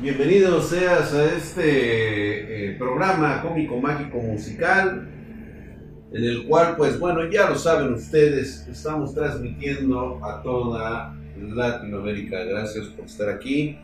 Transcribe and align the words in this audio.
Bienvenidos 0.00 0.68
seas 0.68 1.12
a 1.12 1.26
este 1.34 2.70
eh, 2.70 2.76
programa 2.78 3.42
cómico 3.42 3.76
mágico 3.76 4.16
musical 4.16 5.06
en 6.10 6.24
el 6.24 6.46
cual 6.46 6.74
pues 6.78 6.98
bueno 6.98 7.30
ya 7.30 7.50
lo 7.50 7.58
saben 7.58 7.92
ustedes 7.92 8.66
estamos 8.66 9.14
transmitiendo 9.14 10.18
a 10.24 10.42
toda 10.42 11.14
Latinoamérica. 11.36 12.44
Gracias 12.44 12.86
por 12.86 13.04
estar 13.04 13.28
aquí. 13.28 13.78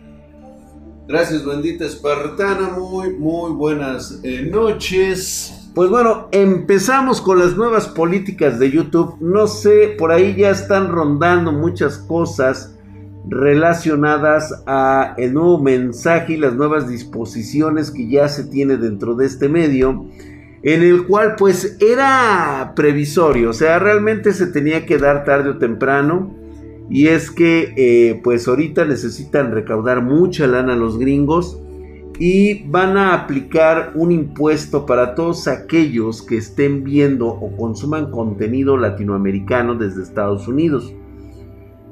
Gracias 1.06 1.44
bendita 1.44 1.84
espartana. 1.84 2.71
Muy 2.71 3.11
muy 3.11 3.53
buenas 3.53 4.19
eh, 4.23 4.48
noches. 4.51 5.71
Pues 5.75 5.91
bueno 5.91 6.29
empezamos 6.33 7.21
con 7.21 7.41
las 7.41 7.59
nuevas 7.59 7.89
políticas 7.89 8.59
de 8.59 8.71
YouTube. 8.71 9.19
No 9.21 9.46
sé 9.46 9.95
por 9.98 10.12
ahí 10.12 10.35
ya 10.35 10.48
están 10.48 10.89
rondando 10.89 11.53
muchas 11.53 11.98
cosas 11.98 12.75
relacionadas 13.29 14.62
a 14.66 15.14
el 15.16 15.34
nuevo 15.34 15.61
mensaje 15.61 16.34
y 16.34 16.36
las 16.36 16.54
nuevas 16.54 16.88
disposiciones 16.88 17.91
que 17.91 18.09
ya 18.09 18.28
se 18.28 18.45
tiene 18.45 18.77
dentro 18.77 19.14
de 19.14 19.27
este 19.27 19.48
medio, 19.48 20.06
en 20.62 20.82
el 20.82 21.06
cual 21.06 21.34
pues 21.37 21.77
era 21.80 22.73
previsorio, 22.74 23.51
o 23.51 23.52
sea, 23.52 23.78
realmente 23.78 24.32
se 24.32 24.46
tenía 24.46 24.87
que 24.87 24.98
dar 24.98 25.24
tarde 25.24 25.51
o 25.51 25.59
temprano, 25.59 26.34
y 26.88 27.09
es 27.09 27.30
que 27.30 27.74
eh, 27.77 28.20
pues 28.23 28.46
ahorita 28.46 28.84
necesitan 28.84 29.52
recaudar 29.52 30.02
mucha 30.02 30.46
lana 30.46 30.77
los 30.77 30.98
gringos, 30.98 31.60
y 32.18 32.66
van 32.68 32.96
a 32.96 33.15
aplicar 33.15 33.93
un 33.95 34.10
impuesto 34.10 34.87
para 34.87 35.15
todos 35.15 35.48
aquellos 35.48 36.23
que 36.23 36.38
estén 36.38 36.82
viendo 36.82 37.27
o 37.27 37.54
consuman 37.56 38.10
contenido 38.10 38.77
latinoamericano 38.77 39.74
desde 39.74 40.02
Estados 40.02 40.48
Unidos. 40.48 40.95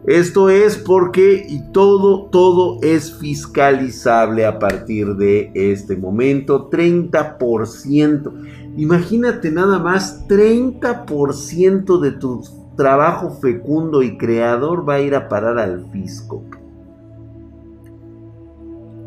Esto 0.07 0.51
es 0.51 0.77
porque 0.77 1.47
y 1.49 1.73
todo, 1.73 2.27
todo 2.27 2.79
es 2.83 3.15
fiscalizable 3.15 4.45
a 4.45 4.59
partir 4.59 5.17
de 5.17 5.51
este 5.55 5.97
momento. 5.97 6.69
30%. 6.69 8.33
Imagínate 8.77 9.51
nada 9.51 9.79
más, 9.79 10.29
30% 10.29 12.01
de 12.01 12.13
tu 12.13 12.43
trabajo 12.77 13.31
fecundo 13.31 14.03
y 14.03 14.19
creador 14.19 14.87
va 14.87 14.95
a 14.95 15.01
ir 15.01 15.15
a 15.15 15.29
parar 15.29 15.59
al 15.59 15.87
fisco. 15.91 16.43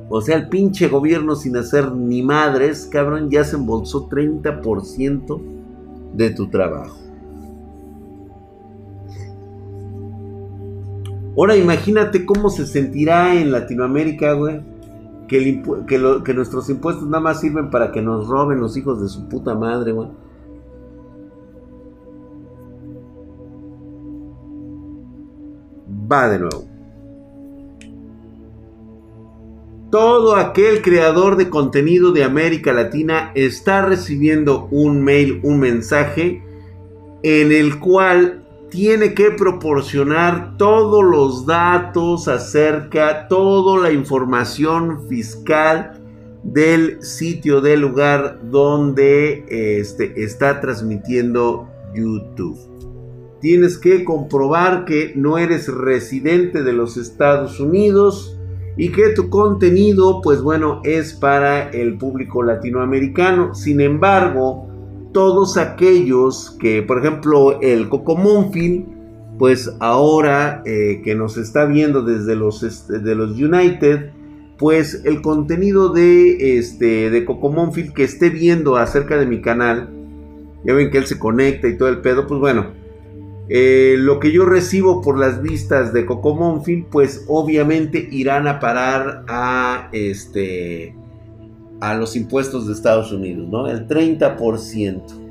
O 0.10 0.22
sea, 0.22 0.38
el 0.38 0.50
pinche 0.50 0.88
gobierno 0.88 1.36
sin 1.36 1.58
hacer 1.58 1.92
ni 1.92 2.24
madres, 2.24 2.88
cabrón, 2.92 3.30
ya 3.30 3.44
se 3.44 3.58
embolsó 3.58 4.08
30% 4.10 5.42
de 6.14 6.30
tu 6.32 6.50
trabajo. 6.50 7.07
Ahora 11.38 11.56
imagínate 11.56 12.26
cómo 12.26 12.50
se 12.50 12.66
sentirá 12.66 13.36
en 13.36 13.52
Latinoamérica, 13.52 14.34
güey. 14.34 14.60
Que, 15.28 15.62
que, 15.86 16.34
nuestros 16.34 16.70
impuestos 16.70 17.08
nada 17.08 17.22
más 17.22 17.42
sirven 17.42 17.70
para 17.70 17.92
que 17.92 18.02
nos 18.02 18.28
roben 18.28 18.60
los 18.60 18.76
hijos 18.76 19.02
de 19.02 19.08
su 19.08 19.28
puta 19.30 19.54
madre, 19.54 19.92
güey. 19.92 20.10
Va 26.12 26.30
de 26.30 26.40
nuevo. 26.40 26.66
Todo 29.92 30.36
aquel 30.38 30.82
creador 30.82 31.36
de 31.36 31.50
contenido 31.50 32.14
de 32.14 32.24
América 32.24 32.74
Latina 32.74 33.32
está 33.36 33.86
recibiendo 33.86 34.68
un 34.72 35.04
mail, 35.04 35.40
un 35.44 35.60
mensaje 35.60 36.42
en 37.22 37.52
el 37.52 37.80
cual 37.80 38.47
tiene 38.70 39.14
que 39.14 39.32
proporcionar 39.32 40.58
todos 40.58 41.04
los 41.04 41.46
datos 41.46 42.28
acerca, 42.28 43.28
toda 43.28 43.82
la 43.82 43.92
información 43.92 45.08
fiscal 45.08 45.94
del 46.44 47.02
sitio 47.02 47.62
del 47.62 47.82
lugar 47.82 48.40
donde 48.44 49.46
este, 49.50 50.24
está 50.24 50.60
transmitiendo 50.60 51.70
YouTube. 51.94 52.58
Tienes 53.40 53.78
que 53.78 54.04
comprobar 54.04 54.86
que 54.86 55.14
no 55.16 55.38
eres 55.38 55.68
residente 55.68 56.64
de 56.64 56.74
los 56.74 56.98
Estados 56.98 57.60
Unidos 57.60 58.38
y 58.78 58.90
que 58.92 59.10
tu 59.10 59.30
contenido, 59.30 60.22
pues 60.22 60.42
bueno, 60.42 60.82
es 60.84 61.14
para 61.14 61.70
el 61.70 61.98
público 61.98 62.44
latinoamericano. 62.44 63.54
Sin 63.56 63.82
embargo, 63.82 64.67
todos 65.18 65.58
aquellos 65.58 66.56
que, 66.60 66.84
por 66.84 67.00
ejemplo, 67.00 67.60
el 67.60 67.90
Monfil, 67.90 68.86
pues 69.40 69.76
ahora 69.80 70.62
eh, 70.64 71.02
que 71.04 71.16
nos 71.16 71.38
está 71.38 71.66
viendo 71.66 72.04
desde 72.04 72.36
los, 72.36 72.62
este, 72.62 73.00
los 73.16 73.32
United, 73.32 74.12
pues 74.60 75.02
el 75.06 75.24
contenido 75.24 75.90
de, 75.90 76.60
este, 76.60 77.10
de 77.10 77.26
Monfil 77.26 77.94
que 77.94 78.04
esté 78.04 78.30
viendo 78.30 78.76
acerca 78.78 79.18
de 79.18 79.26
mi 79.26 79.42
canal, 79.42 79.90
ya 80.64 80.76
ven 80.76 80.92
que 80.92 81.00
él 81.00 81.08
se 81.08 81.18
conecta 81.18 81.68
y 81.68 81.80
todo 81.80 81.90
el 81.90 82.02
pedo, 82.02 82.28
pues 82.28 82.40
bueno, 82.40 82.68
eh, 83.50 83.96
lo 83.98 84.20
que 84.20 84.32
yo 84.32 84.46
recibo 84.46 85.02
por 85.02 85.18
las 85.18 85.42
vistas 85.42 85.94
de 85.94 86.06
Monfil, 86.06 86.86
pues 86.92 87.26
obviamente 87.28 88.08
irán 88.12 88.48
a 88.48 88.60
parar 88.60 89.26
a 89.28 89.90
este 89.94 90.94
a 91.80 91.96
los 91.96 92.16
impuestos 92.16 92.68
de 92.68 92.74
Estados 92.74 93.12
Unidos, 93.12 93.48
¿no? 93.50 93.68
El 93.68 93.88
30%. 93.88 95.28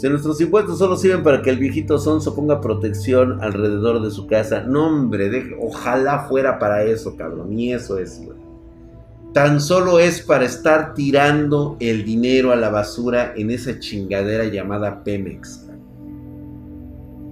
Si 0.00 0.08
nuestros 0.08 0.40
impuestos 0.40 0.78
solo 0.78 0.96
sirven 0.96 1.22
para 1.22 1.42
que 1.42 1.50
el 1.50 1.58
viejito 1.58 1.98
Sonso 1.98 2.34
ponga 2.34 2.62
protección 2.62 3.42
alrededor 3.42 4.00
de 4.02 4.10
su 4.10 4.26
casa, 4.26 4.62
no 4.62 4.86
hombre, 4.86 5.54
ojalá 5.60 6.20
fuera 6.20 6.58
para 6.58 6.84
eso, 6.84 7.16
cabrón, 7.16 7.54
ni 7.54 7.74
eso 7.74 7.98
es, 7.98 8.22
Tan 9.34 9.60
solo 9.60 9.98
es 9.98 10.22
para 10.22 10.46
estar 10.46 10.94
tirando 10.94 11.76
el 11.80 12.04
dinero 12.04 12.50
a 12.50 12.56
la 12.56 12.70
basura 12.70 13.34
en 13.36 13.50
esa 13.50 13.78
chingadera 13.78 14.46
llamada 14.46 15.04
Pemex. 15.04 15.69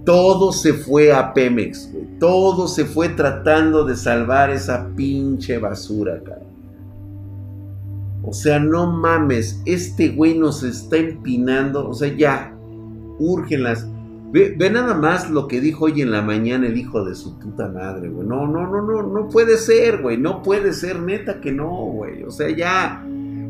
Todo 0.09 0.53
se 0.53 0.73
fue 0.73 1.13
a 1.13 1.35
Pemex, 1.35 1.93
Todo 2.19 2.67
se 2.67 2.87
fue 2.87 3.11
tratando 3.11 3.85
de 3.85 3.95
salvar 3.95 4.49
esa 4.49 4.89
pinche 4.97 5.59
basura, 5.59 6.23
cara. 6.25 6.47
O 8.23 8.33
sea, 8.33 8.59
no 8.59 8.91
mames, 8.91 9.61
este 9.67 10.09
güey 10.09 10.39
nos 10.39 10.63
está 10.63 10.97
empinando. 10.97 11.87
O 11.87 11.93
sea, 11.93 12.09
ya, 12.17 12.57
úrgenlas. 13.19 13.87
Ve, 14.33 14.55
ve, 14.57 14.71
nada 14.71 14.95
más 14.95 15.29
lo 15.29 15.47
que 15.47 15.61
dijo 15.61 15.85
hoy 15.85 16.01
en 16.01 16.11
la 16.11 16.23
mañana 16.23 16.69
el 16.69 16.79
hijo 16.79 17.05
de 17.05 17.15
su 17.15 17.39
puta 17.39 17.69
madre, 17.69 18.09
güey. 18.09 18.27
No, 18.27 18.47
no, 18.47 18.67
no, 18.67 18.81
no, 18.81 19.03
no 19.03 19.29
puede 19.29 19.59
ser, 19.59 20.01
güey. 20.01 20.17
No 20.17 20.43
puede 20.43 20.73
ser, 20.73 21.03
neta 21.03 21.39
que 21.39 21.53
no, 21.53 21.69
güey. 21.69 22.23
O 22.23 22.31
sea, 22.31 22.49
ya, 22.49 23.07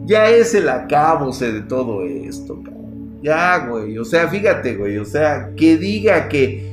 ya 0.06 0.28
es 0.28 0.56
el 0.56 0.68
acabose 0.68 1.52
de 1.52 1.60
todo 1.60 2.02
esto, 2.02 2.60
cara. 2.64 2.88
Ya, 3.22 3.58
güey. 3.66 3.98
O 3.98 4.04
sea, 4.04 4.28
fíjate, 4.28 4.76
güey. 4.76 4.98
O 4.98 5.04
sea, 5.04 5.50
que 5.56 5.76
diga 5.76 6.28
que 6.28 6.72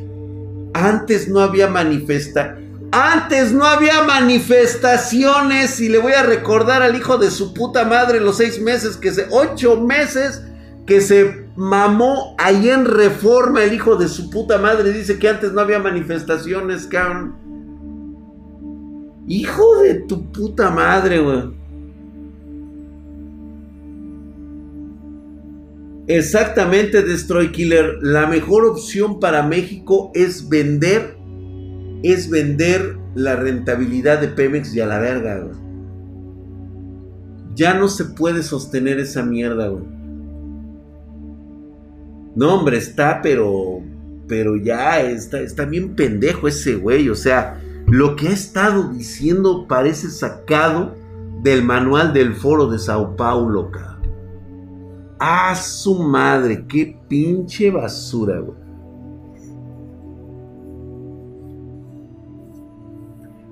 antes 0.73 1.27
no 1.27 1.39
había 1.39 1.67
manifesta. 1.67 2.57
Antes 2.91 3.51
no 3.51 3.65
había 3.65 4.03
manifestaciones. 4.03 5.79
Y 5.79 5.89
le 5.89 5.97
voy 5.97 6.13
a 6.13 6.23
recordar 6.23 6.81
al 6.81 6.95
hijo 6.95 7.17
de 7.17 7.31
su 7.31 7.53
puta 7.53 7.85
madre 7.85 8.19
los 8.19 8.37
seis 8.37 8.61
meses 8.61 8.97
que 8.97 9.11
se. 9.11 9.27
ocho 9.31 9.81
meses 9.81 10.43
que 10.85 11.01
se 11.01 11.45
mamó 11.55 12.35
ahí 12.37 12.69
en 12.69 12.85
reforma 12.85 13.63
el 13.63 13.73
hijo 13.73 13.95
de 13.95 14.07
su 14.07 14.29
puta 14.29 14.57
madre. 14.57 14.93
Dice 14.93 15.17
que 15.17 15.29
antes 15.29 15.51
no 15.51 15.61
había 15.61 15.79
manifestaciones, 15.79 16.85
cabrón. 16.85 17.35
Hijo 19.27 19.81
de 19.81 19.95
tu 19.95 20.31
puta 20.31 20.69
madre, 20.69 21.19
güey. 21.19 21.64
Exactamente, 26.07 27.01
Destroy 27.01 27.51
Killer. 27.51 27.97
La 28.01 28.27
mejor 28.27 28.65
opción 28.65 29.19
para 29.19 29.43
México 29.43 30.11
es 30.13 30.47
vender, 30.47 31.17
es 32.03 32.29
vender 32.29 32.97
la 33.15 33.35
rentabilidad 33.35 34.19
de 34.19 34.27
Pemex 34.27 34.75
y 34.75 34.81
a 34.81 34.85
la 34.85 34.99
verga. 34.99 35.47
Ya 37.55 37.73
no 37.73 37.87
se 37.87 38.05
puede 38.05 38.43
sostener 38.43 38.99
esa 38.99 39.23
mierda, 39.23 39.69
güey. 39.69 39.85
No, 42.35 42.53
hombre, 42.53 42.77
está, 42.77 43.21
pero, 43.23 43.81
pero 44.27 44.57
ya 44.57 45.01
está, 45.01 45.39
está 45.39 45.65
bien 45.65 45.95
pendejo 45.95 46.47
ese 46.47 46.75
güey. 46.75 47.09
O 47.09 47.15
sea, 47.15 47.61
lo 47.87 48.15
que 48.15 48.27
ha 48.27 48.33
estado 48.33 48.91
diciendo 48.91 49.65
parece 49.67 50.09
sacado 50.09 50.95
del 51.41 51.63
manual 51.63 52.13
del 52.13 52.35
foro 52.35 52.67
de 52.67 52.77
Sao 52.77 53.15
Paulo, 53.15 53.71
cabrón. 53.71 53.94
A 55.19 55.55
su 55.55 55.95
madre, 55.95 56.65
qué 56.67 56.97
pinche 57.07 57.71
basura, 57.71 58.39
güey. 58.39 58.65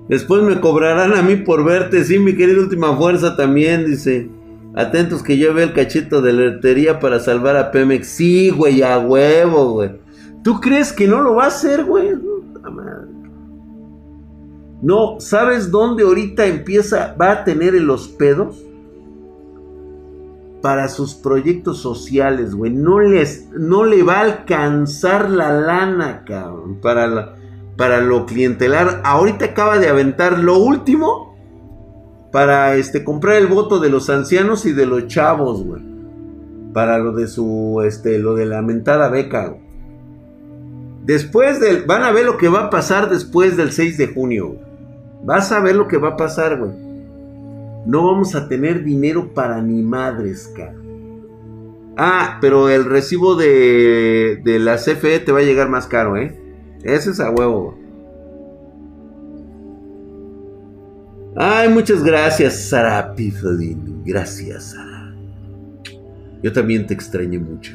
Después 0.08 0.42
me 0.42 0.60
cobrarán 0.60 1.14
a 1.14 1.22
mí 1.22 1.36
por 1.36 1.64
verte, 1.64 2.04
sí, 2.04 2.18
mi 2.18 2.36
querida 2.36 2.60
última 2.60 2.94
fuerza 2.96 3.36
también, 3.36 3.86
dice. 3.86 4.28
Atentos 4.74 5.22
que 5.22 5.38
yo 5.38 5.54
veo 5.54 5.64
el 5.64 5.72
cachito 5.72 6.20
de 6.20 6.32
la 6.32 6.42
lotería 6.46 6.98
para 6.98 7.20
salvar 7.20 7.56
a 7.56 7.70
Pemex. 7.70 8.08
Sí, 8.08 8.50
güey, 8.50 8.82
a 8.82 8.98
huevo, 8.98 9.72
güey. 9.72 9.92
¿Tú 10.42 10.60
crees 10.60 10.92
que 10.92 11.06
no 11.06 11.22
lo 11.22 11.36
va 11.36 11.44
a 11.44 11.48
hacer, 11.48 11.84
güey? 11.84 12.10
No, 14.82 15.18
¿sabes 15.20 15.70
dónde 15.70 16.02
ahorita 16.02 16.44
empieza, 16.44 17.16
va 17.18 17.32
a 17.32 17.44
tener 17.44 17.74
en 17.74 17.86
los 17.86 18.08
pedos? 18.08 18.62
Para 20.64 20.88
sus 20.88 21.14
proyectos 21.14 21.76
sociales, 21.76 22.54
güey. 22.54 22.72
No, 22.72 22.96
no 23.52 23.84
le 23.84 24.02
va 24.02 24.14
a 24.14 24.22
alcanzar 24.22 25.28
la 25.28 25.52
lana, 25.52 26.24
cabrón. 26.24 26.80
Para, 26.80 27.34
para 27.76 28.00
lo 28.00 28.24
clientelar. 28.24 29.02
Ahorita 29.04 29.44
acaba 29.44 29.78
de 29.78 29.88
aventar 29.90 30.38
lo 30.38 30.56
último 30.56 31.36
para 32.32 32.76
este, 32.76 33.04
comprar 33.04 33.36
el 33.36 33.46
voto 33.46 33.78
de 33.78 33.90
los 33.90 34.08
ancianos 34.08 34.64
y 34.64 34.72
de 34.72 34.86
los 34.86 35.06
chavos, 35.06 35.62
güey. 35.62 35.82
Para 36.72 36.96
lo 36.96 37.12
de 37.12 37.26
su, 37.26 37.82
este, 37.86 38.18
lo 38.18 38.34
de 38.34 38.46
la 38.46 38.62
mentada 38.62 39.10
beca, 39.10 39.48
güey. 39.48 39.60
Después 41.04 41.60
del, 41.60 41.84
van 41.84 42.04
a 42.04 42.10
ver 42.10 42.24
lo 42.24 42.38
que 42.38 42.48
va 42.48 42.64
a 42.64 42.70
pasar 42.70 43.10
después 43.10 43.58
del 43.58 43.70
6 43.70 43.98
de 43.98 44.14
junio. 44.14 44.56
Vas 45.24 45.52
a 45.52 45.60
ver 45.60 45.76
lo 45.76 45.88
que 45.88 45.98
va 45.98 46.08
a 46.08 46.16
pasar, 46.16 46.58
güey. 46.58 46.72
No 47.86 48.06
vamos 48.06 48.34
a 48.34 48.48
tener 48.48 48.84
dinero 48.84 49.34
para 49.34 49.60
ni 49.60 49.82
madres, 49.82 50.52
cara. 50.56 50.74
Ah, 51.96 52.38
pero 52.40 52.68
el 52.68 52.84
recibo 52.84 53.36
de, 53.36 54.40
de 54.42 54.58
la 54.58 54.76
CFE 54.76 55.20
te 55.20 55.32
va 55.32 55.40
a 55.40 55.42
llegar 55.42 55.68
más 55.68 55.86
caro, 55.86 56.16
¿eh? 56.16 56.36
Ese 56.82 57.10
es 57.10 57.20
a 57.20 57.30
huevo. 57.30 57.78
Ay, 61.36 61.68
muchas 61.68 62.02
gracias, 62.02 62.68
Sara 62.68 63.14
Piflin. 63.14 64.02
Gracias, 64.04 64.72
Sara. 64.72 65.14
Yo 66.42 66.52
también 66.52 66.86
te 66.86 66.94
extrañé 66.94 67.38
mucho. 67.38 67.74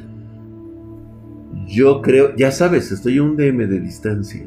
Yo 1.67 2.01
creo, 2.01 2.35
ya 2.35 2.51
sabes, 2.51 2.91
estoy 2.91 3.17
a 3.17 3.23
un 3.23 3.35
DM 3.35 3.67
de 3.67 3.79
distancia. 3.79 4.45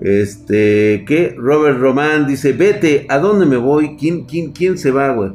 Este, 0.00 1.04
¿qué? 1.06 1.34
Robert 1.36 1.78
Román 1.78 2.26
dice, 2.26 2.52
vete, 2.52 3.06
¿a 3.08 3.18
dónde 3.18 3.46
me 3.46 3.56
voy? 3.56 3.96
¿Quién, 3.96 4.24
quién, 4.24 4.52
quién 4.52 4.76
se 4.78 4.90
va, 4.90 5.12
güey? 5.12 5.32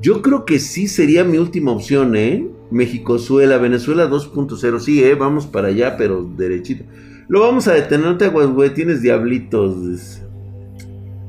Yo 0.00 0.22
creo 0.22 0.44
que 0.44 0.58
sí 0.58 0.88
sería 0.88 1.24
mi 1.24 1.38
última 1.38 1.72
opción, 1.72 2.16
¿eh? 2.16 2.48
México-Suela, 2.70 3.58
Venezuela 3.58 4.08
2.0, 4.08 4.80
sí, 4.80 5.02
¿eh? 5.02 5.14
Vamos 5.14 5.46
para 5.46 5.68
allá, 5.68 5.96
pero 5.96 6.24
derechito. 6.24 6.84
Lo 7.28 7.40
vamos 7.40 7.68
a 7.68 7.74
detener, 7.74 8.06
no 8.06 8.16
te 8.16 8.28
güey, 8.28 8.74
tienes 8.74 9.02
diablitos. 9.02 10.22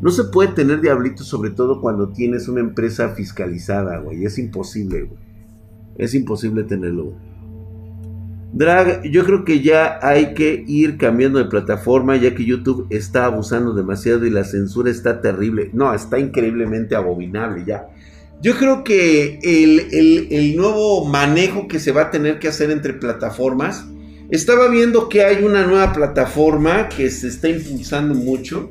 No 0.02 0.10
se 0.10 0.26
puede 0.26 0.54
tener 0.54 0.82
diablitos, 0.82 1.28
sobre 1.28 1.52
todo 1.52 1.82
cuando 1.82 2.10
tienes 2.10 2.48
una 2.48 2.62
empresa 2.62 3.10
fiscalizada, 3.10 4.00
güey. 4.00 4.26
Es 4.26 4.38
imposible, 4.38 5.04
güey. 5.04 5.20
Es 5.98 6.14
imposible 6.14 6.64
tenerlo, 6.64 7.06
güey. 7.06 7.33
Drag, 8.54 9.02
yo 9.10 9.26
creo 9.26 9.44
que 9.44 9.62
ya 9.62 9.98
hay 10.04 10.36
que 10.36 10.64
ir 10.68 10.98
cambiando 10.98 11.40
de 11.40 11.46
plataforma 11.46 12.16
ya 12.18 12.36
que 12.36 12.46
YouTube 12.46 12.86
está 12.92 13.26
abusando 13.26 13.74
demasiado 13.74 14.28
y 14.28 14.30
la 14.30 14.44
censura 14.44 14.92
está 14.92 15.22
terrible. 15.22 15.72
No, 15.74 15.92
está 15.92 16.20
increíblemente 16.20 16.96
abominable 16.96 17.64
ya. 17.66 17.88
Yo 18.44 18.56
creo 18.56 18.84
que 18.84 19.40
el, 19.42 20.56
nuevo 20.56 21.04
manejo 21.06 21.68
que 21.68 21.80
se 21.80 21.92
va 21.92 22.04
a 22.04 22.12
tener 22.12 22.38
que 22.38 22.48
hacer 22.48 22.70
entre 22.70 22.94
plataformas, 22.94 23.88
estaba 24.30 24.70
viendo 24.70 25.10
que 25.10 25.24
hay 25.24 25.44
una 25.44 25.66
nueva 25.66 25.92
plataforma 25.92 26.90
que 26.90 27.10
se 27.10 27.30
está 27.30 27.50
impulsando 27.50 28.14
mucho. 28.14 28.70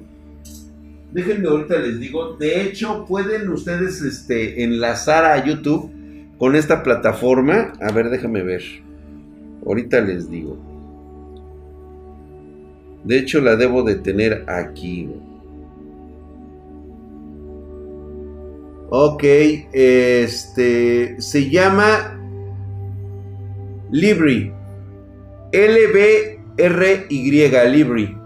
Déjenme 1.10 1.48
ahorita 1.48 1.78
les 1.78 1.98
digo, 1.98 2.36
de 2.36 2.62
hecho 2.62 3.04
pueden 3.04 3.48
ustedes 3.48 4.00
este, 4.02 4.62
enlazar 4.62 5.24
a 5.24 5.44
YouTube 5.44 5.90
con 6.38 6.54
esta 6.54 6.84
plataforma. 6.84 7.72
A 7.80 7.90
ver, 7.90 8.10
déjame 8.10 8.42
ver. 8.42 8.62
Ahorita 9.64 10.00
les 10.00 10.30
digo. 10.30 10.56
De 13.04 13.18
hecho, 13.18 13.40
la 13.40 13.56
debo 13.56 13.82
de 13.82 13.96
tener 13.96 14.44
aquí. 14.48 15.08
Ok, 18.90 19.24
este 19.72 21.20
se 21.20 21.48
llama 21.48 22.18
Libri. 23.90 24.52
L-B-R-Y, 25.52 27.48
Libri. 27.70 28.16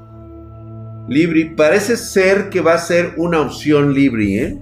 Libri. 1.09 1.45
Parece 1.55 1.97
ser 1.97 2.51
que 2.51 2.61
va 2.61 2.75
a 2.75 2.79
ser 2.79 3.15
una 3.17 3.41
opción 3.41 3.95
Libri, 3.95 4.39
¿eh? 4.39 4.59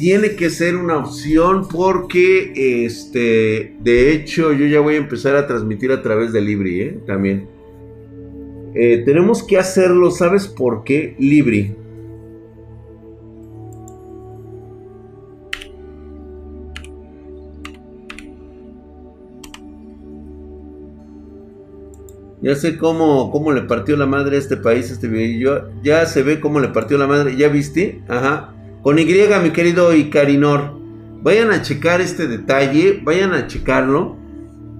Tiene 0.00 0.34
que 0.34 0.48
ser 0.48 0.76
una 0.76 0.96
opción 0.96 1.68
porque, 1.68 2.84
este, 2.86 3.76
de 3.80 4.12
hecho, 4.12 4.50
yo 4.54 4.64
ya 4.64 4.80
voy 4.80 4.94
a 4.94 4.96
empezar 4.96 5.36
a 5.36 5.46
transmitir 5.46 5.92
a 5.92 6.00
través 6.00 6.32
de 6.32 6.40
Libri, 6.40 6.80
¿eh? 6.80 6.98
También. 7.06 7.46
Eh, 8.74 9.02
tenemos 9.04 9.42
que 9.42 9.58
hacerlo, 9.58 10.10
¿sabes 10.10 10.48
por 10.48 10.84
qué? 10.84 11.14
Libri. 11.18 11.76
Ya 22.40 22.54
sé 22.54 22.78
cómo, 22.78 23.30
cómo 23.30 23.52
le 23.52 23.60
partió 23.64 23.98
la 23.98 24.06
madre 24.06 24.36
a 24.36 24.38
este 24.38 24.56
país, 24.56 24.90
este 24.90 25.08
video. 25.08 25.68
Ya 25.82 26.06
se 26.06 26.22
ve 26.22 26.40
cómo 26.40 26.58
le 26.58 26.68
partió 26.68 26.96
la 26.96 27.06
madre. 27.06 27.36
¿Ya 27.36 27.48
viste? 27.48 28.00
Ajá. 28.08 28.54
Con 28.82 28.98
Y, 28.98 29.04
mi 29.04 29.50
querido 29.50 29.94
Icarinor. 29.94 30.72
Vayan 31.22 31.50
a 31.50 31.62
checar 31.62 32.00
este 32.00 32.26
detalle. 32.26 33.00
Vayan 33.04 33.34
a 33.34 33.46
checarlo. 33.46 34.16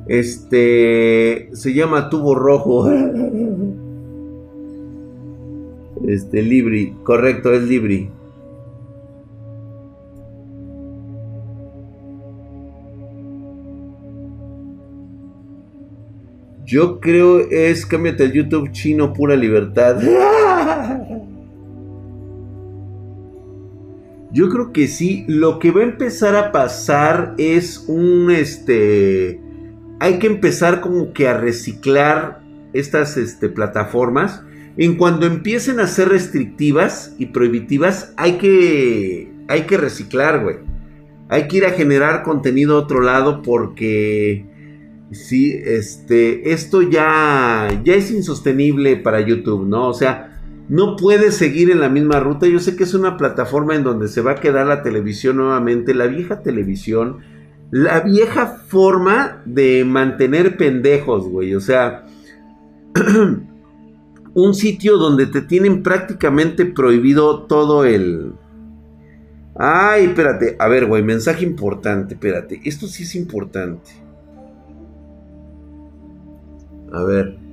Este. 0.06 1.50
Se 1.52 1.74
llama 1.74 2.08
tubo 2.08 2.34
rojo. 2.34 2.90
Este, 6.06 6.40
Libri. 6.42 6.96
Correcto, 7.04 7.52
es 7.52 7.62
Libri. 7.64 8.10
Yo 16.64 17.00
creo 17.00 17.40
es 17.40 17.84
cámbiate 17.84 18.24
el 18.24 18.32
YouTube 18.32 18.70
chino 18.70 19.12
pura 19.12 19.36
libertad. 19.36 20.00
Yo 24.32 24.48
creo 24.48 24.72
que 24.72 24.86
sí. 24.86 25.24
Lo 25.26 25.58
que 25.58 25.70
va 25.70 25.80
a 25.80 25.84
empezar 25.84 26.36
a 26.36 26.52
pasar 26.52 27.34
es 27.38 27.84
un 27.88 28.30
este. 28.30 29.40
Hay 29.98 30.18
que 30.18 30.26
empezar 30.26 30.80
como 30.80 31.12
que 31.12 31.28
a 31.28 31.36
reciclar 31.36 32.42
estas 32.72 33.16
este, 33.16 33.48
plataformas. 33.48 34.42
En 34.76 34.96
cuando 34.96 35.26
empiecen 35.26 35.80
a 35.80 35.86
ser 35.86 36.08
restrictivas 36.08 37.14
y 37.18 37.26
prohibitivas, 37.26 38.14
hay 38.16 38.38
que. 38.38 39.32
Hay 39.48 39.62
que 39.62 39.76
reciclar, 39.76 40.42
güey. 40.42 40.56
Hay 41.28 41.48
que 41.48 41.58
ir 41.58 41.66
a 41.66 41.70
generar 41.70 42.22
contenido 42.22 42.76
a 42.76 42.80
otro 42.80 43.00
lado 43.00 43.42
porque. 43.42 44.46
Sí, 45.10 45.60
este. 45.64 46.52
Esto 46.52 46.82
ya. 46.82 47.68
Ya 47.84 47.94
es 47.94 48.12
insostenible 48.12 48.96
para 48.96 49.20
YouTube, 49.20 49.66
¿no? 49.66 49.88
O 49.88 49.94
sea 49.94 50.29
no 50.70 50.94
puede 50.94 51.32
seguir 51.32 51.68
en 51.72 51.80
la 51.80 51.88
misma 51.88 52.20
ruta. 52.20 52.46
Yo 52.46 52.60
sé 52.60 52.76
que 52.76 52.84
es 52.84 52.94
una 52.94 53.16
plataforma 53.16 53.74
en 53.74 53.82
donde 53.82 54.06
se 54.06 54.20
va 54.20 54.32
a 54.32 54.34
quedar 54.36 54.68
la 54.68 54.84
televisión 54.84 55.36
nuevamente, 55.36 55.94
la 55.94 56.06
vieja 56.06 56.42
televisión, 56.42 57.18
la 57.72 57.98
vieja 58.00 58.46
forma 58.68 59.42
de 59.44 59.84
mantener 59.84 60.56
pendejos, 60.56 61.28
güey. 61.28 61.56
O 61.56 61.60
sea, 61.60 62.06
un 64.34 64.54
sitio 64.54 64.96
donde 64.96 65.26
te 65.26 65.42
tienen 65.42 65.82
prácticamente 65.82 66.64
prohibido 66.66 67.46
todo 67.46 67.84
el... 67.84 68.34
Ay, 69.56 70.04
espérate. 70.04 70.54
A 70.60 70.68
ver, 70.68 70.86
güey, 70.86 71.02
mensaje 71.02 71.44
importante, 71.44 72.14
espérate. 72.14 72.60
Esto 72.64 72.86
sí 72.86 73.02
es 73.02 73.16
importante. 73.16 73.90
A 76.92 77.02
ver. 77.02 77.49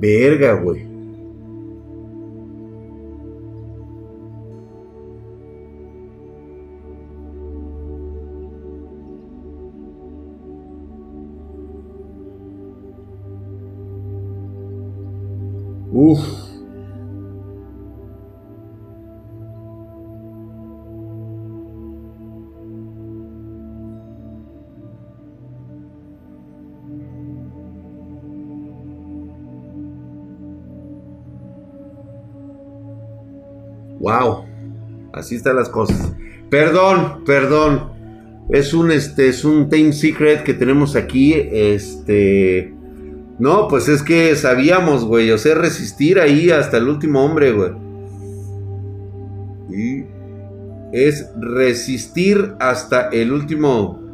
Verga, 0.00 0.54
güey. 0.54 0.87
Están 35.38 35.56
las 35.56 35.68
cosas. 35.68 36.12
Perdón, 36.50 37.24
perdón. 37.24 37.96
Es 38.50 38.72
un 38.72 38.90
este 38.90 39.28
es 39.28 39.44
un 39.44 39.68
Time 39.68 39.92
Secret 39.92 40.42
que 40.42 40.54
tenemos 40.54 40.96
aquí, 40.96 41.34
este 41.34 42.72
no, 43.38 43.68
pues 43.68 43.88
es 43.88 44.02
que 44.02 44.34
sabíamos, 44.34 45.04
güey, 45.04 45.30
o 45.30 45.38
sea, 45.38 45.54
resistir 45.54 46.18
ahí 46.18 46.50
hasta 46.50 46.78
el 46.78 46.88
último 46.88 47.24
hombre, 47.24 47.52
güey. 47.52 47.70
Y 49.70 50.04
es 50.92 51.30
resistir 51.38 52.54
hasta 52.58 53.08
el 53.10 53.32
último 53.32 54.07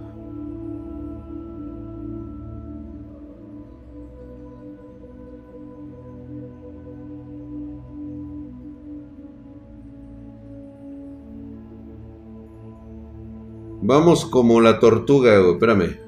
Vamos 13.86 14.24
como 14.24 14.62
la 14.62 14.78
tortuga, 14.80 15.38
güey. 15.38 15.52
Espérame. 15.52 15.98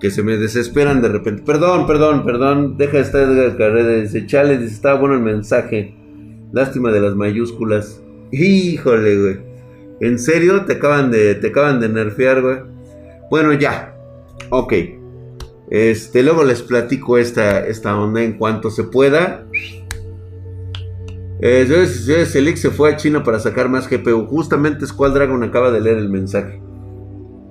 Que 0.00 0.10
se 0.10 0.22
me 0.22 0.38
desesperan 0.38 1.02
de 1.02 1.08
repente. 1.10 1.42
Perdón, 1.42 1.86
perdón, 1.86 2.24
perdón. 2.24 2.78
Deja 2.78 2.96
de 2.96 3.02
estar 3.02 3.22
Edgar 3.24 3.58
Carrera. 3.58 4.00
Dice, 4.00 4.26
chale, 4.26 4.54
estaba 4.64 4.98
bueno 4.98 5.16
el 5.16 5.20
mensaje. 5.20 5.94
Lástima 6.52 6.90
de 6.92 7.00
las 7.02 7.14
mayúsculas. 7.14 8.00
Híjole, 8.32 9.20
güey. 9.20 9.36
¿En 10.00 10.18
serio? 10.18 10.64
Te 10.64 10.74
acaban 10.74 11.10
de, 11.10 11.34
te 11.34 11.48
acaban 11.48 11.78
de 11.78 11.90
nerfear, 11.90 12.40
güey. 12.40 12.56
Bueno, 13.30 13.52
ya. 13.52 13.94
Ok. 14.48 14.72
Este, 15.68 16.22
luego 16.22 16.42
les 16.42 16.62
platico 16.62 17.18
esta, 17.18 17.66
esta 17.66 17.98
onda 17.98 18.22
en 18.22 18.38
cuanto 18.38 18.70
se 18.70 18.84
pueda. 18.84 19.46
Eh, 21.40 22.26
Selix 22.26 22.60
se 22.60 22.70
fue 22.70 22.92
a 22.92 22.96
China 22.96 23.22
para 23.22 23.38
sacar 23.38 23.68
más 23.68 23.88
GPU. 23.88 24.26
Justamente 24.26 24.86
Squall 24.86 25.14
Dragon 25.14 25.42
acaba 25.42 25.70
de 25.70 25.80
leer 25.80 25.98
el 25.98 26.08
mensaje. 26.08 26.60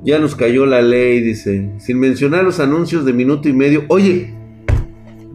Ya 0.04 0.20
nos 0.20 0.36
cayó 0.36 0.66
la 0.66 0.82
ley, 0.82 1.22
dice. 1.22 1.72
Sin 1.80 2.00
mencionar 2.00 2.44
los 2.44 2.60
anuncios 2.60 3.06
de 3.06 3.14
minuto 3.14 3.50
y 3.50 3.54
medio. 3.54 3.86
Oye, 3.88 4.34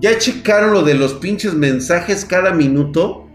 ¿ya 0.01 0.19
checaron 0.19 0.73
lo 0.73 0.83
de 0.83 0.95
los 0.95 1.15
pinches 1.15 1.55
mensajes 1.55 2.25
cada 2.25 2.53
minuto? 2.53 3.27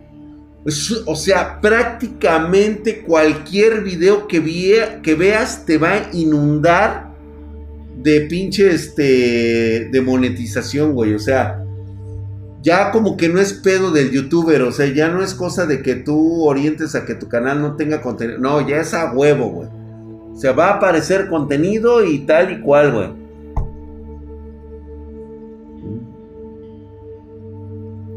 o 1.05 1.15
sea, 1.15 1.61
prácticamente 1.61 3.01
cualquier 3.01 3.83
video 3.83 4.27
que, 4.27 4.41
que 5.03 5.13
veas 5.13 5.63
te 5.63 5.77
va 5.77 5.91
a 5.91 6.09
inundar 6.11 7.13
de 8.01 8.21
pinche 8.21 8.73
este, 8.73 9.89
de 9.91 10.01
monetización, 10.01 10.93
güey. 10.93 11.13
O 11.13 11.19
sea, 11.19 11.64
ya 12.65 12.89
como 12.89 13.15
que 13.15 13.29
no 13.29 13.39
es 13.39 13.53
pedo 13.53 13.91
del 13.91 14.09
youtuber, 14.09 14.63
o 14.63 14.71
sea, 14.71 14.91
ya 14.91 15.07
no 15.07 15.21
es 15.21 15.35
cosa 15.35 15.67
de 15.67 15.83
que 15.83 15.93
tú 15.93 16.45
orientes 16.45 16.95
a 16.95 17.05
que 17.05 17.13
tu 17.13 17.29
canal 17.29 17.61
no 17.61 17.75
tenga 17.75 18.01
contenido, 18.01 18.39
no, 18.39 18.67
ya 18.67 18.77
es 18.77 18.95
a 18.95 19.13
huevo, 19.13 19.49
güey. 19.49 19.69
O 20.33 20.35
sea, 20.35 20.51
va 20.51 20.69
a 20.69 20.73
aparecer 20.77 21.29
contenido 21.29 22.03
y 22.03 22.25
tal 22.25 22.51
y 22.51 22.61
cual, 22.61 22.91
güey. 22.91 23.09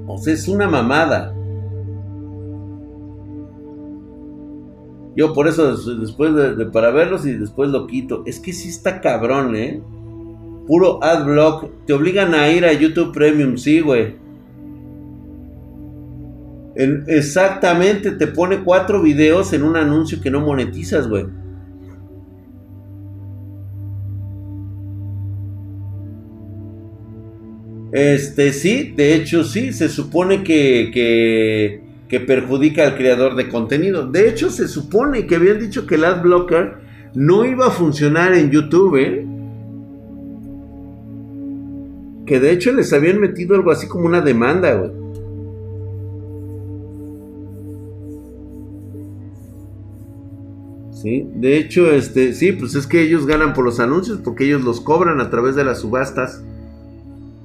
O 0.07 0.17
sea, 0.17 0.33
es 0.33 0.49
una 0.49 0.67
mamada. 0.67 1.35
Yo 5.15 5.35
por 5.35 5.47
eso 5.47 5.77
después 5.77 6.35
de, 6.35 6.65
para 6.67 6.91
verlos 6.91 7.27
y 7.27 7.35
después 7.35 7.69
lo 7.69 7.87
quito. 7.87 8.23
Es 8.25 8.41
que 8.41 8.55
sí 8.55 8.71
está 8.71 9.03
cabrón, 9.03 9.55
¿eh? 9.55 9.83
Puro 10.67 11.05
adblock. 11.05 11.67
Te 11.85 11.93
obligan 11.93 12.35
a 12.35 12.51
ir 12.51 12.65
a 12.65 12.73
YouTube 12.73 13.13
Premium, 13.13 13.59
sí, 13.59 13.81
güey 13.81 14.28
exactamente, 16.79 18.13
te 18.13 18.29
pone 18.29 18.63
cuatro 18.63 19.03
videos 19.03 19.53
en 19.53 19.65
un 19.65 19.77
anuncio 19.77 20.21
que 20.21 20.31
no 20.31 20.41
monetizas, 20.41 21.09
güey. 21.09 21.27
Este, 27.91 28.53
sí, 28.53 28.93
de 28.97 29.15
hecho 29.15 29.45
sí, 29.45 29.73
se 29.73 29.89
supone 29.89 30.45
que, 30.45 30.91
que, 32.09 32.21
perjudica 32.21 32.85
al 32.85 32.97
creador 32.97 33.35
de 33.35 33.49
contenido. 33.49 34.07
De 34.07 34.29
hecho, 34.29 34.51
se 34.51 34.69
supone 34.69 35.27
que 35.27 35.37
habían 35.37 35.59
dicho 35.59 35.87
que 35.87 35.97
el 35.97 36.05
adblocker 36.05 36.77
no 37.15 37.45
iba 37.45 37.67
a 37.67 37.71
funcionar 37.71 38.35
en 38.35 38.51
YouTube, 38.51 38.97
¿eh? 38.97 39.27
Que 42.27 42.41
de 42.41 42.53
hecho 42.53 42.73
les 42.73 42.93
habían 42.93 43.21
metido 43.21 43.55
algo 43.57 43.71
así 43.71 43.89
como 43.89 44.07
una 44.07 44.21
demanda, 44.21 44.75
güey. 44.75 45.08
Sí, 51.01 51.31
de 51.33 51.57
hecho, 51.59 51.93
este, 51.93 52.33
sí, 52.33 52.51
pues 52.51 52.75
es 52.75 52.89
que 52.89 53.01
ellos 53.01 53.25
ganan 53.25 53.55
por 53.55 53.65
los 53.65 53.79
anuncios 53.79 54.19
porque 54.19 54.47
ellos 54.47 54.65
los 54.65 54.81
cobran 54.81 55.21
a 55.21 55.31
través 55.31 55.55
de 55.55 55.63
las 55.63 55.83
subastas. 55.83 56.43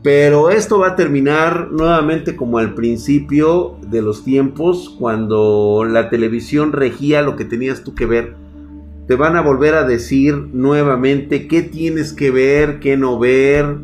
Pero 0.02 0.50
esto 0.50 0.80
va 0.80 0.90
a 0.90 0.96
terminar 0.96 1.70
nuevamente 1.72 2.36
como 2.36 2.58
al 2.58 2.74
principio 2.74 3.78
de 3.88 4.02
los 4.02 4.24
tiempos, 4.24 4.96
cuando 5.00 5.86
la 5.88 6.10
televisión 6.10 6.72
regía 6.72 7.22
lo 7.22 7.36
que 7.36 7.46
tenías 7.46 7.84
tú 7.84 7.94
que 7.94 8.08
ver. 8.08 8.34
Te 9.08 9.16
van 9.16 9.36
a 9.36 9.42
volver 9.42 9.76
a 9.76 9.86
decir 9.86 10.36
nuevamente 10.36 11.48
qué 11.48 11.62
tienes 11.62 12.12
que 12.12 12.32
ver, 12.32 12.80
qué 12.80 12.98
no 12.98 13.20
ver. 13.20 13.78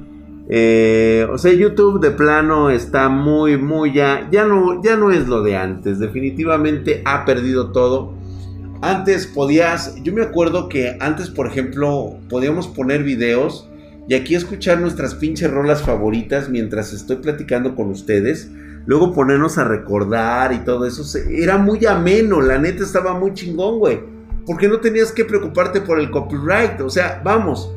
Eh, 0.50 1.28
o 1.32 1.38
sea, 1.38 1.54
YouTube 1.54 2.02
de 2.02 2.10
plano 2.10 2.72
está 2.72 3.08
muy, 3.08 3.58
muy 3.58 3.94
ya, 3.94 4.28
ya 4.32 4.46
no, 4.46 4.82
ya 4.84 4.96
no 4.96 5.12
es 5.12 5.28
lo 5.28 5.44
de 5.44 5.58
antes. 5.58 6.00
Definitivamente 6.00 7.04
ha 7.06 7.24
perdido 7.24 7.72
todo. 7.72 8.19
Antes 8.82 9.28
podías, 9.28 9.96
yo 10.04 10.14
me 10.14 10.22
acuerdo 10.22 10.70
que 10.70 10.96
antes, 11.02 11.30
por 11.30 11.48
ejemplo, 11.48 12.18
podíamos 12.30 12.68
poner 12.68 13.04
videos 13.04 13.70
y 14.08 14.14
aquí 14.14 14.36
escuchar 14.36 14.80
nuestras 14.80 15.16
pinches 15.16 15.52
rolas 15.52 15.84
favoritas 15.84 16.50
mientras 16.50 16.94
estoy 16.94 17.18
platicando 17.18 17.76
con 17.76 17.90
ustedes. 17.90 18.50
Luego 18.86 19.14
ponernos 19.14 19.58
a 19.58 19.66
recordar 19.66 20.54
y 20.54 20.60
todo 20.60 20.86
eso. 20.86 21.04
Era 21.30 21.58
muy 21.58 21.86
ameno, 21.86 22.42
la 22.42 22.58
neta 22.58 22.84
estaba 22.84 23.14
muy 23.20 23.34
chingón, 23.34 23.80
güey. 23.80 24.00
Porque 24.46 24.70
no 24.70 24.80
tenías 24.80 25.12
que 25.12 25.26
preocuparte 25.26 25.82
por 25.82 26.00
el 26.00 26.10
copyright. 26.10 26.80
O 26.80 26.90
sea, 26.90 27.22
vamos, 27.24 27.72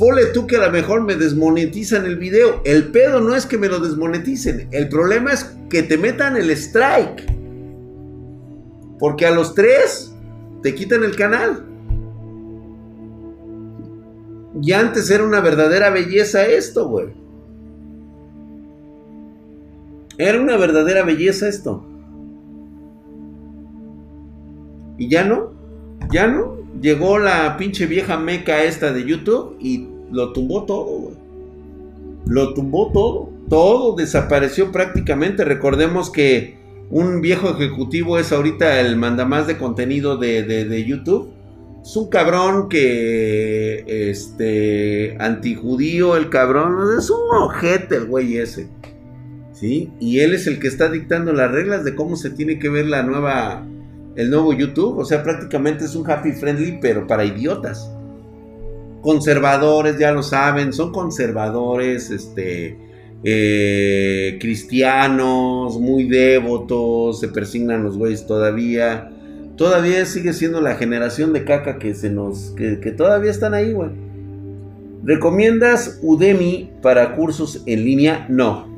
Pole 0.00 0.26
tú 0.32 0.46
que 0.46 0.56
a 0.56 0.66
lo 0.66 0.72
mejor 0.72 1.02
me 1.02 1.14
desmonetizan 1.14 2.06
el 2.06 2.16
video. 2.16 2.62
El 2.64 2.90
pedo 2.90 3.20
no 3.20 3.36
es 3.36 3.44
que 3.44 3.58
me 3.58 3.68
lo 3.68 3.80
desmoneticen. 3.80 4.68
El 4.72 4.88
problema 4.88 5.30
es 5.30 5.54
que 5.68 5.82
te 5.82 5.98
metan 5.98 6.38
el 6.38 6.50
strike. 6.50 7.30
Porque 8.98 9.26
a 9.26 9.30
los 9.30 9.54
tres 9.54 10.09
te 10.62 10.74
quitan 10.74 11.04
el 11.04 11.16
canal. 11.16 11.64
Y 14.62 14.72
antes 14.72 15.10
era 15.10 15.24
una 15.24 15.40
verdadera 15.40 15.90
belleza 15.90 16.46
esto, 16.46 16.88
güey. 16.88 17.08
Era 20.18 20.40
una 20.40 20.56
verdadera 20.56 21.02
belleza 21.02 21.48
esto. 21.48 21.84
Y 24.98 25.08
ya 25.08 25.24
no, 25.24 25.52
ya 26.12 26.26
no. 26.26 26.58
Llegó 26.80 27.18
la 27.18 27.56
pinche 27.56 27.86
vieja 27.86 28.18
meca 28.18 28.62
esta 28.62 28.92
de 28.92 29.04
YouTube 29.04 29.56
y 29.58 29.88
lo 30.10 30.32
tumbó 30.32 30.64
todo, 30.64 30.84
güey. 30.84 31.14
Lo 32.26 32.52
tumbó 32.52 32.90
todo. 32.92 33.30
Todo 33.48 33.96
desapareció 33.96 34.70
prácticamente. 34.70 35.44
Recordemos 35.44 36.10
que 36.10 36.59
un 36.90 37.20
viejo 37.20 37.50
ejecutivo 37.50 38.18
es 38.18 38.32
ahorita 38.32 38.80
el 38.80 38.96
mandamás 38.96 39.46
de 39.46 39.56
contenido 39.56 40.16
de, 40.16 40.84
YouTube. 40.84 41.32
Es 41.82 41.96
un 41.96 42.10
cabrón 42.10 42.68
que, 42.68 43.84
este, 43.86 45.16
antijudío 45.18 46.16
el 46.16 46.28
cabrón, 46.28 46.98
es 46.98 47.08
un 47.08 47.20
ojete 47.42 47.96
el 47.96 48.06
güey 48.06 48.36
ese. 48.38 48.68
¿Sí? 49.52 49.92
Y 50.00 50.20
él 50.20 50.34
es 50.34 50.46
el 50.46 50.58
que 50.58 50.68
está 50.68 50.90
dictando 50.90 51.32
las 51.32 51.52
reglas 51.52 51.84
de 51.84 51.94
cómo 51.94 52.16
se 52.16 52.30
tiene 52.30 52.58
que 52.58 52.68
ver 52.68 52.86
la 52.86 53.02
nueva, 53.02 53.64
el 54.16 54.30
nuevo 54.30 54.52
YouTube. 54.52 54.98
O 54.98 55.04
sea, 55.04 55.22
prácticamente 55.22 55.84
es 55.84 55.94
un 55.94 56.10
happy 56.10 56.32
friendly, 56.32 56.78
pero 56.82 57.06
para 57.06 57.24
idiotas. 57.24 57.90
Conservadores, 59.00 59.98
ya 59.98 60.12
lo 60.12 60.22
saben, 60.22 60.72
son 60.72 60.92
conservadores, 60.92 62.10
este, 62.10 62.78
eh, 63.22 64.38
cristianos, 64.40 65.78
muy 65.78 66.04
devotos, 66.04 67.20
se 67.20 67.28
persignan 67.28 67.84
los 67.84 67.96
güeyes 67.96 68.26
todavía. 68.26 69.10
Todavía 69.56 70.06
sigue 70.06 70.32
siendo 70.32 70.60
la 70.60 70.76
generación 70.76 71.32
de 71.32 71.44
caca 71.44 71.78
que 71.78 71.94
se 71.94 72.10
nos. 72.10 72.54
que, 72.56 72.76
todavía 72.92 73.30
están 73.30 73.54
ahí, 73.54 73.72
güey. 73.72 73.90
¿Recomiendas 75.04 75.98
Udemy 76.02 76.70
para 76.82 77.14
cursos 77.14 77.62
en 77.66 77.84
línea? 77.84 78.26
No. 78.28 78.68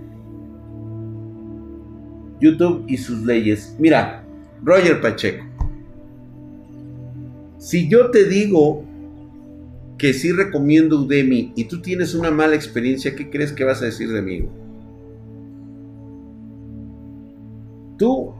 YouTube 2.40 2.84
y 2.88 2.96
sus 2.96 3.24
leyes. 3.24 3.76
Mira, 3.78 4.24
Roger 4.64 5.00
Pacheco. 5.00 5.44
Si 7.58 7.88
yo 7.88 8.10
te 8.10 8.24
digo 8.24 8.84
que 10.02 10.12
sí 10.12 10.32
recomiendo 10.32 11.00
Udemy 11.00 11.52
y 11.54 11.66
tú 11.66 11.80
tienes 11.80 12.16
una 12.16 12.32
mala 12.32 12.56
experiencia, 12.56 13.14
¿qué 13.14 13.30
crees 13.30 13.52
que 13.52 13.62
vas 13.62 13.82
a 13.82 13.84
decir 13.84 14.12
de 14.12 14.20
mí? 14.20 14.48
tú 17.96 18.34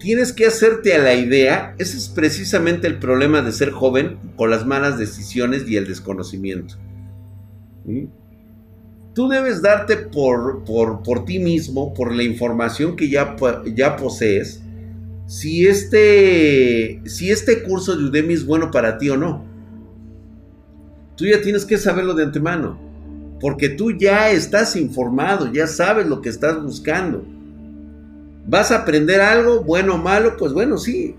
tienes 0.00 0.32
que 0.32 0.44
hacerte 0.44 0.92
a 0.94 0.98
la 0.98 1.14
idea, 1.14 1.76
ese 1.78 1.96
es 1.96 2.08
precisamente 2.08 2.88
el 2.88 2.98
problema 2.98 3.42
de 3.42 3.52
ser 3.52 3.70
joven 3.70 4.18
con 4.34 4.50
las 4.50 4.66
malas 4.66 4.98
decisiones 4.98 5.68
y 5.68 5.76
el 5.76 5.86
desconocimiento. 5.86 6.74
Tú 9.14 9.28
debes 9.28 9.62
darte 9.62 9.98
por, 9.98 10.64
por, 10.64 11.04
por, 11.04 11.24
ti 11.24 11.38
mismo, 11.38 11.94
por 11.94 12.12
la 12.12 12.24
información 12.24 12.96
que 12.96 13.08
ya, 13.08 13.36
ya 13.72 13.94
posees, 13.94 14.64
si 15.28 15.68
este, 15.68 17.00
si 17.06 17.30
este 17.30 17.62
curso 17.62 17.94
de 17.94 18.02
Udemy 18.06 18.34
es 18.34 18.44
bueno 18.44 18.72
para 18.72 18.98
ti 18.98 19.10
o 19.10 19.16
no. 19.16 19.47
Tú 21.18 21.24
ya 21.26 21.42
tienes 21.42 21.64
que 21.64 21.78
saberlo 21.78 22.14
de 22.14 22.22
antemano, 22.22 22.78
porque 23.40 23.68
tú 23.68 23.90
ya 23.90 24.30
estás 24.30 24.76
informado, 24.76 25.52
ya 25.52 25.66
sabes 25.66 26.06
lo 26.06 26.22
que 26.22 26.28
estás 26.28 26.62
buscando. 26.62 27.24
¿Vas 28.46 28.70
a 28.70 28.82
aprender 28.82 29.20
algo, 29.20 29.64
bueno 29.64 29.96
o 29.96 29.98
malo? 29.98 30.36
Pues 30.38 30.52
bueno, 30.52 30.78
sí. 30.78 31.16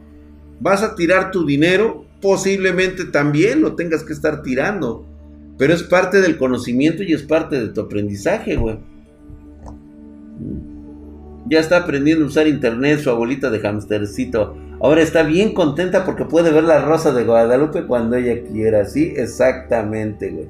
¿Vas 0.61 0.83
a 0.83 0.95
tirar 0.95 1.31
tu 1.31 1.45
dinero? 1.45 2.05
Posiblemente 2.21 3.03
también 3.03 3.61
lo 3.61 3.75
tengas 3.75 4.03
que 4.03 4.13
estar 4.13 4.41
tirando. 4.41 5.05
Pero 5.57 5.73
es 5.73 5.83
parte 5.83 6.21
del 6.21 6.37
conocimiento 6.37 7.03
y 7.03 7.11
es 7.11 7.23
parte 7.23 7.59
de 7.59 7.67
tu 7.67 7.81
aprendizaje, 7.81 8.55
güey. 8.55 8.79
Ya 11.49 11.59
está 11.59 11.77
aprendiendo 11.77 12.25
a 12.25 12.27
usar 12.27 12.47
internet 12.47 12.99
su 12.99 13.09
abuelita 13.09 13.49
de 13.49 13.59
hamstercito. 13.59 14.55
Ahora 14.81 15.01
está 15.01 15.23
bien 15.23 15.53
contenta 15.53 16.05
porque 16.05 16.25
puede 16.25 16.51
ver 16.51 16.63
la 16.63 16.81
rosa 16.85 17.11
de 17.11 17.23
Guadalupe 17.23 17.85
cuando 17.85 18.15
ella 18.15 18.41
quiera. 18.43 18.85
Sí, 18.85 19.13
exactamente, 19.17 20.29
güey. 20.29 20.47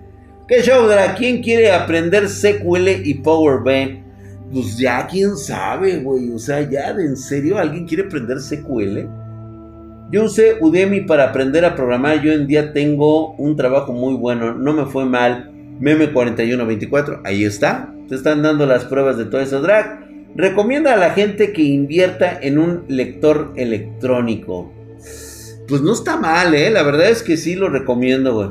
¿Qué 0.47 0.61
show, 0.61 0.87
¿Quién 1.17 1.41
quiere 1.41 1.71
aprender 1.71 2.27
SQL 2.27 2.87
y 3.03 3.13
Power 3.15 3.61
BI? 3.63 4.03
Pues 4.51 4.77
ya, 4.77 5.05
quién 5.07 5.37
sabe, 5.37 5.99
güey. 5.99 6.31
O 6.31 6.39
sea, 6.39 6.67
ya, 6.67 6.89
¿en 6.89 7.15
serio 7.15 7.59
alguien 7.59 7.85
quiere 7.87 8.05
aprender 8.05 8.39
SQL? 8.39 9.07
Yo 10.11 10.23
usé 10.23 10.57
Udemy 10.59 11.01
para 11.01 11.25
aprender 11.25 11.65
a 11.65 11.75
programar. 11.75 12.21
Yo 12.23 12.31
en 12.31 12.47
día 12.47 12.73
tengo 12.73 13.35
un 13.35 13.55
trabajo 13.55 13.93
muy 13.93 14.15
bueno. 14.15 14.55
No 14.55 14.73
me 14.73 14.85
fue 14.85 15.05
mal. 15.05 15.51
Meme 15.79 16.11
4124. 16.11 17.21
Ahí 17.23 17.43
está. 17.43 17.93
Te 18.07 18.15
están 18.15 18.41
dando 18.41 18.65
las 18.65 18.85
pruebas 18.85 19.17
de 19.17 19.25
todo 19.25 19.41
eso, 19.41 19.61
drag. 19.61 20.08
Recomienda 20.35 20.93
a 20.93 20.97
la 20.97 21.11
gente 21.11 21.53
que 21.53 21.63
invierta 21.63 22.39
en 22.41 22.59
un 22.59 22.85
lector 22.87 23.53
electrónico. 23.55 24.71
Pues 25.67 25.81
no 25.81 25.93
está 25.93 26.17
mal, 26.17 26.53
¿eh? 26.53 26.69
La 26.69 26.83
verdad 26.83 27.09
es 27.09 27.23
que 27.23 27.37
sí 27.37 27.55
lo 27.55 27.69
recomiendo, 27.69 28.33
güey. 28.33 28.49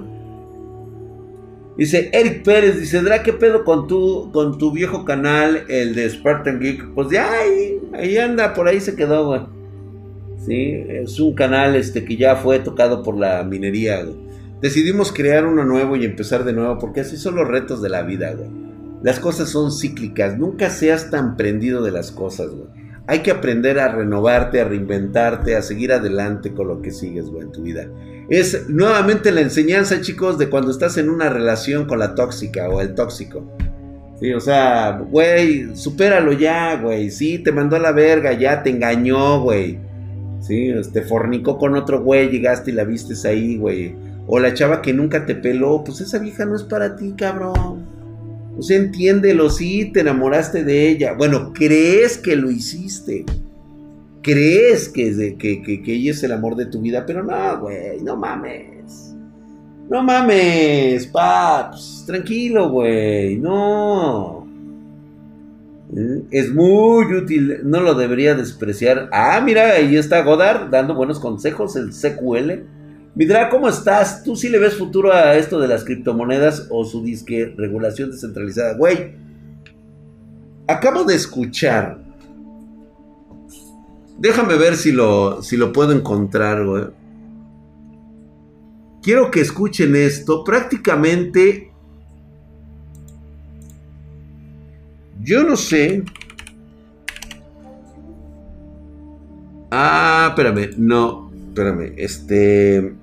Dice 1.77 2.11
Eric 2.13 2.43
Pérez, 2.43 2.81
dice, 2.81 3.01
Dra, 3.03 3.23
¿qué 3.23 3.33
pedo 3.33 3.65
con 3.65 3.87
tu, 3.87 4.33
con 4.33 4.59
tu 4.59 4.73
viejo 4.73 5.05
canal, 5.05 5.65
el 5.69 5.95
de 5.95 6.11
Spartan 6.11 6.59
Geek? 6.59 6.93
Pues 6.93 7.09
ya 7.09 7.31
ahí, 7.33 7.79
ahí 7.95 8.19
anda, 8.19 8.53
por 8.53 8.67
ahí 8.67 8.81
se 8.81 8.97
quedó, 8.97 9.27
güey. 9.27 9.43
Sí, 10.45 10.85
es 10.89 11.21
un 11.21 11.35
canal 11.35 11.77
este, 11.77 12.05
que 12.05 12.17
ya 12.17 12.35
fue 12.35 12.59
tocado 12.59 13.05
por 13.05 13.17
la 13.17 13.45
minería. 13.45 14.05
Decidimos 14.61 15.13
crear 15.13 15.47
uno 15.47 15.65
nuevo 15.65 15.95
y 15.95 16.05
empezar 16.05 16.43
de 16.45 16.53
nuevo, 16.53 16.79
porque 16.79 17.01
así 17.01 17.17
son 17.17 17.37
los 17.37 17.47
retos 17.47 17.81
de 17.81 17.89
la 17.89 18.03
vida, 18.03 18.33
güey. 18.33 18.68
Las 19.03 19.21
cosas 19.21 19.49
son 19.49 19.71
cíclicas, 19.71 20.39
nunca 20.39 20.71
seas 20.71 21.11
tan 21.11 21.37
prendido 21.37 21.83
de 21.83 21.93
las 21.93 22.11
cosas, 22.11 22.51
güey. 22.51 22.69
Hay 23.07 23.21
que 23.21 23.31
aprender 23.31 23.79
a 23.79 23.89
renovarte, 23.89 24.61
a 24.61 24.65
reinventarte, 24.65 25.57
a 25.57 25.63
seguir 25.63 25.93
adelante 25.93 26.53
con 26.53 26.69
lo 26.69 26.83
que 26.83 26.91
sigues, 26.91 27.27
güey, 27.27 27.45
en 27.45 27.53
tu 27.53 27.63
vida. 27.63 27.89
Es 28.29 28.69
nuevamente 28.69 29.33
la 29.33 29.41
enseñanza, 29.41 30.03
chicos, 30.03 30.37
de 30.37 30.51
cuando 30.51 30.71
estás 30.71 30.99
en 30.99 31.09
una 31.09 31.31
relación 31.31 31.87
con 31.87 32.01
la 32.01 32.15
tóxica 32.15 32.69
o 32.69 32.83
el 32.83 32.95
tóxico. 32.95 33.51
Sí, 34.21 34.35
o 34.35 34.41
sea, 34.41 34.99
güey, 34.99 35.75
supéralo 35.75 36.33
ya, 36.33 36.79
güey. 36.83 37.11
Sí, 37.11 37.39
te 37.39 37.53
mandó 37.53 37.77
a 37.77 37.79
la 37.79 37.93
verga, 37.93 38.35
ya 38.35 38.63
te 38.63 38.71
engañó, 38.71 39.41
güey. 39.41 39.79
Sí, 40.41 40.71
te 40.73 40.81
este, 40.81 41.03
fornicó 41.03 41.57
con 41.57 41.77
otro 41.77 42.03
güey, 42.03 42.29
llegaste 42.29 42.73
y 42.73 42.75
la 42.75 42.85
vistes 42.85 43.25
ahí, 43.25 43.57
güey. 43.57 43.95
O 44.27 44.39
la 44.39 44.53
chava 44.53 44.83
que 44.83 44.93
nunca 44.93 45.25
te 45.25 45.35
peló, 45.35 45.83
pues 45.83 46.03
esa 46.03 46.19
vieja 46.19 46.45
no 46.45 46.57
es 46.57 46.65
para 46.65 46.97
ti, 46.97 47.15
cabrón. 47.17 47.98
Sea, 48.61 48.77
entiéndelo, 48.77 49.51
sí, 49.51 49.91
te 49.93 50.01
enamoraste 50.01 50.65
de 50.65 50.89
ella. 50.89 51.15
Bueno, 51.15 51.53
crees 51.53 52.19
que 52.19 52.37
lo 52.37 52.51
hiciste 52.51 53.25
crees 54.29 54.89
que, 54.91 55.37
que, 55.39 55.63
que, 55.63 55.95
ella 55.95 56.11
es 56.11 56.23
el 56.23 56.33
amor 56.33 56.55
de 56.55 56.67
tu 56.67 56.81
vida, 56.81 57.05
pero 57.07 57.23
no, 57.23 57.61
güey, 57.61 58.01
no 58.03 58.17
mames. 58.17 59.15
No 59.89 60.03
mames, 60.03 61.07
paps, 61.07 62.05
tranquilo, 62.07 62.69
güey, 62.69 63.37
no. 63.37 64.47
Es 66.31 66.53
muy 66.53 67.07
útil, 67.15 67.61
no 67.65 67.81
lo 67.81 67.95
debería 67.95 68.35
despreciar. 68.35 69.09
Ah, 69.13 69.41
mira, 69.43 69.73
ahí 69.73 69.97
está 69.97 70.23
Godard 70.23 70.69
dando 70.69 70.95
buenos 70.95 71.19
consejos, 71.19 71.75
el 71.77 71.91
CQL. 71.91 72.67
Midra, 73.15 73.49
¿cómo 73.51 73.69
estás? 73.69 74.23
¿Tú 74.23 74.37
sí 74.37 74.49
le 74.49 74.59
ves 74.59 74.75
futuro 74.75 75.13
a 75.13 75.37
esto 75.37 75.59
de 75.59 75.69
las 75.69 75.85
criptomonedas 75.85 76.69
o 76.71 76.85
su 76.85 77.03
disque 77.03 77.53
regulación 77.57 78.11
descentralizada? 78.11 78.75
Güey, 78.77 79.13
acabo 80.67 81.05
de 81.05 81.17
escuchar 81.17 82.09
Déjame 84.19 84.57
ver 84.57 84.77
si 84.77 84.91
lo, 84.91 85.43
si 85.43 85.57
lo 85.57 85.73
puedo 85.73 85.93
encontrar, 85.93 86.65
güey. 86.65 86.87
Quiero 89.01 89.31
que 89.31 89.41
escuchen 89.41 89.95
esto. 89.95 90.43
Prácticamente... 90.43 91.71
Yo 95.21 95.45
no 95.45 95.57
sé. 95.57 96.03
Ah, 99.71 100.29
espérame. 100.31 100.71
No, 100.79 101.28
espérame. 101.59 101.95
Este... 101.97 102.95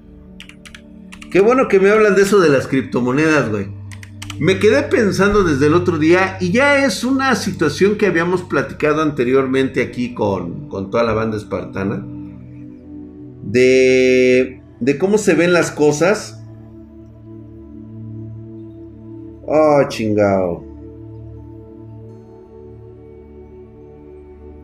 Qué 1.31 1.41
bueno 1.41 1.67
que 1.67 1.79
me 1.79 1.89
hablan 1.89 2.15
de 2.15 2.21
eso 2.21 2.39
de 2.39 2.49
las 2.49 2.67
criptomonedas, 2.67 3.49
güey. 3.49 3.67
Me 4.39 4.59
quedé 4.59 4.83
pensando 4.83 5.43
desde 5.43 5.67
el 5.67 5.73
otro 5.73 5.97
día 5.97 6.37
y 6.39 6.51
ya 6.51 6.85
es 6.85 7.03
una 7.03 7.35
situación 7.35 7.97
que 7.97 8.05
habíamos 8.05 8.43
platicado 8.43 9.01
anteriormente 9.01 9.81
aquí 9.81 10.13
con, 10.13 10.69
toda 10.69 11.03
la 11.03 11.13
banda 11.13 11.37
espartana. 11.37 12.05
De, 13.43 14.61
de 14.79 14.97
cómo 14.97 15.17
se 15.17 15.35
ven 15.35 15.53
las 15.53 15.71
cosas. 15.71 16.41
Oh, 19.47 19.83
chingao. 19.89 20.63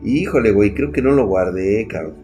Híjole, 0.04 0.50
güey, 0.50 0.74
creo 0.74 0.90
que 0.90 1.00
no 1.00 1.12
lo 1.12 1.26
guardé, 1.26 1.86
cabrón. 1.86 2.21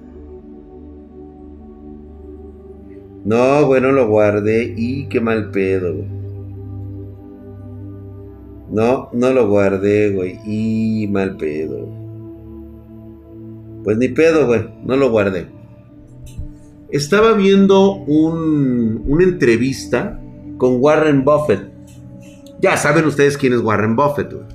No, 3.28 3.66
güey, 3.66 3.82
no 3.82 3.92
lo 3.92 4.08
guardé. 4.08 4.72
Y 4.74 5.06
qué 5.08 5.20
mal 5.20 5.50
pedo, 5.50 5.92
güey. 5.96 6.08
No, 8.70 9.10
no 9.12 9.32
lo 9.34 9.46
guardé, 9.50 10.14
güey. 10.14 10.40
Y 10.46 11.06
mal 11.08 11.36
pedo. 11.36 11.86
Pues 13.84 13.98
ni 13.98 14.08
pedo, 14.08 14.46
güey. 14.46 14.70
No 14.82 14.96
lo 14.96 15.10
guardé. 15.10 15.46
Estaba 16.90 17.34
viendo 17.34 17.96
un, 17.96 19.04
una 19.06 19.24
entrevista 19.24 20.18
con 20.56 20.78
Warren 20.80 21.22
Buffett. 21.22 21.70
Ya 22.62 22.78
saben 22.78 23.04
ustedes 23.04 23.36
quién 23.36 23.52
es 23.52 23.60
Warren 23.60 23.94
Buffett, 23.94 24.32
güey. 24.32 24.46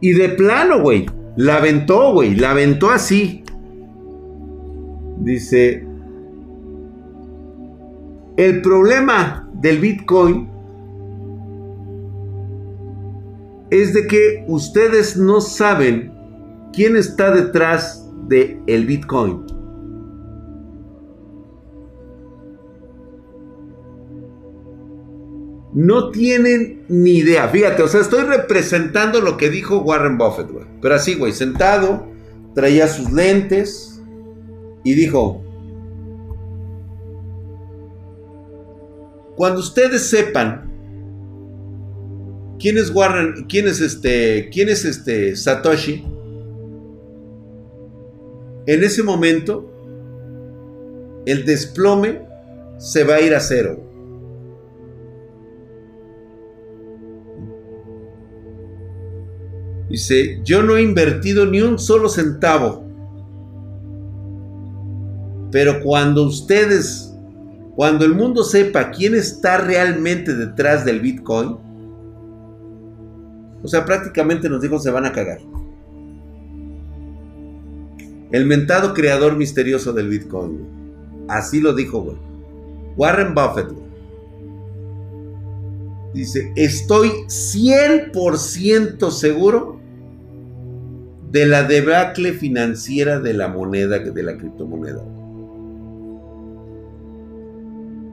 Y 0.00 0.14
de 0.14 0.30
plano, 0.30 0.80
güey. 0.80 1.04
La 1.36 1.56
aventó, 1.56 2.14
güey. 2.14 2.34
La 2.34 2.52
aventó 2.52 2.88
así. 2.88 3.44
Dice. 5.18 5.92
El 8.36 8.62
problema 8.62 9.48
del 9.54 9.78
Bitcoin 9.78 10.50
es 13.70 13.94
de 13.94 14.06
que 14.08 14.44
ustedes 14.48 15.16
no 15.16 15.40
saben 15.40 16.12
quién 16.72 16.96
está 16.96 17.30
detrás 17.30 18.08
del 18.28 18.60
el 18.66 18.86
Bitcoin. 18.86 19.46
No 25.74 26.10
tienen 26.10 26.84
ni 26.88 27.18
idea. 27.18 27.48
Fíjate, 27.48 27.82
o 27.82 27.88
sea, 27.88 28.00
estoy 28.00 28.24
representando 28.24 29.20
lo 29.20 29.36
que 29.36 29.48
dijo 29.48 29.78
Warren 29.78 30.18
Buffett, 30.18 30.50
güey. 30.50 30.66
Pero 30.80 30.94
así, 30.96 31.14
güey, 31.14 31.32
sentado, 31.32 32.06
traía 32.54 32.88
sus 32.88 33.12
lentes 33.12 34.00
y 34.84 34.94
dijo, 34.94 35.43
cuando 39.36 39.60
ustedes 39.60 40.02
sepan 40.02 40.74
¿Quién 42.58 42.78
es 42.78 42.90
Warren? 42.94 43.44
¿Quién 43.48 43.68
es 43.68 43.80
este? 43.80 44.48
¿Quién 44.50 44.68
es 44.68 44.84
este 44.84 45.36
Satoshi? 45.36 46.04
En 48.66 48.82
ese 48.82 49.02
momento, 49.02 49.70
el 51.26 51.44
desplome 51.44 52.22
se 52.78 53.04
va 53.04 53.16
a 53.16 53.20
ir 53.20 53.34
a 53.34 53.40
cero. 53.40 53.82
Dice, 59.90 60.40
yo 60.42 60.62
no 60.62 60.76
he 60.76 60.82
invertido 60.82 61.44
ni 61.44 61.60
un 61.60 61.78
solo 61.78 62.08
centavo. 62.08 62.82
Pero 65.52 65.82
cuando 65.82 66.22
ustedes, 66.22 67.13
cuando 67.76 68.04
el 68.04 68.14
mundo 68.14 68.44
sepa 68.44 68.90
quién 68.90 69.14
está 69.14 69.58
realmente 69.58 70.34
detrás 70.34 70.84
del 70.84 71.00
Bitcoin, 71.00 71.56
o 73.62 73.68
sea, 73.68 73.84
prácticamente 73.84 74.48
nos 74.48 74.60
dijo 74.60 74.78
se 74.78 74.90
van 74.90 75.06
a 75.06 75.12
cagar. 75.12 75.40
El 78.30 78.46
mentado 78.46 78.94
creador 78.94 79.36
misterioso 79.36 79.92
del 79.92 80.08
Bitcoin. 80.08 80.66
Así 81.28 81.60
lo 81.60 81.72
dijo. 81.72 82.18
Warren 82.96 83.34
Buffett, 83.34 83.68
Dice, 86.14 86.52
estoy 86.54 87.08
100% 87.26 89.10
seguro 89.10 89.80
de 91.32 91.44
la 91.46 91.64
debacle 91.64 92.32
financiera 92.32 93.18
de 93.18 93.34
la 93.34 93.48
moneda, 93.48 93.98
de 93.98 94.22
la 94.22 94.36
criptomoneda. 94.36 95.02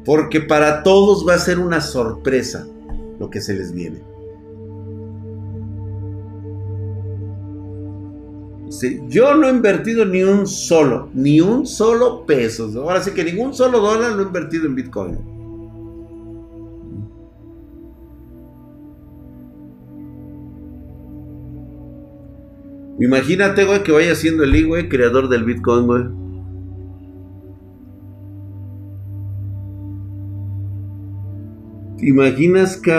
Porque 0.06 0.42
para 0.42 0.84
todos 0.84 1.28
va 1.28 1.36
a 1.36 1.40
ser 1.40 1.60
una 1.60 1.82
sorpresa 1.82 2.68
lo 3.20 3.30
que 3.30 3.42
se 3.42 3.54
les 3.54 3.72
viene. 3.72 4.12
yo 9.10 9.36
no 9.36 9.48
he 9.48 9.52
invertido 9.52 10.06
ni 10.06 10.24
un 10.24 10.48
solo, 10.48 11.10
ni 11.14 11.42
un 11.42 11.66
solo 11.68 12.26
peso. 12.26 12.72
Ahora 12.82 13.02
sí 13.02 13.12
que 13.12 13.24
ningún 13.24 13.54
solo 13.54 13.80
dólar 13.80 14.14
lo 14.14 14.24
he 14.24 14.26
invertido 14.26 14.66
en 14.66 14.76
Bitcoin. 14.76 15.18
Imagínate, 23.00 23.66
güey, 23.66 23.84
que 23.84 23.92
vaya 23.92 24.14
siendo 24.16 24.44
el 24.44 24.56
I, 24.56 24.64
güey, 24.64 24.88
creador 24.88 25.28
del 25.28 25.44
Bitcoin, 25.44 25.88
güey. 25.88 26.04
¿Te 32.02 32.08
imaginas 32.08 32.78
que 32.78 32.92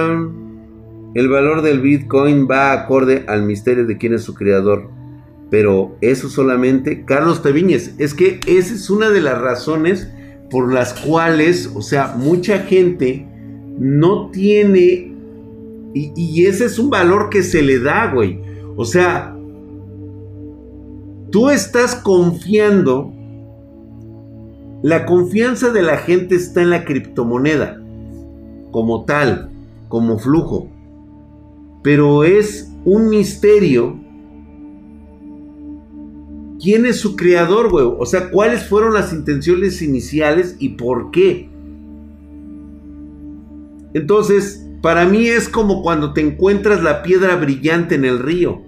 el 1.15 1.29
valor 1.29 1.63
del 1.63 1.81
Bitcoin 1.81 2.47
va 2.49 2.71
acorde 2.71 3.25
al 3.27 3.43
misterio 3.43 3.85
de 3.85 3.99
quién 3.99 4.15
es 4.15 4.23
su 4.23 4.33
creador? 4.33 4.89
Pero 5.51 5.97
eso 6.01 6.29
solamente, 6.29 7.05
Carlos 7.05 7.43
Teviñez, 7.43 7.97
es 7.99 8.15
que 8.15 8.39
esa 8.47 8.75
es 8.75 8.89
una 8.91 9.11
de 9.11 9.21
las 9.21 9.41
razones 9.41 10.09
por 10.51 10.73
las 10.73 10.95
cuales, 10.95 11.69
o 11.75 11.83
sea, 11.83 12.15
mucha 12.17 12.61
gente 12.61 13.27
no 13.77 14.31
tiene, 14.31 15.13
y, 15.95 16.13
y 16.15 16.47
ese 16.47 16.67
es 16.67 16.79
un 16.79 16.89
valor 16.89 17.29
que 17.29 17.43
se 17.43 17.61
le 17.61 17.81
da, 17.81 18.13
güey. 18.13 18.41
O 18.77 18.85
sea, 18.85 19.37
tú 21.33 21.51
estás 21.51 21.97
confiando, 21.97 23.13
la 24.85 25.07
confianza 25.07 25.71
de 25.71 25.83
la 25.83 25.97
gente 25.97 26.37
está 26.37 26.63
en 26.63 26.71
la 26.71 26.85
criptomoneda, 26.85 27.82
como 28.73 29.05
tal, 29.05 29.51
como 29.89 30.19
flujo. 30.19 30.69
Pero 31.85 32.25
es 32.25 32.73
un 32.85 33.09
misterio 33.09 34.03
quién 36.63 36.87
es 36.87 37.01
su 37.01 37.17
creador, 37.17 37.71
güey. 37.71 37.85
O 37.85 38.07
sea, 38.07 38.31
cuáles 38.31 38.65
fueron 38.65 38.95
las 38.95 39.13
intenciones 39.13 39.83
iniciales 39.83 40.57
y 40.59 40.71
por 40.71 41.11
qué. 41.11 41.51
Entonces, 43.95 44.67
para 44.81 45.05
mí 45.05 45.27
es 45.27 45.49
como 45.49 45.83
cuando 45.83 46.13
te 46.13 46.21
encuentras 46.21 46.83
la 46.83 47.03
piedra 47.03 47.37
brillante 47.37 47.97
en 47.97 48.05
el 48.05 48.21
río. 48.21 48.63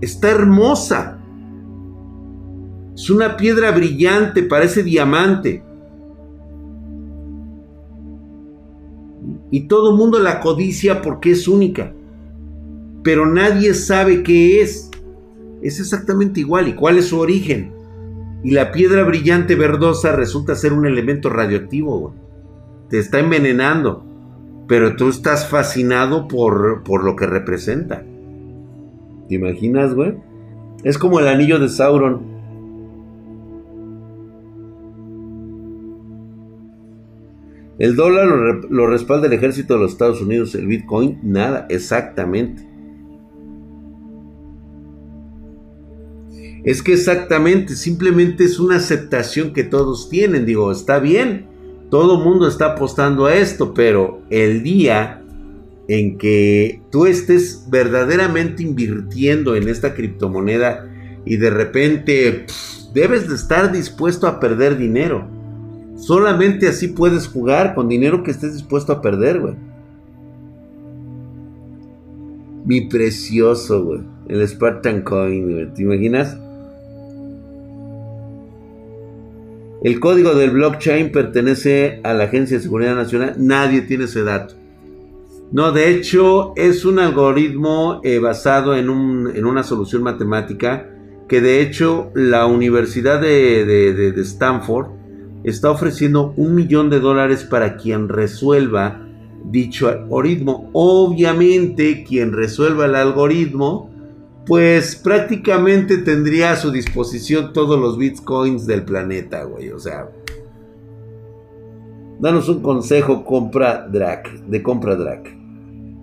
Está 0.00 0.30
hermosa. 0.30 1.18
Es 2.94 3.08
una 3.10 3.36
piedra 3.36 3.70
brillante, 3.70 4.42
parece 4.42 4.82
diamante. 4.82 5.62
Y 9.50 9.68
todo 9.68 9.96
mundo 9.96 10.18
la 10.18 10.40
codicia 10.40 11.02
porque 11.02 11.32
es 11.32 11.48
única. 11.48 11.92
Pero 13.02 13.26
nadie 13.26 13.74
sabe 13.74 14.22
qué 14.22 14.60
es 14.60 14.88
es 15.62 15.80
exactamente 15.80 16.40
igual. 16.40 16.68
¿Y 16.68 16.74
cuál 16.74 16.98
es 16.98 17.06
su 17.06 17.18
origen? 17.18 17.72
Y 18.44 18.52
la 18.52 18.70
piedra 18.70 19.02
brillante 19.02 19.56
verdosa 19.56 20.12
resulta 20.12 20.54
ser 20.54 20.72
un 20.72 20.86
elemento 20.86 21.28
radioactivo, 21.28 22.14
Te 22.88 22.98
está 22.98 23.18
envenenando. 23.18 24.04
Pero 24.66 24.96
tú 24.96 25.08
estás 25.08 25.48
fascinado 25.48 26.28
por, 26.28 26.82
por 26.84 27.02
lo 27.02 27.16
que 27.16 27.26
representa. 27.26 28.04
¿Te 29.28 29.34
imaginas, 29.34 29.94
güey? 29.94 30.14
Es 30.84 30.98
como 30.98 31.20
el 31.20 31.28
anillo 31.28 31.58
de 31.58 31.68
Sauron. 31.68 32.37
El 37.78 37.94
dólar 37.94 38.26
lo, 38.68 38.86
respalda 38.88 39.28
el 39.28 39.32
ejército 39.32 39.74
de 39.74 39.80
los 39.80 39.92
Estados 39.92 40.20
Unidos, 40.20 40.54
el 40.56 40.66
Bitcoin, 40.66 41.18
nada, 41.22 41.66
exactamente. 41.68 42.66
Es 46.64 46.82
que 46.82 46.94
exactamente, 46.94 47.76
simplemente 47.76 48.44
es 48.44 48.58
una 48.58 48.76
aceptación 48.76 49.52
que 49.52 49.62
todos 49.62 50.08
tienen. 50.08 50.44
Digo, 50.44 50.72
está 50.72 50.98
bien, 50.98 51.46
todo 51.88 52.18
el 52.18 52.24
mundo 52.24 52.48
está 52.48 52.72
apostando 52.72 53.26
a 53.26 53.36
esto, 53.36 53.72
pero 53.74 54.22
el 54.28 54.64
día 54.64 55.22
en 55.86 56.18
que 56.18 56.82
tú 56.90 57.06
estés 57.06 57.66
verdaderamente 57.70 58.64
invirtiendo 58.64 59.54
en 59.54 59.68
esta 59.68 59.94
criptomoneda 59.94 60.90
y 61.24 61.36
de 61.36 61.50
repente 61.50 62.46
debes 62.92 63.28
de 63.28 63.36
estar 63.36 63.70
dispuesto 63.70 64.26
a 64.26 64.40
perder 64.40 64.76
dinero. 64.76 65.37
Solamente 65.98 66.68
así 66.68 66.88
puedes 66.88 67.26
jugar 67.26 67.74
con 67.74 67.88
dinero 67.88 68.22
que 68.22 68.30
estés 68.30 68.54
dispuesto 68.54 68.92
a 68.92 69.02
perder, 69.02 69.40
güey. 69.40 69.54
Mi 72.64 72.82
precioso, 72.82 73.84
güey. 73.84 74.00
El 74.28 74.46
Spartan 74.46 75.02
Coin, 75.02 75.50
güey. 75.50 75.74
¿Te 75.74 75.82
imaginas? 75.82 76.38
El 79.82 80.00
código 80.00 80.34
del 80.34 80.50
blockchain 80.50 81.10
pertenece 81.10 82.00
a 82.04 82.14
la 82.14 82.24
Agencia 82.24 82.56
de 82.56 82.62
Seguridad 82.62 82.94
Nacional. 82.94 83.34
Nadie 83.38 83.82
tiene 83.82 84.04
ese 84.04 84.22
dato. 84.22 84.54
No, 85.50 85.72
de 85.72 85.90
hecho 85.90 86.52
es 86.56 86.84
un 86.84 87.00
algoritmo 87.00 88.00
eh, 88.04 88.18
basado 88.18 88.76
en, 88.76 88.88
una 88.88 89.62
solución 89.62 90.02
matemática 90.02 90.90
que 91.26 91.40
de 91.40 91.62
hecho 91.62 92.10
la 92.14 92.46
Universidad 92.46 93.20
de, 93.20 93.64
de 93.64 94.20
Stanford 94.22 94.97
está 95.48 95.70
ofreciendo 95.70 96.32
un 96.36 96.54
millón 96.54 96.90
de 96.90 97.00
dólares 97.00 97.44
para 97.44 97.76
quien 97.76 98.08
resuelva 98.08 99.00
dicho 99.44 99.88
algoritmo. 99.88 100.70
Obviamente 100.72 102.04
quien 102.04 102.32
resuelva 102.32 102.86
el 102.86 102.94
algoritmo 102.94 103.90
pues 104.48 104.96
prácticamente 104.96 105.98
tendría 105.98 106.52
a 106.52 106.56
su 106.56 106.70
disposición 106.70 107.52
todos 107.52 107.78
los 107.78 107.98
bitcoins 107.98 108.66
del 108.66 108.82
planeta, 108.82 109.44
güey. 109.44 109.70
O 109.70 109.78
sea, 109.78 110.08
danos 112.18 112.48
un 112.48 112.62
consejo, 112.62 113.24
compra 113.24 113.86
Drac, 113.86 114.40
de 114.46 114.62
compra 114.62 114.96
Drac. 114.96 115.36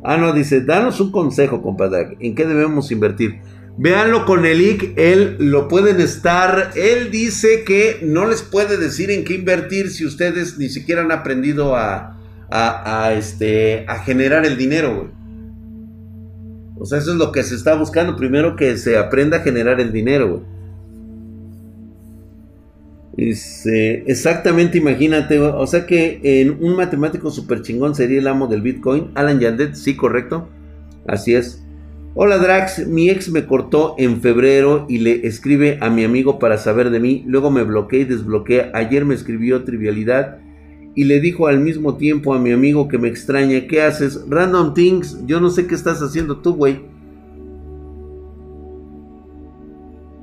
Ah, 0.03 0.17
no, 0.17 0.31
dice, 0.31 0.61
danos 0.61 1.01
un 1.01 1.11
consejo, 1.11 1.63
compra 1.63 1.89
Drac. 1.89 2.17
¿En 2.19 2.35
qué 2.35 2.45
debemos 2.45 2.91
invertir? 2.91 3.41
Véanlo 3.77 4.25
con 4.25 4.45
el 4.45 4.61
IC, 4.61 4.93
él 4.95 5.35
lo 5.39 5.67
pueden 5.67 5.99
estar. 5.99 6.71
Él 6.75 7.11
dice 7.11 7.63
que 7.65 7.99
no 8.03 8.25
les 8.25 8.41
puede 8.41 8.77
decir 8.77 9.11
en 9.11 9.25
qué 9.25 9.33
invertir 9.33 9.89
si 9.89 10.05
ustedes 10.05 10.57
ni 10.57 10.69
siquiera 10.69 11.01
han 11.01 11.11
aprendido 11.11 11.75
a, 11.75 12.17
a, 12.49 13.13
este, 13.13 13.85
a 13.87 13.99
generar 13.99 14.45
el 14.45 14.57
dinero. 14.57 15.11
O 16.77 16.85
sea, 16.85 16.99
eso 16.99 17.11
es 17.11 17.17
lo 17.17 17.31
que 17.31 17.43
se 17.43 17.55
está 17.55 17.75
buscando. 17.75 18.15
Primero 18.15 18.55
que 18.55 18.77
se 18.77 18.97
aprenda 18.97 19.37
a 19.37 19.41
generar 19.41 19.81
el 19.81 19.91
dinero, 19.91 20.43
exactamente, 23.17 24.77
imagínate, 24.77 25.39
o 25.39 25.65
sea 25.67 25.85
que 25.85 26.19
en 26.23 26.63
un 26.63 26.75
matemático 26.75 27.31
super 27.31 27.61
chingón 27.61 27.95
sería 27.95 28.19
el 28.19 28.27
amo 28.27 28.47
del 28.47 28.61
Bitcoin, 28.61 29.11
Alan 29.15 29.39
Yandet, 29.39 29.75
sí, 29.75 29.95
correcto, 29.95 30.49
así 31.07 31.33
es. 31.33 31.64
Hola 32.17 32.37
Drax, 32.37 32.87
mi 32.87 33.09
ex 33.09 33.29
me 33.29 33.45
cortó 33.45 33.95
en 33.97 34.21
febrero 34.21 34.85
y 34.87 34.99
le 34.99 35.27
escribe 35.27 35.77
a 35.81 35.89
mi 35.89 36.05
amigo 36.05 36.39
para 36.39 36.57
saber 36.57 36.89
de 36.89 37.01
mí, 37.01 37.25
luego 37.27 37.51
me 37.51 37.63
bloqueé 37.63 37.99
y 37.99 38.05
desbloqueé, 38.05 38.71
ayer 38.73 39.03
me 39.03 39.15
escribió 39.15 39.65
trivialidad 39.65 40.37
y 40.95 41.03
le 41.03 41.19
dijo 41.19 41.47
al 41.47 41.59
mismo 41.59 41.97
tiempo 41.97 42.33
a 42.33 42.39
mi 42.39 42.53
amigo 42.53 42.87
que 42.87 42.97
me 42.97 43.09
extraña, 43.09 43.67
¿qué 43.67 43.81
haces? 43.81 44.23
Random 44.29 44.73
Things, 44.73 45.25
yo 45.25 45.41
no 45.41 45.49
sé 45.49 45.67
qué 45.67 45.75
estás 45.75 46.01
haciendo 46.01 46.37
tú, 46.37 46.55
güey. 46.55 46.85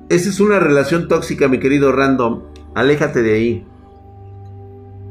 Esa 0.09 0.31
es 0.31 0.40
una 0.40 0.61
relación 0.61 1.09
tóxica, 1.09 1.46
mi 1.46 1.61
querido 1.61 1.92
Random. 1.92 2.44
Aléjate 2.74 3.22
de 3.22 3.35
ahí. 3.35 3.66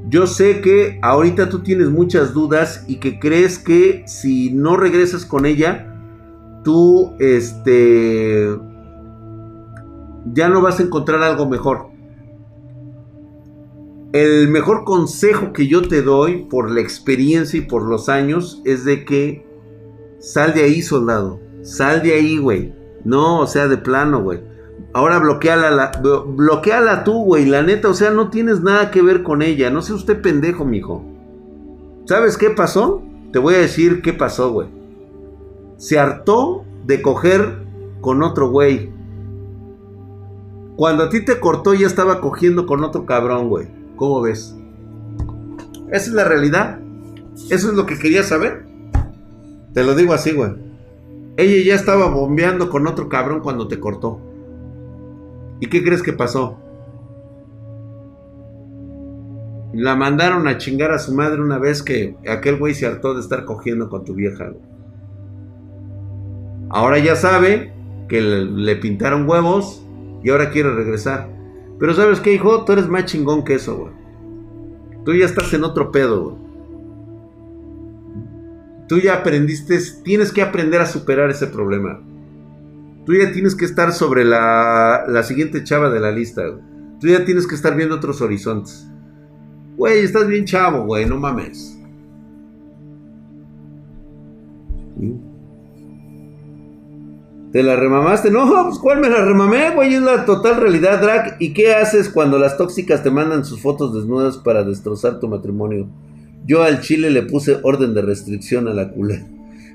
Yo 0.09 0.25
sé 0.25 0.61
que 0.61 0.97
ahorita 1.03 1.47
tú 1.49 1.59
tienes 1.59 1.91
muchas 1.91 2.33
dudas 2.33 2.85
y 2.87 2.95
que 2.95 3.19
crees 3.19 3.59
que 3.59 4.03
si 4.07 4.49
no 4.49 4.77
regresas 4.77 5.27
con 5.27 5.45
ella, 5.45 5.90
tú, 6.63 7.13
este, 7.19 8.57
ya 10.33 10.49
no 10.49 10.61
vas 10.61 10.79
a 10.79 10.83
encontrar 10.83 11.21
algo 11.23 11.47
mejor. 11.47 11.89
El 14.13 14.49
mejor 14.49 14.83
consejo 14.83 15.53
que 15.53 15.67
yo 15.67 15.87
te 15.87 16.01
doy 16.01 16.45
por 16.49 16.69
la 16.69 16.81
experiencia 16.81 17.57
y 17.57 17.61
por 17.61 17.83
los 17.83 18.09
años 18.09 18.61
es 18.65 18.83
de 18.83 19.05
que 19.05 19.45
sal 20.19 20.53
de 20.53 20.63
ahí, 20.63 20.81
soldado. 20.81 21.39
Sal 21.63 22.01
de 22.01 22.13
ahí, 22.13 22.37
güey. 22.37 22.73
No, 23.05 23.39
o 23.39 23.47
sea, 23.47 23.67
de 23.67 23.77
plano, 23.77 24.21
güey. 24.21 24.41
Ahora 24.93 25.19
bloqueala, 25.19 25.71
la, 25.71 25.91
bloqueala 26.25 27.05
tú, 27.05 27.23
güey. 27.23 27.45
La 27.45 27.63
neta, 27.63 27.87
o 27.87 27.93
sea, 27.93 28.11
no 28.11 28.29
tienes 28.29 28.61
nada 28.61 28.91
que 28.91 29.01
ver 29.01 29.23
con 29.23 29.41
ella. 29.41 29.69
No 29.69 29.81
sea 29.81 29.95
usted 29.95 30.21
pendejo, 30.21 30.65
mijo. 30.65 31.05
¿Sabes 32.05 32.37
qué 32.37 32.49
pasó? 32.49 33.01
Te 33.31 33.39
voy 33.39 33.55
a 33.55 33.59
decir 33.59 34.01
qué 34.01 34.11
pasó, 34.11 34.51
güey. 34.51 34.80
Se 35.81 35.97
hartó 35.97 36.63
de 36.85 37.01
coger 37.01 37.65
con 38.01 38.21
otro 38.21 38.51
güey. 38.51 38.91
Cuando 40.75 41.05
a 41.05 41.09
ti 41.09 41.25
te 41.25 41.39
cortó 41.39 41.73
ya 41.73 41.87
estaba 41.87 42.21
cogiendo 42.21 42.67
con 42.67 42.83
otro 42.83 43.07
cabrón, 43.07 43.49
güey. 43.49 43.67
¿Cómo 43.95 44.21
ves? 44.21 44.55
Esa 45.87 46.05
es 46.05 46.13
la 46.13 46.23
realidad. 46.23 46.79
Eso 47.49 47.69
es 47.69 47.73
lo 47.73 47.87
que 47.87 47.97
quería 47.97 48.21
saber. 48.21 48.63
Te 49.73 49.83
lo 49.83 49.95
digo 49.95 50.13
así, 50.13 50.33
güey. 50.33 50.51
Ella 51.35 51.65
ya 51.65 51.73
estaba 51.73 52.11
bombeando 52.11 52.69
con 52.69 52.85
otro 52.85 53.09
cabrón 53.09 53.39
cuando 53.39 53.67
te 53.67 53.79
cortó. 53.79 54.19
¿Y 55.61 55.65
qué 55.65 55.83
crees 55.83 56.03
que 56.03 56.13
pasó? 56.13 56.59
La 59.73 59.95
mandaron 59.95 60.47
a 60.47 60.59
chingar 60.59 60.91
a 60.91 60.99
su 60.99 61.11
madre 61.11 61.41
una 61.41 61.57
vez 61.57 61.81
que 61.81 62.17
aquel 62.29 62.59
güey 62.59 62.75
se 62.75 62.85
hartó 62.85 63.15
de 63.15 63.21
estar 63.21 63.45
cogiendo 63.45 63.89
con 63.89 64.05
tu 64.05 64.13
vieja. 64.13 64.47
Güey. 64.49 64.70
Ahora 66.73 66.99
ya 66.99 67.15
sabe 67.15 67.73
que 68.07 68.21
le, 68.21 68.75
pintaron 68.77 69.27
huevos 69.27 69.85
y 70.23 70.29
ahora 70.29 70.51
quiere 70.51 70.73
regresar. 70.73 71.29
Pero 71.79 71.93
¿sabes 71.93 72.19
qué, 72.21 72.33
hijo? 72.33 72.63
Tú 72.63 72.73
eres 72.73 72.87
más 72.87 73.05
chingón 73.05 73.43
que 73.43 73.55
eso, 73.55 73.77
güey. 73.77 73.93
Tú 75.03 75.13
ya 75.13 75.25
estás 75.25 75.53
en 75.53 75.63
otro 75.63 75.91
pedo, 75.91 76.23
güey. 76.23 76.35
Tú 78.87 78.99
ya 78.99 79.15
aprendiste, 79.15 79.79
tienes 80.03 80.31
que 80.31 80.41
aprender 80.41 80.81
a 80.81 80.85
superar 80.85 81.29
ese 81.29 81.47
problema. 81.47 82.01
Tú 83.05 83.13
ya 83.13 83.31
tienes 83.31 83.55
que 83.55 83.65
estar 83.65 83.91
sobre 83.91 84.23
la, 84.23 85.05
la 85.07 85.23
siguiente 85.23 85.63
chava 85.63 85.89
de 85.89 85.99
la 85.99 86.11
lista, 86.11 86.45
güey. 86.45 86.61
Tú 86.99 87.07
ya 87.07 87.25
tienes 87.25 87.47
que 87.47 87.55
estar 87.55 87.75
viendo 87.75 87.95
otros 87.95 88.21
horizontes. 88.21 88.87
Güey, 89.75 89.99
estás 89.99 90.27
bien 90.27 90.45
chavo, 90.45 90.85
güey, 90.85 91.05
no 91.05 91.17
mames. 91.17 91.77
¿Te 97.51 97.63
la 97.63 97.75
remamaste? 97.75 98.31
No, 98.31 98.47
pues 98.67 98.79
¿cuál 98.79 99.01
me 99.01 99.09
la 99.09 99.25
remamé, 99.25 99.71
güey? 99.75 99.93
Es 99.93 100.01
la 100.01 100.25
total 100.25 100.61
realidad, 100.61 101.01
Drac. 101.01 101.35
¿Y 101.39 101.53
qué 101.53 101.73
haces 101.73 102.09
cuando 102.09 102.39
las 102.39 102.57
tóxicas 102.57 103.03
te 103.03 103.11
mandan 103.11 103.43
sus 103.43 103.61
fotos 103.61 103.93
desnudas 103.93 104.37
para 104.37 104.63
destrozar 104.63 105.19
tu 105.19 105.27
matrimonio? 105.27 105.87
Yo 106.45 106.63
al 106.63 106.79
chile 106.79 107.09
le 107.09 107.23
puse 107.23 107.59
orden 107.63 107.93
de 107.93 108.01
restricción 108.01 108.69
a 108.69 108.73
la 108.73 108.89
culera. 108.89 109.27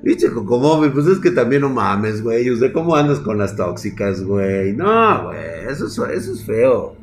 Dice 0.02 0.30
como, 0.32 0.80
pues 0.90 1.06
es 1.06 1.18
que 1.18 1.30
también 1.30 1.62
no 1.62 1.68
mames, 1.68 2.22
güey. 2.22 2.48
O 2.48 2.56
sea, 2.56 2.72
¿cómo 2.72 2.96
andas 2.96 3.18
con 3.18 3.36
las 3.36 3.56
tóxicas, 3.56 4.24
güey? 4.24 4.72
No, 4.72 5.24
güey, 5.24 5.38
eso 5.68 5.86
es, 5.86 5.98
eso 5.98 6.32
es 6.32 6.44
feo. 6.44 6.96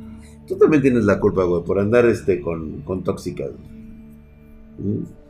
Tú 0.47 0.57
también 0.57 0.81
tienes 0.81 1.05
la 1.05 1.19
culpa, 1.19 1.43
güey, 1.43 1.63
por 1.63 1.79
andar 1.79 2.05
este 2.05 2.41
con, 2.41 2.81
con 2.81 3.03
tóxicas. 3.03 3.51
¿Mm? 4.79 5.22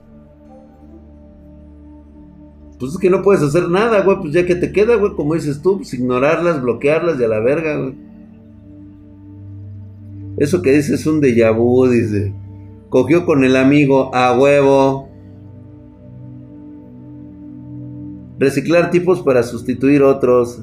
Pues 2.84 2.96
es 2.96 3.00
que 3.00 3.10
no 3.10 3.22
puedes 3.22 3.41
hacer 3.41 3.69
nada, 3.69 4.02
güey. 4.02 4.17
Pues 4.19 4.34
ya 4.34 4.46
que 4.46 4.56
te 4.56 4.74
queda, 4.74 4.98
güey, 4.98 5.13
como 5.13 5.36
dices 5.36 5.62
tú, 5.62 5.78
pues 5.78 5.93
ignorarlas, 5.93 6.62
bloquearlas 6.62 7.17
y 7.17 7.24
a 7.24 7.30
la 7.30 7.39
verga, 7.39 7.78
güey. 7.78 7.96
Eso 10.36 10.62
que 10.62 10.74
dices 10.74 11.00
es 11.00 11.08
un 11.08 11.22
déjà 11.22 11.56
vu, 11.56 11.88
dice. 11.88 12.34
Cogió 12.89 13.26
con 13.26 13.46
el 13.46 13.56
amigo 13.56 14.13
a 14.13 14.38
huevo. 14.38 15.08
Reciclar 18.38 18.91
tipos 18.91 19.22
para 19.22 19.43
sustituir 19.43 20.04
otros. 20.04 20.62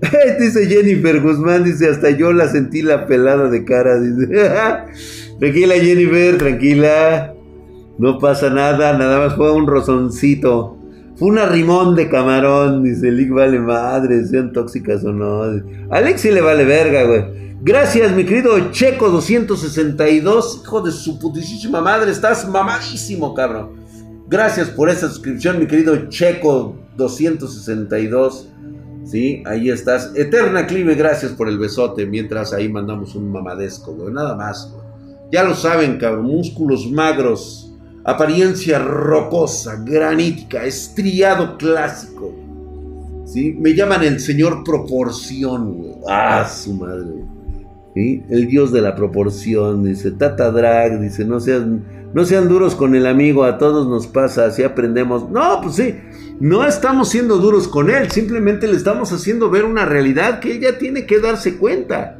dice 0.40 0.66
Jennifer 0.66 1.20
Guzmán, 1.20 1.62
dice, 1.64 1.90
hasta 1.90 2.08
yo 2.08 2.32
la 2.32 2.48
sentí 2.48 2.80
la 2.80 3.04
pelada 3.04 3.50
de 3.50 3.66
cara, 3.66 4.00
dice. 4.00 4.28
tranquila 5.38 5.74
Jennifer, 5.74 6.38
tranquila. 6.38 7.34
No 7.98 8.18
pasa 8.18 8.48
nada, 8.48 8.96
nada 8.96 9.18
más 9.18 9.36
fue 9.36 9.52
un 9.52 9.66
rozoncito. 9.66 10.78
Fue 11.22 11.30
un 11.30 11.38
arrimón 11.38 11.94
de 11.94 12.08
camarón, 12.08 12.82
dice 12.82 13.12
Lick 13.12 13.30
vale 13.30 13.60
madre, 13.60 14.26
sean 14.26 14.52
tóxicas 14.52 15.04
o 15.04 15.12
no. 15.12 15.44
Alex 15.88 16.20
sí 16.20 16.32
le 16.32 16.40
vale 16.40 16.64
verga, 16.64 17.04
güey. 17.04 17.56
Gracias, 17.62 18.10
mi 18.10 18.24
querido 18.24 18.72
Checo 18.72 19.08
262, 19.08 20.62
hijo 20.64 20.80
de 20.80 20.90
su 20.90 21.20
putísima 21.20 21.80
madre, 21.80 22.10
estás 22.10 22.48
mamadísimo, 22.48 23.34
cabrón. 23.34 23.70
Gracias 24.26 24.70
por 24.70 24.90
esa 24.90 25.08
suscripción, 25.08 25.60
mi 25.60 25.68
querido 25.68 26.08
Checo 26.08 26.74
262. 26.96 28.48
Sí, 29.04 29.44
ahí 29.46 29.70
estás. 29.70 30.10
Eterna 30.16 30.66
Clive, 30.66 30.96
gracias 30.96 31.30
por 31.30 31.48
el 31.48 31.56
besote. 31.56 32.04
Mientras 32.04 32.52
ahí 32.52 32.68
mandamos 32.68 33.14
un 33.14 33.30
mamadesco, 33.30 33.94
güey. 33.94 34.12
Nada 34.12 34.34
más, 34.34 34.72
güey. 34.72 34.84
Ya 35.30 35.44
lo 35.44 35.54
saben, 35.54 35.98
cabrón. 35.98 36.24
Músculos 36.24 36.90
magros 36.90 37.71
apariencia 38.04 38.78
rocosa, 38.78 39.82
granítica, 39.84 40.64
estriado 40.64 41.56
clásico. 41.56 42.34
¿Sí? 43.24 43.56
Me 43.58 43.74
llaman 43.74 44.02
el 44.02 44.20
señor 44.20 44.62
proporción, 44.64 45.92
Ah, 46.08 46.46
su 46.48 46.74
madre. 46.74 47.24
El 47.94 48.46
dios 48.46 48.72
de 48.72 48.80
la 48.80 48.94
proporción, 48.94 49.84
dice 49.84 50.12
Tata 50.12 50.50
Drag, 50.50 51.00
dice, 51.00 51.24
no 51.24 51.40
sean, 51.40 51.84
no 52.14 52.24
sean 52.24 52.48
duros 52.48 52.74
con 52.74 52.94
el 52.94 53.06
amigo, 53.06 53.44
a 53.44 53.58
todos 53.58 53.86
nos 53.86 54.06
pasa, 54.06 54.46
así 54.46 54.62
aprendemos. 54.62 55.30
No, 55.30 55.60
pues 55.62 55.76
sí, 55.76 55.94
no 56.40 56.64
estamos 56.66 57.10
siendo 57.10 57.38
duros 57.38 57.68
con 57.68 57.90
él, 57.90 58.10
simplemente 58.10 58.66
le 58.66 58.76
estamos 58.76 59.12
haciendo 59.12 59.50
ver 59.50 59.64
una 59.64 59.84
realidad 59.84 60.40
que 60.40 60.52
ella 60.52 60.78
tiene 60.78 61.06
que 61.06 61.20
darse 61.20 61.56
cuenta. 61.58 62.18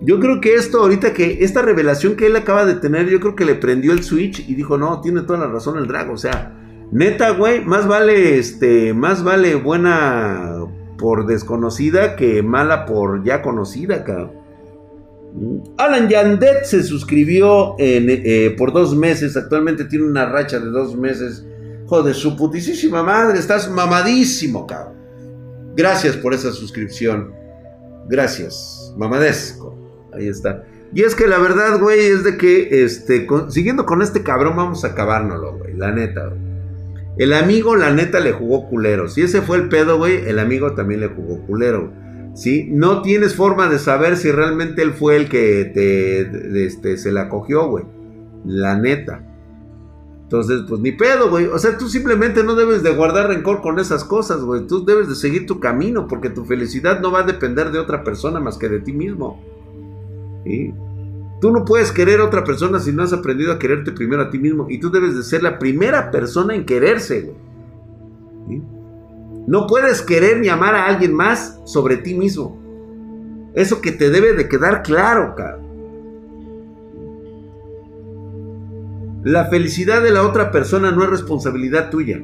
Yo 0.00 0.20
creo 0.20 0.40
que 0.40 0.54
esto 0.54 0.80
ahorita 0.80 1.12
que 1.12 1.38
esta 1.40 1.62
revelación 1.62 2.14
que 2.14 2.26
él 2.26 2.36
acaba 2.36 2.64
de 2.64 2.74
tener, 2.74 3.08
yo 3.08 3.18
creo 3.20 3.34
que 3.34 3.44
le 3.44 3.56
prendió 3.56 3.92
el 3.92 4.04
switch 4.04 4.48
y 4.48 4.54
dijo, 4.54 4.78
"No, 4.78 5.00
tiene 5.00 5.22
toda 5.22 5.40
la 5.40 5.48
razón 5.48 5.76
el 5.76 5.88
drago", 5.88 6.12
o 6.12 6.18
sea, 6.18 6.54
neta, 6.92 7.30
güey, 7.30 7.64
más 7.64 7.86
vale 7.88 8.38
este, 8.38 8.94
más 8.94 9.24
vale 9.24 9.56
buena 9.56 10.64
por 10.98 11.26
desconocida 11.26 12.16
que 12.16 12.42
mala 12.42 12.86
por 12.86 13.24
ya 13.24 13.42
conocida, 13.42 14.04
cabrón. 14.04 14.38
Alan 15.76 16.08
Yandet 16.08 16.64
se 16.64 16.82
suscribió 16.82 17.74
eh, 17.78 18.54
por 18.56 18.72
dos 18.72 18.96
meses. 18.96 19.36
Actualmente 19.36 19.84
tiene 19.84 20.06
una 20.06 20.26
racha 20.26 20.58
de 20.58 20.70
dos 20.70 20.96
meses. 20.96 21.44
Joder, 21.86 22.14
su 22.14 22.36
putísima 22.36 23.02
madre. 23.02 23.38
Estás 23.38 23.70
mamadísimo, 23.70 24.66
cabrón. 24.66 24.94
Gracias 25.76 26.16
por 26.16 26.34
esa 26.34 26.50
suscripción. 26.50 27.32
Gracias. 28.08 28.92
Mamadesco. 28.96 29.67
Ahí 30.18 30.28
está. 30.28 30.64
Y 30.92 31.02
es 31.02 31.14
que 31.14 31.26
la 31.26 31.38
verdad, 31.38 31.78
güey, 31.80 32.00
es 32.00 32.24
de 32.24 32.36
que, 32.36 32.84
este, 32.84 33.26
siguiendo 33.48 33.84
con 33.84 34.02
este 34.02 34.22
cabrón, 34.22 34.56
vamos 34.56 34.84
a 34.84 34.88
acabárnoslo, 34.88 35.58
güey, 35.58 35.74
la 35.74 35.92
neta. 35.92 36.32
El 37.18 37.32
amigo, 37.32 37.76
la 37.76 37.92
neta, 37.92 38.20
le 38.20 38.32
jugó 38.32 38.68
culero. 38.68 39.08
Si 39.08 39.22
ese 39.22 39.42
fue 39.42 39.58
el 39.58 39.68
pedo, 39.68 39.98
güey, 39.98 40.28
el 40.28 40.38
amigo 40.38 40.72
también 40.74 41.00
le 41.00 41.08
jugó 41.08 41.44
culero. 41.46 41.92
¿Sí? 42.34 42.68
No 42.70 43.02
tienes 43.02 43.34
forma 43.34 43.68
de 43.68 43.80
saber 43.80 44.16
si 44.16 44.30
realmente 44.30 44.82
él 44.82 44.92
fue 44.92 45.16
el 45.16 45.28
que 45.28 45.64
te, 45.74 46.64
este, 46.64 46.96
se 46.96 47.10
la 47.10 47.28
cogió, 47.28 47.68
güey. 47.68 47.84
La 48.44 48.78
neta. 48.78 49.24
Entonces, 50.22 50.62
pues 50.68 50.80
ni 50.80 50.92
pedo, 50.92 51.30
güey. 51.30 51.46
O 51.46 51.58
sea, 51.58 51.76
tú 51.76 51.88
simplemente 51.88 52.44
no 52.44 52.54
debes 52.54 52.82
de 52.82 52.94
guardar 52.94 53.28
rencor 53.28 53.62
con 53.62 53.80
esas 53.80 54.04
cosas, 54.04 54.42
güey. 54.42 54.66
Tú 54.66 54.84
debes 54.84 55.08
de 55.08 55.16
seguir 55.16 55.46
tu 55.46 55.58
camino 55.58 56.06
porque 56.06 56.30
tu 56.30 56.44
felicidad 56.44 57.00
no 57.00 57.10
va 57.10 57.20
a 57.20 57.24
depender 57.24 57.72
de 57.72 57.80
otra 57.80 58.04
persona 58.04 58.38
más 58.38 58.58
que 58.58 58.68
de 58.68 58.80
ti 58.80 58.92
mismo. 58.92 59.42
Tú 61.40 61.52
no 61.52 61.64
puedes 61.64 61.92
querer 61.92 62.20
a 62.20 62.24
otra 62.24 62.42
persona 62.44 62.80
si 62.80 62.92
no 62.92 63.02
has 63.02 63.12
aprendido 63.12 63.52
a 63.52 63.58
quererte 63.58 63.92
primero 63.92 64.22
a 64.22 64.30
ti 64.30 64.38
mismo. 64.38 64.66
Y 64.68 64.80
tú 64.80 64.90
debes 64.90 65.16
de 65.16 65.22
ser 65.22 65.42
la 65.42 65.58
primera 65.58 66.10
persona 66.10 66.54
en 66.54 66.64
quererse, 66.64 67.34
No 69.46 69.66
puedes 69.66 70.02
querer 70.02 70.40
ni 70.40 70.48
amar 70.48 70.74
a 70.74 70.86
alguien 70.86 71.14
más 71.14 71.60
sobre 71.64 71.96
ti 71.98 72.14
mismo. 72.14 72.58
Eso 73.54 73.80
que 73.80 73.92
te 73.92 74.10
debe 74.10 74.34
de 74.34 74.48
quedar 74.48 74.82
claro, 74.82 75.34
cabrón. 75.36 75.68
La 79.24 79.46
felicidad 79.46 80.02
de 80.02 80.10
la 80.10 80.22
otra 80.22 80.50
persona 80.50 80.92
no 80.92 81.02
es 81.02 81.10
responsabilidad 81.10 81.90
tuya. 81.90 82.22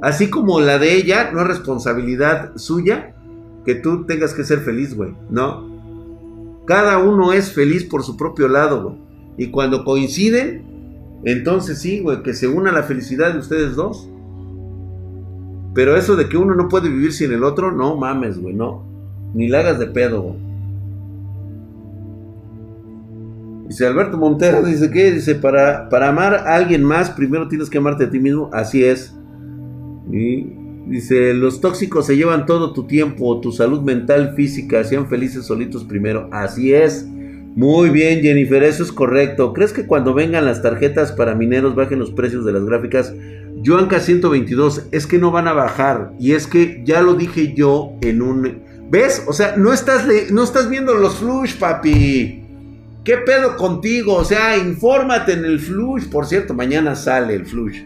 Así 0.00 0.30
como 0.30 0.60
la 0.60 0.78
de 0.78 0.94
ella 0.94 1.30
no 1.32 1.40
es 1.40 1.46
responsabilidad 1.46 2.56
suya 2.56 3.14
que 3.64 3.74
tú 3.74 4.04
tengas 4.06 4.32
que 4.34 4.44
ser 4.44 4.60
feliz, 4.60 4.96
güey. 4.96 5.14
No. 5.30 5.71
Cada 6.66 6.98
uno 6.98 7.32
es 7.32 7.52
feliz 7.52 7.84
por 7.84 8.02
su 8.02 8.16
propio 8.16 8.48
lado, 8.48 8.82
güey. 8.82 8.96
Y 9.36 9.50
cuando 9.50 9.84
coinciden, 9.84 11.20
entonces 11.24 11.78
sí, 11.78 12.00
güey, 12.00 12.22
que 12.22 12.34
se 12.34 12.48
una 12.48 12.72
la 12.72 12.82
felicidad 12.82 13.32
de 13.32 13.38
ustedes 13.38 13.74
dos. 13.74 14.08
Pero 15.74 15.96
eso 15.96 16.16
de 16.16 16.28
que 16.28 16.36
uno 16.36 16.54
no 16.54 16.68
puede 16.68 16.88
vivir 16.88 17.12
sin 17.12 17.32
el 17.32 17.44
otro, 17.44 17.72
no 17.72 17.96
mames, 17.96 18.38
güey, 18.40 18.54
no. 18.54 18.84
Ni 19.34 19.48
la 19.48 19.60
hagas 19.60 19.78
de 19.78 19.86
pedo, 19.86 20.22
güey. 20.22 20.52
Dice 23.68 23.86
Alberto 23.86 24.18
Montero, 24.18 24.62
dice 24.62 24.90
que 24.90 25.12
dice, 25.12 25.34
para, 25.34 25.88
para 25.88 26.10
amar 26.10 26.34
a 26.34 26.56
alguien 26.56 26.84
más, 26.84 27.10
primero 27.10 27.48
tienes 27.48 27.70
que 27.70 27.78
amarte 27.78 28.04
a 28.04 28.10
ti 28.10 28.18
mismo. 28.18 28.50
Así 28.52 28.84
es. 28.84 29.16
Y 30.12 30.61
dice, 30.86 31.34
los 31.34 31.60
tóxicos 31.60 32.06
se 32.06 32.16
llevan 32.16 32.46
todo 32.46 32.72
tu 32.72 32.86
tiempo, 32.86 33.40
tu 33.40 33.52
salud 33.52 33.82
mental, 33.82 34.34
física, 34.34 34.84
sean 34.84 35.08
felices 35.08 35.46
solitos 35.46 35.84
primero. 35.84 36.28
Así 36.32 36.72
es. 36.72 37.06
Muy 37.54 37.90
bien, 37.90 38.22
Jennifer, 38.22 38.62
eso 38.62 38.82
es 38.82 38.92
correcto. 38.92 39.52
¿Crees 39.52 39.72
que 39.72 39.86
cuando 39.86 40.14
vengan 40.14 40.46
las 40.46 40.62
tarjetas 40.62 41.12
para 41.12 41.34
mineros 41.34 41.74
bajen 41.74 41.98
los 41.98 42.10
precios 42.10 42.46
de 42.46 42.52
las 42.52 42.64
gráficas? 42.64 43.12
Joanca 43.64 44.00
122, 44.00 44.86
es 44.90 45.06
que 45.06 45.18
no 45.18 45.30
van 45.30 45.48
a 45.48 45.52
bajar. 45.52 46.12
Y 46.18 46.32
es 46.32 46.46
que 46.46 46.82
ya 46.84 47.02
lo 47.02 47.14
dije 47.14 47.52
yo 47.54 47.92
en 48.00 48.22
un... 48.22 48.62
¿Ves? 48.90 49.24
O 49.26 49.32
sea, 49.32 49.56
no 49.56 49.72
estás, 49.72 50.06
no 50.30 50.42
estás 50.42 50.68
viendo 50.68 50.94
los 50.94 51.16
flush, 51.16 51.56
papi. 51.56 52.42
¿Qué 53.04 53.18
pedo 53.18 53.56
contigo? 53.56 54.14
O 54.14 54.24
sea, 54.24 54.56
infórmate 54.56 55.32
en 55.32 55.44
el 55.44 55.60
flush. 55.60 56.08
Por 56.08 56.26
cierto, 56.26 56.54
mañana 56.54 56.94
sale 56.94 57.34
el 57.34 57.46
flush. 57.46 57.82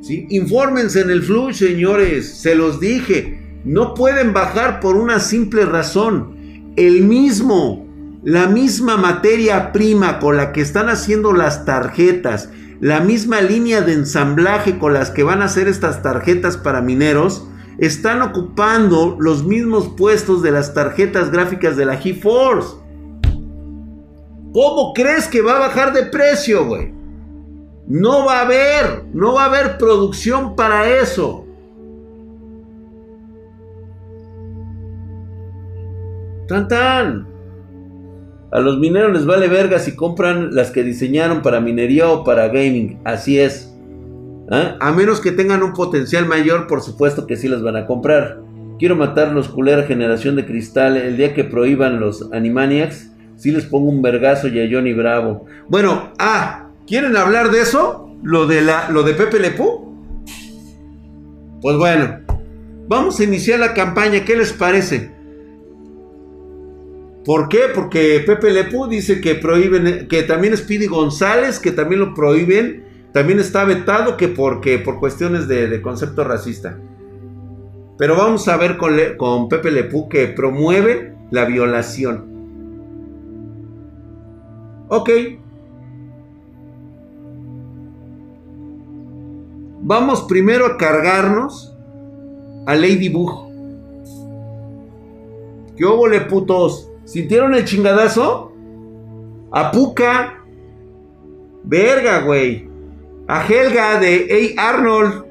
¿Sí? 0.00 0.26
Infórmense 0.30 1.00
en 1.00 1.10
el 1.10 1.22
flush, 1.22 1.56
señores. 1.56 2.40
Se 2.40 2.54
los 2.54 2.80
dije. 2.80 3.60
No 3.64 3.94
pueden 3.94 4.32
bajar 4.32 4.80
por 4.80 4.96
una 4.96 5.20
simple 5.20 5.64
razón. 5.64 6.72
El 6.76 7.02
mismo, 7.02 7.86
la 8.22 8.46
misma 8.46 8.96
materia 8.96 9.72
prima 9.72 10.18
con 10.20 10.36
la 10.36 10.52
que 10.52 10.60
están 10.60 10.88
haciendo 10.88 11.32
las 11.32 11.64
tarjetas, 11.64 12.50
la 12.80 13.00
misma 13.00 13.40
línea 13.40 13.80
de 13.80 13.94
ensamblaje 13.94 14.78
con 14.78 14.94
las 14.94 15.10
que 15.10 15.24
van 15.24 15.42
a 15.42 15.46
hacer 15.46 15.66
estas 15.66 16.02
tarjetas 16.02 16.56
para 16.56 16.80
mineros, 16.80 17.48
están 17.78 18.22
ocupando 18.22 19.16
los 19.18 19.44
mismos 19.44 19.88
puestos 19.96 20.42
de 20.42 20.52
las 20.52 20.74
tarjetas 20.74 21.30
gráficas 21.30 21.76
de 21.76 21.86
la 21.86 21.96
GeForce. 21.96 22.76
¿Cómo 24.52 24.92
crees 24.94 25.26
que 25.26 25.42
va 25.42 25.56
a 25.56 25.60
bajar 25.60 25.92
de 25.92 26.06
precio, 26.06 26.64
güey? 26.64 26.97
No 27.88 28.26
va 28.26 28.40
a 28.40 28.44
haber, 28.44 29.04
no 29.14 29.32
va 29.32 29.44
a 29.44 29.46
haber 29.46 29.78
producción 29.78 30.54
para 30.54 31.00
eso. 31.00 31.46
Tan 36.46 36.68
tan. 36.68 37.26
A 38.52 38.60
los 38.60 38.78
mineros 38.78 39.12
les 39.12 39.24
vale 39.24 39.48
verga 39.48 39.78
si 39.78 39.96
compran 39.96 40.54
las 40.54 40.70
que 40.70 40.82
diseñaron 40.82 41.40
para 41.40 41.60
minería 41.60 42.10
o 42.10 42.24
para 42.24 42.48
gaming. 42.48 43.00
Así 43.04 43.38
es. 43.38 43.74
¿Ah? 44.50 44.76
A 44.80 44.92
menos 44.92 45.20
que 45.20 45.32
tengan 45.32 45.62
un 45.62 45.72
potencial 45.72 46.26
mayor, 46.26 46.66
por 46.66 46.82
supuesto 46.82 47.26
que 47.26 47.36
sí 47.36 47.48
las 47.48 47.62
van 47.62 47.76
a 47.76 47.86
comprar. 47.86 48.42
Quiero 48.78 48.96
matar 48.96 49.32
los 49.32 49.48
culera 49.48 49.84
generación 49.84 50.36
de 50.36 50.44
cristal 50.44 50.98
el 50.98 51.16
día 51.16 51.32
que 51.32 51.44
prohíban 51.44 52.00
los 52.00 52.30
Animaniacs 52.32 53.12
si 53.36 53.50
les 53.50 53.64
pongo 53.64 53.88
un 53.88 54.02
vergazo 54.02 54.48
y 54.48 54.60
a 54.60 54.68
Johnny 54.70 54.92
Bravo. 54.92 55.46
Bueno, 55.68 56.12
ah, 56.18 56.67
¿quieren 56.88 57.16
hablar 57.16 57.50
de 57.50 57.60
eso? 57.60 58.16
Lo 58.22 58.46
de, 58.46 58.62
la, 58.62 58.90
lo 58.90 59.02
de 59.02 59.14
Pepe 59.14 59.38
Lepú. 59.38 59.94
Pues 61.60 61.76
bueno, 61.76 62.20
vamos 62.88 63.20
a 63.20 63.24
iniciar 63.24 63.60
la 63.60 63.74
campaña. 63.74 64.24
¿Qué 64.24 64.36
les 64.36 64.52
parece? 64.52 65.12
¿Por 67.24 67.48
qué? 67.48 67.60
Porque 67.74 68.22
Pepe 68.24 68.50
Lepú 68.50 68.86
dice 68.86 69.20
que 69.20 69.34
prohíben, 69.34 70.08
que 70.08 70.22
también 70.22 70.56
Speedy 70.56 70.86
González, 70.86 71.58
que 71.58 71.72
también 71.72 72.00
lo 72.00 72.14
prohíben, 72.14 72.84
también 73.12 73.38
está 73.38 73.64
vetado 73.64 74.16
que 74.16 74.28
porque 74.28 74.78
por 74.78 74.98
cuestiones 74.98 75.46
de, 75.46 75.82
concepto 75.82 76.24
racista. 76.24 76.78
Pero 77.98 78.16
vamos 78.16 78.48
a 78.48 78.56
ver 78.56 78.78
con, 78.78 78.96
con 79.16 79.48
Pepe 79.48 79.70
Lepú 79.70 80.08
que 80.08 80.28
promueve 80.28 81.14
la 81.30 81.44
violación. 81.44 82.24
Ok. 84.88 85.10
Vamos 89.88 90.24
primero 90.24 90.66
a 90.66 90.76
cargarnos 90.76 91.74
a 92.66 92.74
Ladybug. 92.74 93.48
¿Qué 95.78 95.84
óvole, 95.86 96.20
putos? 96.20 96.92
¿Sintieron 97.06 97.54
el 97.54 97.64
chingadazo? 97.64 98.52
A 99.50 99.70
Puka. 99.70 100.44
Verga, 101.64 102.20
güey. 102.20 102.68
A 103.28 103.42
Helga 103.46 103.98
de 103.98 104.26
Hey 104.28 104.54
Arnold. 104.58 105.24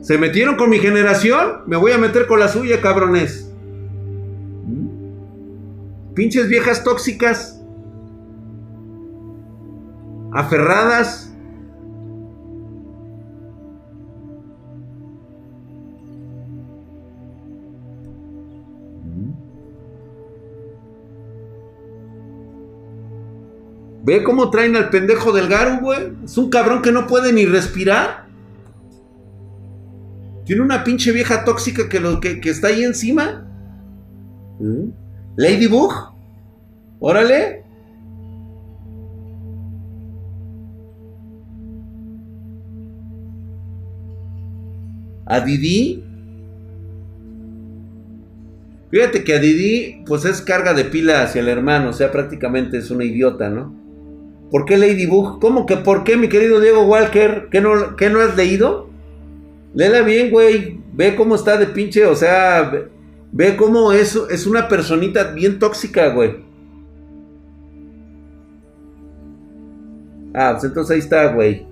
¿Se 0.00 0.16
metieron 0.16 0.56
con 0.56 0.70
mi 0.70 0.78
generación? 0.78 1.60
Me 1.66 1.76
voy 1.76 1.92
a 1.92 1.98
meter 1.98 2.26
con 2.26 2.40
la 2.40 2.48
suya, 2.48 2.80
cabrones. 2.80 3.52
¿Mm? 4.64 6.14
Pinches 6.14 6.48
viejas 6.48 6.82
tóxicas 6.82 7.62
aferradas. 10.32 11.35
Ve 24.06 24.22
cómo 24.22 24.50
traen 24.50 24.76
al 24.76 24.88
pendejo 24.88 25.32
del 25.32 25.48
Garu, 25.48 25.80
güey. 25.80 26.12
Es 26.24 26.38
un 26.38 26.48
cabrón 26.48 26.80
que 26.80 26.92
no 26.92 27.08
puede 27.08 27.32
ni 27.32 27.44
respirar. 27.44 28.26
Tiene 30.44 30.62
una 30.62 30.84
pinche 30.84 31.10
vieja 31.10 31.44
tóxica 31.44 31.88
que, 31.88 31.98
lo, 31.98 32.20
que, 32.20 32.38
está 32.44 32.68
ahí 32.68 32.84
encima. 32.84 33.44
¿Mm? 34.60 34.90
Ladybug. 35.34 35.92
Órale. 37.00 37.64
A 45.24 45.40
Didi. 45.40 46.04
Fíjate 48.88 49.24
que 49.24 49.34
a 49.34 49.40
Didi, 49.40 50.04
pues 50.06 50.24
es 50.24 50.40
carga 50.42 50.74
de 50.74 50.84
pila 50.84 51.24
hacia 51.24 51.40
el 51.40 51.48
hermano, 51.48 51.90
o 51.90 51.92
sea, 51.92 52.12
prácticamente 52.12 52.78
es 52.78 52.92
una 52.92 53.02
idiota, 53.02 53.50
¿no? 53.50 53.85
¿Por 54.50 54.64
qué 54.64 54.76
Ladybug? 54.76 55.40
¿Cómo 55.40 55.66
que 55.66 55.76
por 55.76 56.04
qué, 56.04 56.16
mi 56.16 56.28
querido 56.28 56.60
Diego 56.60 56.84
Walker? 56.84 57.48
¿Qué 57.50 57.60
no, 57.60 57.74
no 57.74 58.20
has 58.20 58.36
leído? 58.36 58.88
Léela 59.74 60.02
bien, 60.02 60.30
güey. 60.30 60.80
Ve 60.92 61.14
cómo 61.14 61.34
está 61.34 61.56
de 61.56 61.66
pinche, 61.66 62.06
o 62.06 62.16
sea, 62.16 62.62
ve, 62.62 62.88
ve 63.32 63.56
cómo 63.56 63.92
es, 63.92 64.16
es 64.30 64.46
una 64.46 64.68
personita 64.68 65.32
bien 65.32 65.58
tóxica, 65.58 66.08
güey. 66.08 66.36
Ah, 70.34 70.52
pues 70.52 70.64
entonces 70.64 70.94
ahí 70.94 71.00
está, 71.00 71.32
güey 71.32 71.66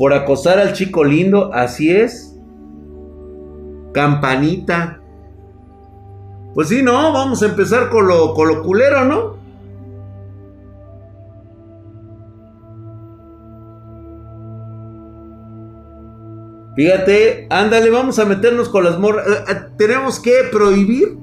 por 0.00 0.14
acosar 0.14 0.58
al 0.58 0.72
chico 0.72 1.04
lindo, 1.04 1.52
así 1.52 1.94
es. 1.94 2.34
Campanita. 3.92 4.98
Pues 6.54 6.70
sí, 6.70 6.82
no, 6.82 7.12
vamos 7.12 7.42
a 7.42 7.46
empezar 7.48 7.90
con 7.90 8.08
lo, 8.08 8.32
con 8.32 8.48
lo 8.48 8.62
culero, 8.62 9.04
¿no? 9.04 9.36
Fíjate, 16.80 17.46
ándale, 17.50 17.90
vamos 17.90 18.18
a 18.18 18.24
meternos 18.24 18.70
con 18.70 18.84
las 18.84 18.98
morras. 18.98 19.26
Eh, 19.28 19.44
eh, 19.50 19.54
tenemos 19.76 20.18
que 20.18 20.32
prohibir 20.50 21.14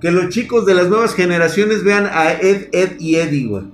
que 0.00 0.12
los 0.12 0.28
chicos 0.28 0.64
de 0.64 0.74
las 0.74 0.88
nuevas 0.88 1.12
generaciones 1.12 1.82
vean 1.82 2.06
a 2.06 2.34
Ed, 2.34 2.68
Ed 2.70 2.92
y 3.00 3.16
Eddie, 3.16 3.48
güey. 3.48 3.64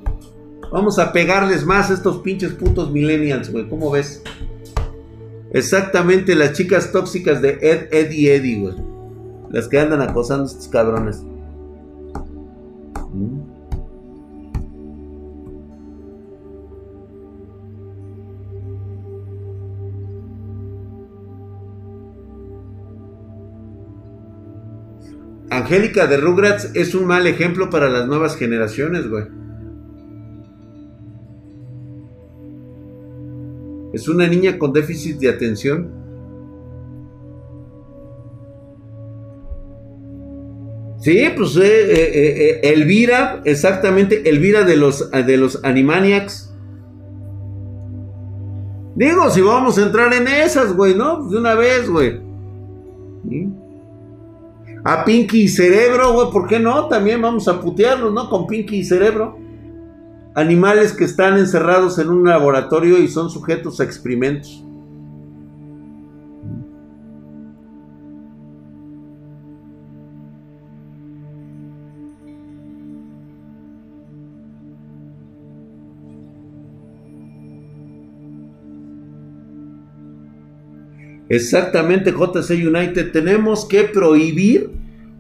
Vamos 0.73 0.99
a 0.99 1.13
pegarles 1.13 1.67
más 1.67 1.91
a 1.91 1.93
estos 1.93 2.23
pinches 2.23 2.55
putos 2.55 2.91
millennials, 2.91 3.53
güey. 3.53 3.69
¿Cómo 3.69 3.91
ves? 3.91 4.23
Exactamente 5.53 6.35
las 6.35 6.55
chicas 6.55 6.93
tóxicas 6.93 7.43
de 7.43 7.59
Ed, 7.61 7.89
Ed 7.93 8.11
y 8.11 8.29
Eddie, 8.31 8.61
güey. 8.61 8.75
Las 9.51 9.69
que 9.69 9.79
andan 9.81 10.01
acosando 10.01 10.45
a 10.45 10.47
estos 10.47 10.69
cabrones. 10.69 11.23
Angélica 25.63 26.09
de 26.09 26.17
Rugrats 26.17 26.73
es 26.75 26.93
un 26.95 27.07
mal 27.07 27.27
ejemplo 27.27 27.71
para 27.71 27.89
las 27.89 28.09
nuevas 28.09 28.37
generaciones, 28.37 29.09
güey. 29.09 29.25
Es 33.93 34.09
una 34.09 34.27
niña 34.27 34.59
con 34.59 34.73
déficit 34.73 35.19
de 35.19 35.29
atención. 35.29 35.89
Sí, 40.99 41.29
pues 41.37 41.57
eh, 41.57 41.63
eh, 41.63 42.61
eh, 42.65 42.73
Elvira, 42.73 43.43
exactamente, 43.45 44.29
Elvira 44.29 44.65
de 44.65 44.77
los, 44.77 45.11
de 45.13 45.37
los 45.37 45.65
Animaniacs. 45.65 46.53
Digo, 48.97 49.31
si 49.31 49.41
vamos 49.41 49.79
a 49.79 49.83
entrar 49.83 50.13
en 50.13 50.27
esas, 50.27 50.75
güey, 50.77 50.97
¿no? 50.97 51.29
De 51.29 51.37
una 51.39 51.55
vez, 51.55 51.89
güey. 51.89 52.21
A 54.85 55.05
Pinky 55.05 55.43
y 55.43 55.49
Cerebro, 55.49 56.13
güey, 56.13 56.31
¿por 56.31 56.49
qué 56.49 56.59
no? 56.59 56.89
También 56.89 57.23
vamos 57.23 57.47
a 57.47 57.61
putearlos, 57.61 58.13
¿no? 58.13 58.29
Con 58.29 58.49
Pinky 58.49 58.79
y 58.79 58.85
Cerebro. 58.85 59.39
Animales 60.35 60.93
que 60.93 61.05
están 61.05 61.39
encerrados 61.39 61.99
en 61.99 62.09
un 62.09 62.25
laboratorio 62.25 62.99
y 62.99 63.07
son 63.07 63.31
sujetos 63.31 63.81
a 63.81 63.85
experimentos. 63.85 64.65
Exactamente, 81.33 82.13
JC 82.13 82.51
United. 82.51 83.11
Tenemos 83.11 83.65
que 83.65 83.85
prohibir 83.85 84.71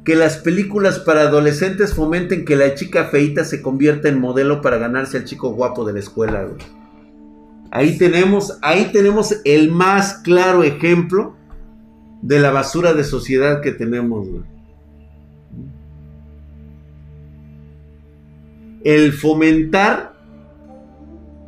que 0.04 0.14
las 0.14 0.36
películas 0.36 0.98
para 0.98 1.22
adolescentes 1.22 1.94
fomenten 1.94 2.44
que 2.44 2.54
la 2.54 2.74
chica 2.74 3.06
feita 3.06 3.44
se 3.44 3.62
convierta 3.62 4.10
en 4.10 4.20
modelo 4.20 4.60
para 4.60 4.76
ganarse 4.76 5.16
al 5.16 5.24
chico 5.24 5.54
guapo 5.54 5.86
de 5.86 5.94
la 5.94 6.00
escuela. 6.00 6.46
Ahí 7.70 7.96
tenemos, 7.96 8.58
ahí 8.60 8.90
tenemos 8.92 9.40
el 9.46 9.70
más 9.70 10.18
claro 10.18 10.62
ejemplo 10.64 11.34
de 12.20 12.40
la 12.40 12.50
basura 12.50 12.92
de 12.92 13.04
sociedad 13.04 13.62
que 13.62 13.72
tenemos. 13.72 14.28
El 18.84 19.14
fomentar 19.14 20.11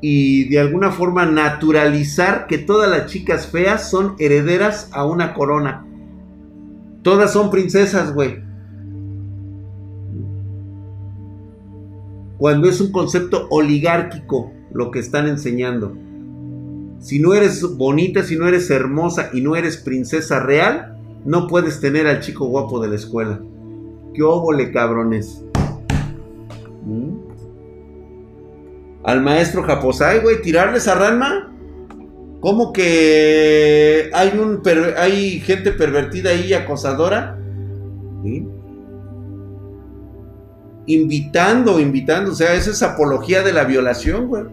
y 0.07 0.51
de 0.51 0.61
alguna 0.61 0.91
forma 0.91 1.25
naturalizar 1.25 2.47
que 2.47 2.59
todas 2.59 2.91
las 2.91 3.07
chicas 3.07 3.47
feas 3.47 3.89
son 3.89 4.17
herederas 4.19 4.91
a 4.93 5.07
una 5.07 5.33
corona. 5.33 5.87
Todas 7.01 7.33
son 7.33 7.51
princesas, 7.51 8.13
güey. 8.13 8.45
Cuando 12.37 12.69
es 12.69 12.83
un 12.83 12.93
concepto 12.93 13.47
oligárquico 13.49 14.53
lo 14.75 14.91
que 14.91 14.99
están 14.99 15.27
enseñando. 15.27 15.97
Si 16.99 17.19
no 17.19 17.33
eres 17.33 17.63
bonita, 17.63 18.25
si 18.25 18.37
no 18.37 18.47
eres 18.47 18.69
hermosa 18.69 19.31
y 19.33 19.41
no 19.41 19.57
eres 19.57 19.79
princesa 19.79 20.39
real, 20.39 20.99
no 21.25 21.47
puedes 21.47 21.81
tener 21.81 22.07
al 22.07 22.21
chico 22.21 22.45
guapo 22.45 22.79
de 22.79 22.89
la 22.89 22.97
escuela. 22.97 23.41
¿Qué 24.13 24.23
óvole, 24.23 24.71
cabrones? 24.71 25.43
Al 29.05 29.21
maestro 29.21 29.63
Japosai, 29.63 30.21
güey, 30.21 30.41
tirarle 30.41 30.79
esa 30.79 30.95
rama. 30.95 31.51
¿Cómo 32.41 32.73
que 32.73 34.11
hay, 34.13 34.39
un 34.39 34.63
hay 34.97 35.41
gente 35.41 35.73
pervertida 35.73 36.31
ahí, 36.31 36.53
acosadora? 36.53 37.39
Invitando, 40.87 41.81
invitando, 41.81 42.33
o 42.33 42.35
sea, 42.35 42.55
esa 42.55 42.71
es 42.71 42.83
apología 42.83 43.43
de 43.43 43.53
la 43.53 43.65
violación, 43.65 44.29
güey. 44.29 44.45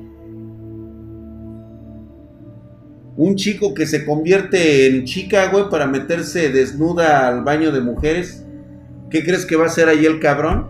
Un 3.17 3.35
chico 3.35 3.73
que 3.73 3.85
se 3.85 4.05
convierte 4.05 4.87
en 4.87 5.03
chica, 5.03 5.49
güey, 5.51 5.69
para 5.69 5.85
meterse 5.85 6.49
desnuda 6.49 7.27
al 7.27 7.43
baño 7.43 7.71
de 7.71 7.81
mujeres. 7.81 8.45
¿Qué 9.09 9.23
crees 9.23 9.45
que 9.45 9.57
va 9.57 9.65
a 9.65 9.67
hacer 9.67 9.89
ahí 9.89 10.05
el 10.05 10.19
cabrón? 10.21 10.69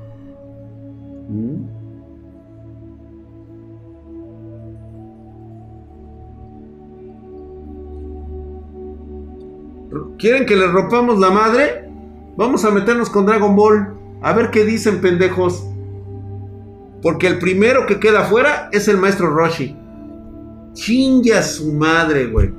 ¿Quieren 10.22 10.45
que 10.45 10.55
les 10.55 10.72
rompamos 10.72 11.17
la 11.17 11.32
madre? 11.32 11.89
Vamos 12.38 12.63
a 12.63 12.69
meternos 12.69 13.09
con 13.09 13.26
Dragon 13.26 13.55
Ball. 13.55 13.97
A 14.22 14.34
ver 14.34 14.51
qué 14.51 14.63
dicen, 14.63 15.01
pendejos. 15.01 15.65
Porque 17.01 17.26
el 17.26 17.39
primero 17.39 17.88
que 17.88 17.99
queda 17.99 18.19
afuera 18.19 18.69
es 18.72 18.88
el 18.88 18.97
maestro 18.97 19.32
Roshi. 19.32 19.76
Chinga 20.74 21.41
su 21.41 21.74
madre, 21.74 22.28
güey. 22.28 22.53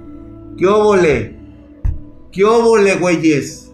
¿Qué 0.58 0.66
óvole? 0.66 1.38
¿Qué 2.32 2.44
óvole, 2.44 2.96
güeyes? 2.96 3.70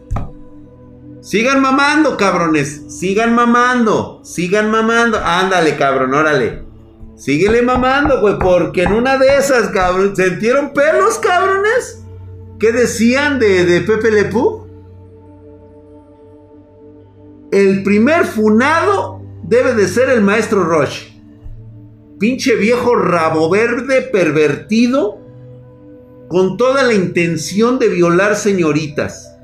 Sigan 1.23 1.63
mamando, 1.63 2.19
cabrones. 2.19 2.85
Sigan 2.89 3.35
mamando. 3.35 4.21
Sigan 4.23 4.71
mamando. 4.71 5.19
Ándale, 5.25 5.79
cabrón, 5.79 6.13
órale. 6.13 6.63
Síguele 7.17 7.63
mamando, 7.63 8.21
güey. 8.21 8.39
Porque 8.39 8.83
en 8.83 8.93
una 8.93 9.17
de 9.17 9.39
esas, 9.39 9.71
cabrón, 9.71 10.15
¿sentieron 10.15 10.75
pelos, 10.75 11.19
cabrones? 11.21 12.05
¿Qué 12.59 12.73
decían 12.73 13.39
de, 13.39 13.83
Pepe 13.87 14.11
Lepú? 14.11 14.67
El 17.53 17.85
primer 17.85 18.25
funado 18.25 19.23
debe 19.45 19.75
de 19.75 19.87
ser 19.87 20.11
el 20.11 20.23
maestro 20.23 20.65
Roche. 20.65 21.13
Pinche 22.19 22.57
viejo 22.57 22.97
rabo 22.97 23.49
verde 23.49 24.03
pervertido 24.03 25.19
con 26.29 26.57
toda 26.57 26.83
la 26.83 26.95
intención 26.95 27.79
de 27.79 27.89
violar 27.89 28.35
señoritas. 28.35 29.37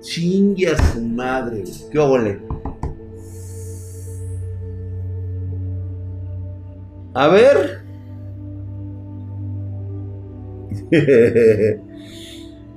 Chingue 0.00 0.68
a 0.68 0.92
su 0.92 1.00
madre. 1.00 1.62
¿Qué 1.92 1.98
ole? 1.98 2.40
A 7.14 7.28
ver. 7.28 7.87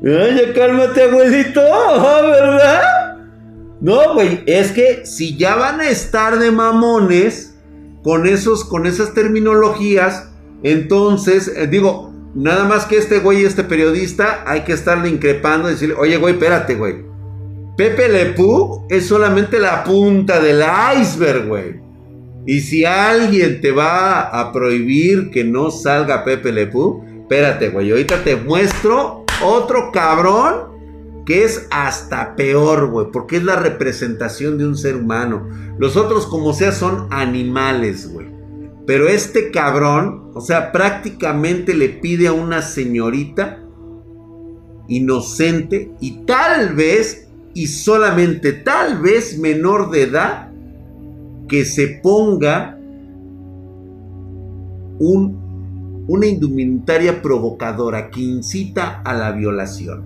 Ay, 0.04 0.52
cálmate, 0.56 1.04
abuelito, 1.04 1.62
¿verdad? 1.62 3.18
No, 3.82 4.14
güey, 4.14 4.42
es 4.46 4.72
que 4.72 5.06
si 5.06 5.38
ya 5.38 5.56
van 5.56 5.80
a 5.80 5.90
estar 5.90 6.40
de 6.40 6.52
mamones 6.52 7.56
con 8.04 8.26
esos, 8.26 8.66
con 8.66 8.86
esas 8.86 9.14
terminologías, 9.14 10.30
entonces, 10.64 11.52
eh, 11.56 11.68
digo, 11.68 12.14
nada 12.34 12.66
más 12.66 12.86
que 12.86 12.98
este 12.98 13.20
güey, 13.20 13.44
este 13.44 13.64
periodista, 13.64 14.44
hay 14.46 14.62
que 14.62 14.74
estarle 14.74 15.10
increpando 15.10 15.68
y 15.70 15.74
decirle, 15.74 15.96
oye, 15.96 16.18
güey, 16.18 16.34
espérate, 16.34 16.76
güey. 16.76 17.12
Pepe 17.78 18.10
Lepú 18.10 18.86
es 18.90 19.08
solamente 19.08 19.60
la 19.60 19.84
punta 19.84 20.40
del 20.40 20.64
iceberg, 21.00 21.48
güey. 21.48 21.80
Y 22.46 22.62
si 22.62 22.86
alguien 22.86 23.62
te 23.62 23.72
va 23.72 24.22
a 24.22 24.52
prohibir 24.52 25.30
que 25.30 25.44
no 25.44 25.72
salga 25.72 26.24
Pepe 26.24 26.52
Lepú, 26.52 27.04
espérate, 27.32 27.70
güey, 27.70 27.92
ahorita 27.92 28.26
te 28.26 28.36
muestro 28.36 29.24
otro 29.42 29.92
cabrón 29.94 31.24
que 31.26 31.46
es 31.46 31.66
hasta 31.72 32.36
peor, 32.36 32.90
güey, 32.90 33.08
porque 33.10 33.38
es 33.38 33.44
la 33.46 33.56
representación 33.56 34.58
de 34.58 34.68
un 34.68 34.76
ser 34.76 34.98
humano. 34.98 35.48
Los 35.78 35.96
otros, 35.96 36.28
como 36.28 36.52
sea, 36.52 36.74
son 36.74 37.08
animales, 37.10 38.12
güey. 38.12 38.28
Pero 38.86 39.08
este 39.08 39.50
cabrón, 39.50 40.32
o 40.34 40.42
sea, 40.42 40.74
prácticamente 40.74 41.74
le 41.74 41.88
pide 41.88 42.28
a 42.28 42.34
una 42.34 42.62
señorita 42.62 43.64
inocente 44.90 45.94
y 46.02 46.26
tal 46.26 46.76
vez, 46.76 47.30
y 47.54 47.68
solamente 47.68 48.52
tal 48.52 49.02
vez 49.02 49.40
menor 49.40 49.90
de 49.90 50.02
edad, 50.02 50.52
que 51.48 51.64
se 51.64 52.02
ponga 52.04 52.78
un 55.00 55.41
una 56.12 56.28
indumentaria 56.28 57.22
provocadora 57.22 58.12
que 58.12 58.20
incita 58.20 59.02
a 59.02 59.14
la 59.14 59.32
violación. 59.32 60.04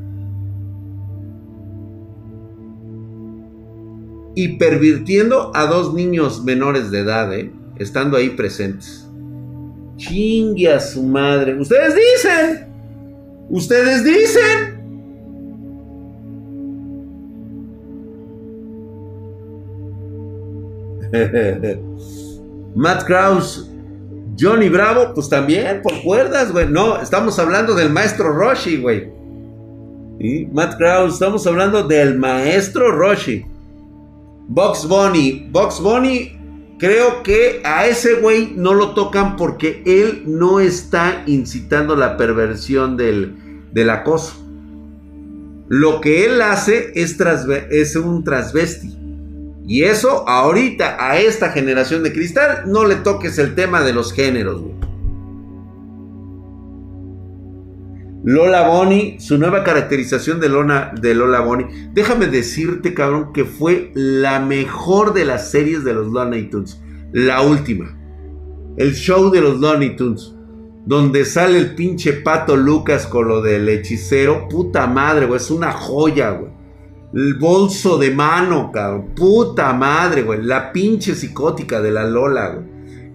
Y 4.36 4.58
pervirtiendo 4.60 5.51
a 5.56 5.66
dos 5.66 5.95
niños 5.95 6.43
menores 6.43 6.91
de 6.91 6.99
edad, 6.99 7.34
¿eh? 7.34 7.51
estando 7.78 8.18
ahí 8.18 8.30
presentes. 8.30 9.10
Chingue 9.97 10.72
a 10.72 10.80
su 10.80 11.01
madre. 11.01 11.60
Ustedes 11.60 11.95
dicen. 11.95 12.68
Ustedes 13.49 14.03
dicen. 14.03 14.76
Matt 22.76 23.06
Krause 23.06 23.74
Johnny 24.40 24.70
Bravo, 24.70 25.14
pues 25.14 25.30
también, 25.30 25.82
por 25.82 26.02
cuerdas, 26.02 26.52
güey. 26.52 26.68
No, 26.70 27.02
estamos 27.02 27.40
hablando 27.40 27.74
del 27.74 27.90
maestro 27.90 28.34
Roshi, 28.34 28.78
güey. 28.78 29.10
Matt 30.52 30.78
Krause, 30.78 31.14
estamos 31.14 31.46
hablando 31.46 31.84
del 31.84 32.18
maestro 32.18 32.92
Roshi. 32.92 33.46
Box 34.48 34.88
Bunny. 34.88 35.48
Box 35.52 35.80
Bunny, 35.80 36.38
creo 36.78 37.24
que 37.24 37.62
a 37.64 37.88
ese 37.88 38.16
güey 38.16 38.54
no 38.56 38.74
lo 38.74 38.94
tocan 38.94 39.36
porque 39.36 39.84
él 39.86 40.24
no 40.26 40.60
está 40.60 41.24
incitando 41.26 41.96
la 41.96 42.18
perversión 42.18 42.98
del, 42.98 43.36
del 43.72 43.90
acoso. 43.90 44.42
Lo 45.68 46.00
que 46.00 46.26
él 46.26 46.42
hace 46.42 46.92
es, 46.96 47.18
es 47.72 47.96
un 47.96 48.24
transvesti. 48.24 49.05
Y 49.68 49.84
eso 49.84 50.28
ahorita 50.30 50.97
a 50.99 51.20
esta 51.20 51.49
generación 51.49 52.03
de 52.03 52.13
cristal 52.13 52.63
no 52.68 52.86
le 52.86 52.95
toques 52.95 53.39
el 53.39 53.55
tema 53.55 53.82
de 53.82 53.93
los 53.93 54.13
géneros. 54.13 54.61
Lola 58.28 58.68
Bonnie, 58.68 59.20
su 59.20 59.38
nueva 59.38 59.63
caracterización 59.63 60.39
de, 60.39 60.49
Lola, 60.49 60.91
de 60.99 61.13
Lola 61.13 61.41
Bonnie. 61.41 61.68
Déjame 61.93 62.26
decirte, 62.26 62.95
cabrón, 62.95 63.32
que 63.34 63.45
fue 63.45 63.91
la 63.93 64.39
mejor 64.39 65.13
de 65.13 65.26
las 65.26 65.51
series 65.51 65.84
de 65.84 65.93
los 65.93 66.07
Looney 66.07 66.49
Tunes. 66.49 66.82
La 67.11 67.41
última. 67.41 67.95
El 68.78 68.95
show 68.95 69.30
de 69.30 69.41
los 69.41 69.59
Looney 69.59 69.95
Tunes. 69.95 70.34
Donde 70.88 71.24
sale 71.24 71.59
el 71.59 71.76
pinche 71.76 72.13
pato 72.13 72.55
Lucas 72.55 73.05
con 73.05 73.28
lo 73.28 73.43
del 73.43 73.70
hechicero. 73.70 74.47
Puta 74.49 74.88
madre, 74.88 75.28
güey. 75.28 75.39
Es 75.39 75.51
una 75.51 75.72
joya, 75.72 76.32
güey. 76.32 76.55
El 77.16 77.36
bolso 77.36 77.97
de 77.97 78.11
mano, 78.11 78.72
cabrón. 78.74 79.16
Puta 79.16 79.72
madre, 79.72 80.24
güey. 80.24 80.41
La 80.41 80.74
pinche 80.74 81.16
psicótica 81.16 81.82
de 81.82 81.89
la 81.89 82.03
Lola, 82.03 82.49
güey. 82.49 82.66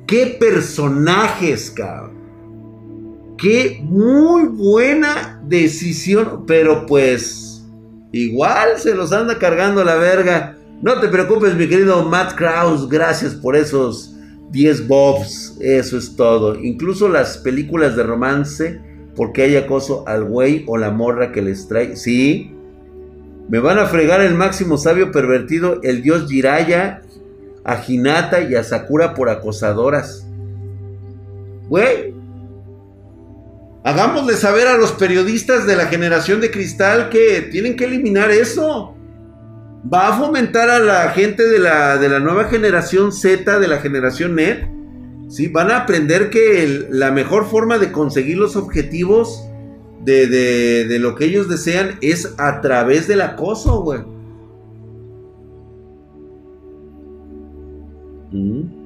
Qué 0.07 0.39
personajes, 0.41 1.71
cabrón. 1.71 2.19
Qué 3.37 3.79
muy 3.85 4.47
buena 4.47 5.43
decisión. 5.47 6.45
Pero 6.47 6.87
pues, 6.87 7.63
igual 8.13 8.79
se 8.79 8.95
los 8.95 9.13
anda 9.13 9.39
cargando 9.39 9.85
la 9.85 9.97
verga. 9.97 10.57
No 10.81 10.99
te 10.99 11.09
preocupes, 11.09 11.55
mi 11.55 11.69
querido 11.69 12.03
Matt 12.09 12.37
Krause. 12.37 12.89
Gracias 12.89 13.35
por 13.35 13.55
esos 13.55 14.17
10 14.51 14.89
bobs. 14.89 15.59
Eso 15.61 15.99
es 15.99 16.17
todo. 16.17 16.59
Incluso 16.59 17.07
las 17.07 17.37
películas 17.37 17.97
de 17.97 18.05
romance. 18.05 18.81
Porque 19.15 19.43
hay 19.43 19.57
acoso 19.57 20.09
al 20.09 20.25
güey 20.25 20.65
o 20.67 20.79
la 20.79 20.91
morra 20.91 21.33
que 21.33 21.43
les 21.43 21.69
trae. 21.69 21.97
Sí. 21.97 22.57
Me 23.51 23.59
van 23.59 23.79
a 23.79 23.87
fregar 23.87 24.23
el 24.23 24.35
máximo 24.35 24.79
sabio 24.79 25.13
pervertido, 25.13 25.81
el 25.83 26.03
dios 26.03 26.31
Jiraya, 26.31 27.03
a 27.65 27.85
Hinata 27.87 28.41
y 28.41 28.55
a 28.55 28.65
Sakura 28.65 29.15
por 29.15 29.29
acosadoras. 29.29 30.27
Güey, 31.69 32.15
Hagámosle 33.83 34.35
saber 34.35 34.67
a 34.67 34.77
los 34.77 34.93
periodistas 34.93 35.67
de 35.67 35.75
la 35.75 35.87
generación 35.87 36.41
de 36.43 36.51
cristal 36.51 37.09
que 37.09 37.49
tienen 37.51 37.77
que 37.77 37.87
eliminar 37.87 38.31
eso. 38.31 38.95
Va 39.93 40.09
a 40.09 40.19
fomentar 40.19 40.69
a 40.69 40.79
la 40.79 41.09
gente 41.11 41.49
de 41.49 41.59
la, 41.59 41.97
de 41.97 42.11
la 42.11 42.21
nueva 42.21 42.45
generación 42.45 43.11
Z, 43.11 43.59
de 43.59 43.69
la 43.69 43.79
generación 43.79 44.35
NET. 44.35 44.69
¿sí? 45.31 45.49
Van 45.49 45.71
a 45.71 45.79
aprender 45.79 46.29
que 46.29 46.87
la 46.91 47.11
mejor 47.11 47.49
forma 47.49 47.79
de 47.79 47.91
conseguir 47.91 48.37
los 48.37 48.55
objetivos 48.55 49.47
de, 50.05 50.27
de, 50.27 50.99
lo 50.99 51.15
que 51.15 51.27
ellos 51.27 51.49
desean 51.49 51.99
es 52.01 52.35
a 52.39 52.61
través 52.61 53.07
del 53.07 53.21
acoso, 53.21 53.83
güey. 53.83 54.01
Mm. 58.33 58.80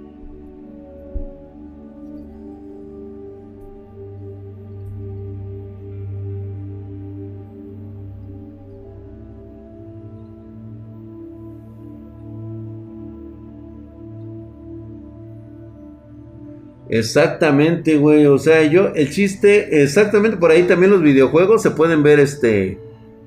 Exactamente, 16.95 17.97
güey. 17.97 18.27
O 18.27 18.39
sea, 18.39 18.63
yo, 18.63 18.93
el 18.95 19.11
chiste, 19.11 19.83
exactamente 19.83 20.37
por 20.37 20.53
ahí 20.53 20.63
también 20.63 20.93
los 20.93 21.03
videojuegos 21.03 21.61
se 21.61 21.73
pueden 21.73 22.05
ver 22.05 22.21
este, 22.21 22.79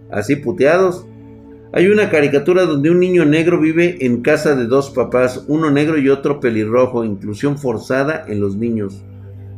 así 0.09 0.37
puteados. 0.37 1.05
Hay 1.73 1.87
una 1.87 2.09
caricatura 2.09 2.63
donde 2.63 2.89
un 2.89 3.01
niño 3.01 3.25
negro 3.25 3.59
vive 3.59 3.97
en 4.05 4.21
casa 4.21 4.55
de 4.55 4.67
dos 4.67 4.91
papás, 4.91 5.43
uno 5.49 5.69
negro 5.69 5.97
y 5.97 6.07
otro 6.07 6.39
pelirrojo, 6.39 7.03
inclusión 7.03 7.57
forzada 7.57 8.23
en 8.29 8.39
los 8.39 8.55
niños. 8.55 9.03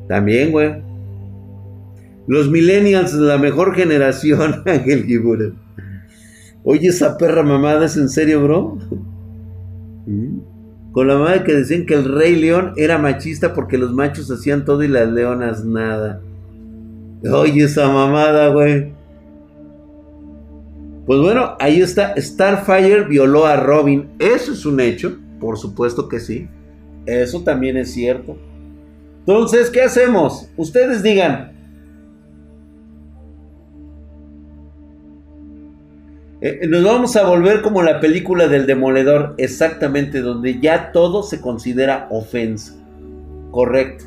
También, 0.08 0.52
güey. 0.52 0.82
Los 2.26 2.50
millennials, 2.50 3.14
la 3.14 3.38
mejor 3.38 3.76
generación, 3.76 4.64
Ángel 4.66 5.04
Gibura. 5.04 5.52
Oye, 6.64 6.88
esa 6.88 7.16
perra 7.16 7.44
mamada, 7.44 7.86
¿es 7.86 7.96
en 7.96 8.10
serio, 8.10 8.44
bro? 8.44 8.80
Con 10.92 11.08
la 11.08 11.18
madre 11.18 11.44
que 11.44 11.54
decían 11.54 11.86
que 11.86 11.94
el 11.94 12.06
rey 12.06 12.36
león 12.36 12.74
era 12.76 12.98
machista 12.98 13.54
porque 13.54 13.78
los 13.78 13.94
machos 13.94 14.32
hacían 14.32 14.66
todo 14.66 14.84
y 14.84 14.88
las 14.88 15.08
leonas 15.10 15.64
nada. 15.64 16.22
Oye, 17.32 17.66
esa 17.66 17.88
mamada, 17.90 18.50
güey. 18.50 18.94
Pues 21.06 21.20
bueno, 21.20 21.56
ahí 21.60 21.82
está. 21.82 22.14
Starfire 22.18 23.06
violó 23.06 23.46
a 23.46 23.58
Robin. 23.58 24.10
Eso 24.20 24.54
es 24.54 24.66
un 24.66 24.80
hecho. 24.80 25.18
Por 25.40 25.58
supuesto 25.58 26.08
que 26.08 26.20
sí. 26.20 26.48
Eso 27.06 27.42
también 27.44 27.78
es 27.78 27.92
cierto. 27.92 28.38
Entonces, 29.20 29.70
¿qué 29.70 29.82
hacemos? 29.82 30.50
Ustedes 30.58 31.04
digan, 31.04 31.59
Eh, 36.42 36.68
nos 36.70 36.84
vamos 36.84 37.16
a 37.18 37.26
volver 37.26 37.62
como 37.62 37.82
la 37.84 38.00
película 38.00 38.48
del 38.48 38.66
demoledor, 38.66 39.36
exactamente, 39.38 40.22
donde 40.22 40.60
ya 40.60 40.92
todo 40.92 41.24
se 41.24 41.42
considera 41.42 42.08
ofensa. 42.10 42.76
Correcto. 43.52 44.06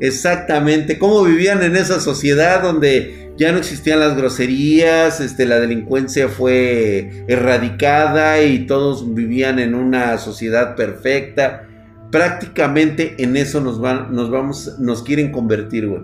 Exactamente. 0.00 0.98
Cómo 0.98 1.24
vivían 1.24 1.62
en 1.62 1.76
esa 1.76 2.00
sociedad 2.00 2.62
donde 2.62 3.32
ya 3.36 3.50
no 3.50 3.58
existían 3.58 4.00
las 4.00 4.16
groserías, 4.16 5.20
este, 5.20 5.46
la 5.46 5.58
delincuencia 5.58 6.28
fue 6.28 7.24
erradicada 7.26 8.42
y 8.42 8.66
todos 8.66 9.12
vivían 9.14 9.58
en 9.58 9.74
una 9.74 10.18
sociedad 10.18 10.76
perfecta. 10.76 11.66
Prácticamente 12.12 13.16
en 13.18 13.36
eso 13.36 13.60
nos 13.60 13.80
van, 13.80 14.14
nos 14.14 14.30
vamos, 14.30 14.78
nos 14.78 15.02
quieren 15.02 15.32
convertir, 15.32 15.88
güey. 15.88 16.02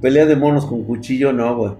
Pelea 0.00 0.26
de 0.26 0.36
monos 0.36 0.66
con 0.66 0.84
cuchillo, 0.84 1.32
no, 1.32 1.56
güey. 1.56 1.72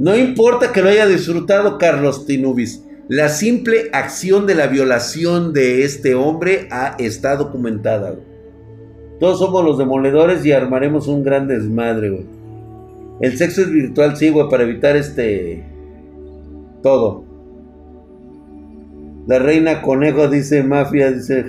No 0.00 0.16
importa 0.16 0.72
que 0.72 0.80
lo 0.80 0.88
haya 0.88 1.06
disfrutado 1.06 1.76
Carlos 1.76 2.24
Tinubis. 2.24 2.82
La 3.08 3.28
simple 3.28 3.90
acción 3.92 4.46
de 4.46 4.54
la 4.54 4.66
violación 4.66 5.52
de 5.52 5.84
este 5.84 6.14
hombre 6.14 6.68
ha, 6.70 6.96
está 6.98 7.36
documentada. 7.36 8.14
Todos 9.18 9.38
somos 9.38 9.62
los 9.62 9.76
demoledores 9.76 10.42
y 10.46 10.52
armaremos 10.52 11.06
un 11.06 11.22
gran 11.22 11.48
desmadre, 11.48 12.08
güey. 12.08 12.24
El 13.20 13.36
sexo 13.36 13.60
es 13.60 13.70
virtual, 13.70 14.16
sí, 14.16 14.30
güey, 14.30 14.48
para 14.48 14.62
evitar 14.62 14.96
este... 14.96 15.66
Todo. 16.82 17.26
La 19.26 19.38
reina 19.38 19.82
conejo 19.82 20.28
dice 20.28 20.62
mafia, 20.62 21.12
dice... 21.12 21.44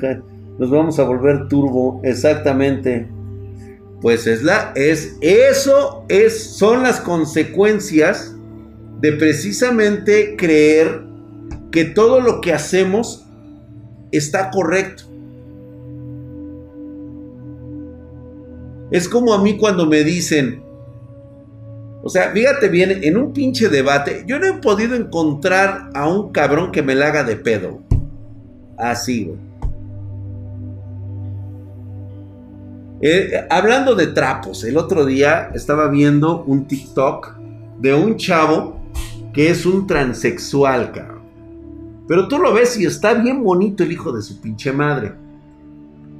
Nos 0.60 0.70
vamos 0.70 1.00
a 1.00 1.06
volver 1.06 1.48
turbo. 1.48 2.02
Exactamente. 2.04 3.08
Pues 4.02 4.28
es 4.28 4.44
la... 4.44 4.74
Es... 4.76 5.16
Eso 5.22 6.04
es... 6.10 6.44
Son 6.44 6.84
las 6.84 7.00
consecuencias 7.00 8.36
de 9.02 9.12
precisamente 9.14 10.36
creer 10.38 11.02
que 11.72 11.86
todo 11.86 12.22
lo 12.22 12.40
que 12.40 12.54
hacemos 12.54 13.26
está 14.12 14.52
correcto. 14.52 15.04
Es 18.92 19.08
como 19.08 19.34
a 19.34 19.42
mí 19.42 19.58
cuando 19.58 19.86
me 19.86 20.04
dicen, 20.04 20.62
o 22.04 22.10
sea, 22.10 22.32
fíjate 22.32 22.68
bien, 22.68 23.04
en 23.04 23.18
un 23.18 23.32
pinche 23.32 23.70
debate, 23.70 24.24
yo 24.28 24.38
no 24.38 24.48
he 24.48 24.54
podido 24.54 24.96
encontrar 24.96 25.90
a 25.94 26.10
un 26.10 26.32
cabrón 26.32 26.72
que 26.72 26.82
me 26.82 26.94
la 26.94 27.08
haga 27.08 27.24
de 27.24 27.38
pedo. 27.38 27.82
Así, 28.78 29.26
güey. 29.26 29.52
Eh, 33.04 33.48
hablando 33.50 33.96
de 33.96 34.08
trapos, 34.08 34.64
el 34.64 34.78
otro 34.78 35.06
día 35.06 35.50
estaba 35.56 35.88
viendo 35.88 36.44
un 36.44 36.68
TikTok 36.68 37.36
de 37.80 37.96
un 37.96 38.16
chavo 38.18 38.81
que 39.34 39.50
es 39.50 39.66
un 39.66 39.88
transexual, 39.88 40.92
cabrón. 40.92 41.22
Pero 42.08 42.28
tú 42.28 42.38
lo 42.38 42.54
ves 42.54 42.78
y 42.78 42.86
está 42.86 43.14
bien 43.14 43.44
bonito 43.44 43.84
el 43.84 43.92
hijo 43.92 44.12
de 44.12 44.22
su 44.22 44.42
pinche 44.42 44.72
madre. 44.72 45.14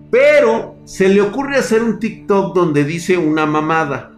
Pero 0.10 0.76
se 0.86 1.10
le 1.10 1.22
ocurre 1.22 1.58
hacer 1.58 1.84
un 1.84 2.00
TikTok 2.00 2.56
donde 2.56 2.84
dice 2.84 3.18
una 3.18 3.46
mamada. 3.46 4.12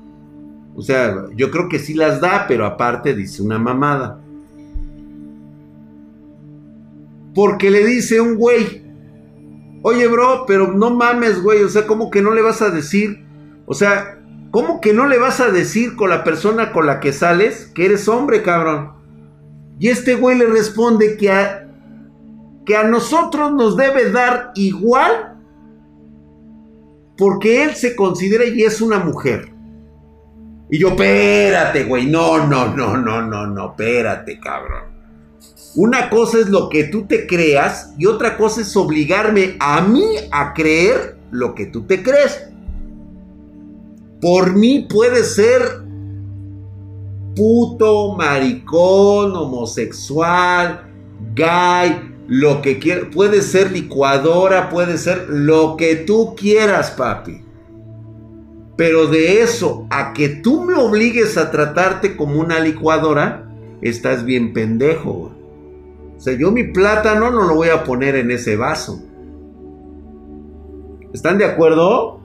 O 0.75 0.81
sea, 0.81 1.27
yo 1.35 1.51
creo 1.51 1.69
que 1.69 1.79
sí 1.79 1.93
las 1.93 2.19
da, 2.19 2.45
pero 2.47 2.65
aparte 2.65 3.13
dice 3.13 3.41
una 3.43 3.59
mamada. 3.59 4.19
Porque 7.35 7.71
le 7.71 7.85
dice 7.85 8.21
un 8.21 8.35
güey, 8.35 8.83
oye 9.81 10.07
bro, 10.07 10.45
pero 10.47 10.71
no 10.73 10.91
mames, 10.91 11.41
güey, 11.41 11.63
o 11.63 11.69
sea, 11.69 11.87
¿cómo 11.87 12.11
que 12.11 12.21
no 12.21 12.33
le 12.33 12.41
vas 12.41 12.61
a 12.61 12.69
decir? 12.69 13.23
O 13.65 13.73
sea, 13.73 14.19
¿Cómo 14.53 14.81
que 14.81 14.93
no 14.93 15.07
le 15.07 15.17
vas 15.17 15.39
a 15.39 15.49
decir 15.49 15.95
con 15.95 16.11
la 16.11 16.23
persona 16.23 16.73
con 16.73 16.85
la 16.85 16.99
que 16.99 17.11
sales 17.11 17.71
que 17.73 17.85
eres 17.85 18.07
hombre, 18.07 18.43
cabrón? 18.43 18.93
Y 19.79 19.87
este 19.87 20.13
güey 20.13 20.37
le 20.37 20.45
responde 20.45 21.17
que 21.17 21.31
a, 21.31 21.67
que 22.63 22.77
a 22.77 22.83
nosotros 22.83 23.51
nos 23.51 23.75
debe 23.75 24.11
dar 24.11 24.51
igual 24.53 25.39
porque 27.17 27.63
él 27.63 27.73
se 27.73 27.95
considera 27.95 28.45
y 28.45 28.61
es 28.61 28.79
una 28.79 28.99
mujer. 28.99 29.51
Y 30.69 30.77
yo, 30.77 30.89
espérate, 30.89 31.85
güey, 31.85 32.05
no, 32.05 32.45
no, 32.45 32.75
no, 32.75 32.95
no, 32.95 33.23
no, 33.23 33.47
no, 33.47 33.69
espérate, 33.71 34.39
cabrón. 34.39 34.83
Una 35.73 36.11
cosa 36.11 36.37
es 36.37 36.49
lo 36.49 36.69
que 36.69 36.83
tú 36.83 37.07
te 37.07 37.25
creas 37.25 37.91
y 37.97 38.05
otra 38.05 38.37
cosa 38.37 38.61
es 38.61 38.77
obligarme 38.77 39.55
a 39.59 39.81
mí 39.81 40.05
a 40.31 40.53
creer 40.53 41.17
lo 41.31 41.55
que 41.55 41.65
tú 41.65 41.87
te 41.87 42.03
crees. 42.03 42.52
Por 44.24 44.55
mí 44.55 44.88
puede 44.89 45.26
ser 45.26 45.84
puto, 47.36 48.15
maricón, 48.15 49.36
homosexual, 49.36 50.89
gay, 51.36 52.15
lo 52.28 52.61
que 52.61 52.80
quieras. 52.80 53.07
Puede 53.13 53.41
ser 53.41 53.74
licuadora, 53.74 54.69
puede 54.69 54.97
ser 54.97 55.28
lo 55.28 55.76
que 55.76 55.97
tú 55.97 56.36
quieras, 56.38 56.91
papi. 56.91 57.43
Pero 58.78 59.07
de 59.07 59.41
eso 59.41 59.88
a 59.89 60.13
que 60.13 60.30
tú 60.30 60.63
me 60.63 60.76
obligues 60.76 61.38
a 61.38 61.51
tratarte 61.51 62.15
como 62.15 62.39
una 62.39 62.61
licuadora, 62.61 63.51
estás 63.82 64.24
bien 64.24 64.53
pendejo. 64.53 65.34
O 66.15 66.19
sea, 66.19 66.34
yo 66.34 66.49
mi 66.49 66.63
plátano 66.63 67.30
no 67.30 67.43
lo 67.43 67.55
voy 67.55 67.67
a 67.67 67.84
poner 67.84 68.15
en 68.15 68.32
ese 68.32 68.55
vaso. 68.55 69.03
¿Están 71.11 71.38
de 71.38 71.43
acuerdo? 71.43 72.22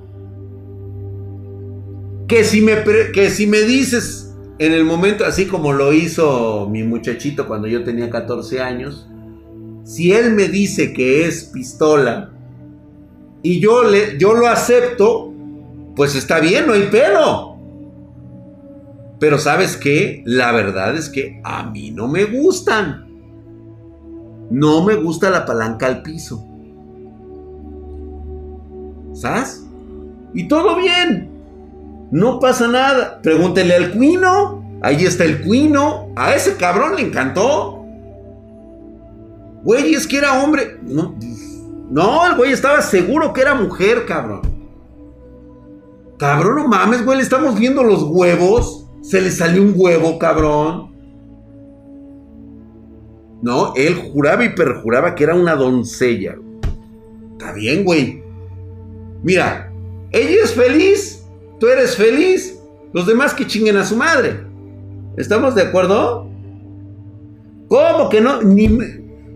Que 2.28 2.44
si 2.44 2.60
me, 2.60 2.84
que 3.12 3.30
si 3.30 3.46
me 3.46 3.62
dices 3.62 4.36
en 4.58 4.72
el 4.72 4.84
momento, 4.84 5.24
así 5.24 5.46
como 5.46 5.72
lo 5.72 5.92
hizo 5.92 6.68
mi 6.70 6.82
muchachito 6.84 7.48
cuando 7.48 7.66
yo 7.66 7.82
tenía 7.82 8.10
14 8.10 8.60
años, 8.60 9.08
si 9.84 10.12
él 10.12 10.32
me 10.32 10.48
dice 10.48 10.92
que 10.92 11.26
es 11.26 11.44
pistola 11.44 12.30
y 13.42 13.60
yo, 13.60 13.84
le, 13.84 14.18
yo 14.18 14.34
lo 14.34 14.46
acepto, 14.48 15.32
pues 15.96 16.14
está 16.14 16.40
bien, 16.40 16.66
no 16.66 16.74
hay 16.74 16.88
pelo. 16.90 17.56
Pero 19.18 19.38
sabes 19.38 19.76
qué, 19.76 20.22
la 20.26 20.52
verdad 20.52 20.96
es 20.96 21.08
que 21.08 21.40
a 21.42 21.70
mí 21.70 21.90
no 21.90 22.08
me 22.08 22.24
gustan. 22.24 23.06
No 24.50 24.84
me 24.84 24.94
gusta 24.94 25.30
la 25.30 25.44
palanca 25.44 25.86
al 25.86 26.02
piso. 26.02 26.44
¿Sabes? 29.12 29.64
Y 30.34 30.46
todo 30.46 30.76
bien. 30.76 31.37
No 32.10 32.40
pasa 32.40 32.68
nada. 32.68 33.20
Pregúntele 33.22 33.74
al 33.74 33.92
cuino. 33.92 34.64
Ahí 34.82 35.04
está 35.04 35.24
el 35.24 35.42
cuino. 35.42 36.08
A 36.16 36.34
ese 36.34 36.56
cabrón 36.56 36.96
le 36.96 37.02
encantó. 37.02 37.84
Güey, 39.64 39.94
es 39.94 40.06
que 40.06 40.18
era 40.18 40.42
hombre. 40.42 40.78
No, 40.82 41.14
no, 41.90 42.26
el 42.26 42.36
güey 42.36 42.52
estaba 42.52 42.80
seguro 42.82 43.32
que 43.32 43.40
era 43.40 43.54
mujer, 43.54 44.06
cabrón. 44.06 44.42
Cabrón, 46.18 46.56
no 46.56 46.68
mames, 46.68 47.04
güey, 47.04 47.18
le 47.18 47.22
estamos 47.22 47.58
viendo 47.58 47.82
los 47.82 48.02
huevos. 48.02 48.86
Se 49.02 49.20
le 49.20 49.30
salió 49.30 49.62
un 49.62 49.74
huevo, 49.76 50.18
cabrón. 50.18 50.88
No, 53.40 53.72
él 53.76 53.94
juraba 53.94 54.44
y 54.44 54.54
perjuraba 54.54 55.14
que 55.14 55.24
era 55.24 55.34
una 55.34 55.54
doncella. 55.54 56.36
Está 57.32 57.52
bien, 57.52 57.84
güey. 57.84 58.22
Mira, 59.22 59.72
ella 60.10 60.42
es 60.42 60.52
feliz, 60.54 61.17
tú 61.58 61.66
eres 61.68 61.96
feliz, 61.96 62.58
los 62.92 63.06
demás 63.06 63.34
que 63.34 63.46
chinguen 63.46 63.76
a 63.76 63.84
su 63.84 63.96
madre. 63.96 64.40
¿Estamos 65.16 65.54
de 65.54 65.62
acuerdo? 65.62 66.28
¿Cómo 67.68 68.08
que 68.08 68.20
no? 68.20 68.42
Ni, 68.42 68.68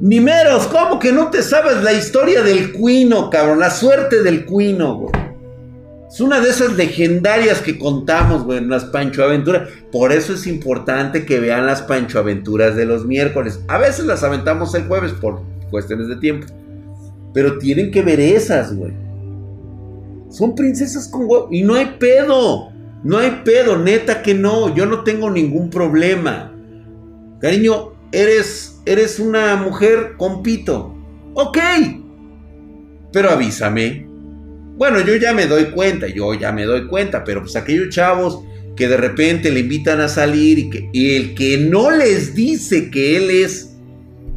ni 0.00 0.20
meros, 0.20 0.66
¿cómo 0.66 0.98
que 0.98 1.12
no 1.12 1.30
te 1.30 1.42
sabes 1.42 1.82
la 1.82 1.92
historia 1.92 2.42
del 2.42 2.72
cuino, 2.72 3.30
cabrón? 3.30 3.60
La 3.60 3.70
suerte 3.70 4.22
del 4.22 4.44
cuino, 4.46 4.96
güey. 4.96 5.12
Es 6.12 6.20
una 6.20 6.40
de 6.40 6.50
esas 6.50 6.76
legendarias 6.76 7.62
que 7.62 7.78
contamos, 7.78 8.44
güey, 8.44 8.58
en 8.58 8.68
las 8.68 8.84
Pancho 8.84 9.24
Aventuras. 9.24 9.70
Por 9.90 10.12
eso 10.12 10.34
es 10.34 10.46
importante 10.46 11.24
que 11.24 11.40
vean 11.40 11.64
las 11.64 11.80
Pancho 11.80 12.18
Aventuras 12.18 12.76
de 12.76 12.84
los 12.84 13.06
miércoles. 13.06 13.60
A 13.68 13.78
veces 13.78 14.04
las 14.04 14.22
aventamos 14.22 14.74
el 14.74 14.84
jueves 14.84 15.12
por 15.12 15.40
cuestiones 15.70 16.08
de 16.08 16.16
tiempo. 16.16 16.46
Pero 17.32 17.56
tienen 17.56 17.90
que 17.90 18.02
ver 18.02 18.20
esas, 18.20 18.76
güey. 18.76 18.92
Son 20.32 20.54
princesas 20.54 21.08
con 21.08 21.26
huevo. 21.26 21.48
Y 21.50 21.62
no 21.62 21.74
hay 21.74 21.96
pedo. 21.98 22.72
No 23.04 23.18
hay 23.18 23.42
pedo, 23.44 23.78
neta 23.78 24.22
que 24.22 24.34
no. 24.34 24.74
Yo 24.74 24.86
no 24.86 25.04
tengo 25.04 25.30
ningún 25.30 25.70
problema. 25.70 26.52
Cariño, 27.40 27.92
eres, 28.12 28.80
eres 28.86 29.18
una 29.18 29.56
mujer 29.56 30.14
con 30.16 30.42
pito. 30.42 30.94
Ok. 31.34 31.58
Pero 33.12 33.30
avísame. 33.30 34.06
Bueno, 34.76 35.00
yo 35.00 35.16
ya 35.16 35.34
me 35.34 35.46
doy 35.46 35.66
cuenta, 35.66 36.06
yo 36.08 36.32
ya 36.34 36.50
me 36.50 36.64
doy 36.64 36.86
cuenta, 36.86 37.24
pero 37.24 37.42
pues 37.42 37.54
aquellos 37.56 37.90
chavos 37.90 38.42
que 38.74 38.88
de 38.88 38.96
repente 38.96 39.50
le 39.50 39.60
invitan 39.60 40.00
a 40.00 40.08
salir 40.08 40.58
y, 40.58 40.70
que, 40.70 40.88
y 40.92 41.14
el 41.14 41.34
que 41.34 41.58
no 41.58 41.90
les 41.90 42.34
dice 42.34 42.90
que 42.90 43.16
él 43.16 43.30
es 43.30 43.76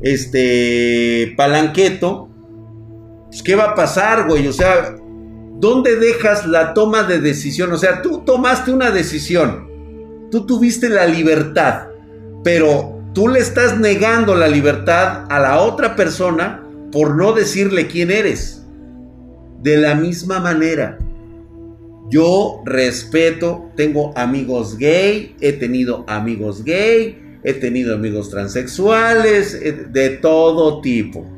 este 0.01 1.33
palanqueto, 1.37 2.29
pues 3.27 3.41
¿qué 3.43 3.55
va 3.55 3.71
a 3.71 3.75
pasar, 3.75 4.27
güey? 4.27 4.45
O 4.47 4.53
sea, 4.53 4.97
¿Dónde 5.59 5.95
dejas 5.95 6.45
la 6.45 6.73
toma 6.73 7.03
de 7.03 7.19
decisión? 7.19 7.71
O 7.71 7.77
sea, 7.77 8.01
tú 8.01 8.23
tomaste 8.25 8.71
una 8.71 8.91
decisión, 8.91 9.67
tú 10.29 10.45
tuviste 10.45 10.89
la 10.89 11.05
libertad, 11.05 11.87
pero 12.43 13.01
tú 13.13 13.27
le 13.27 13.39
estás 13.39 13.79
negando 13.79 14.35
la 14.35 14.47
libertad 14.47 15.25
a 15.29 15.39
la 15.39 15.61
otra 15.61 15.95
persona 15.95 16.63
por 16.91 17.15
no 17.15 17.33
decirle 17.33 17.87
quién 17.87 18.11
eres. 18.11 18.63
De 19.61 19.77
la 19.77 19.95
misma 19.95 20.39
manera, 20.39 20.99
yo 22.09 22.61
respeto, 22.65 23.71
tengo 23.75 24.15
amigos 24.15 24.77
gay, 24.77 25.35
he 25.39 25.53
tenido 25.53 26.05
amigos 26.07 26.63
gay, 26.63 27.39
he 27.43 27.53
tenido 27.53 27.95
amigos 27.95 28.29
transexuales, 28.29 29.53
eh, 29.55 29.87
de 29.89 30.09
todo 30.09 30.81
tipo. 30.81 31.34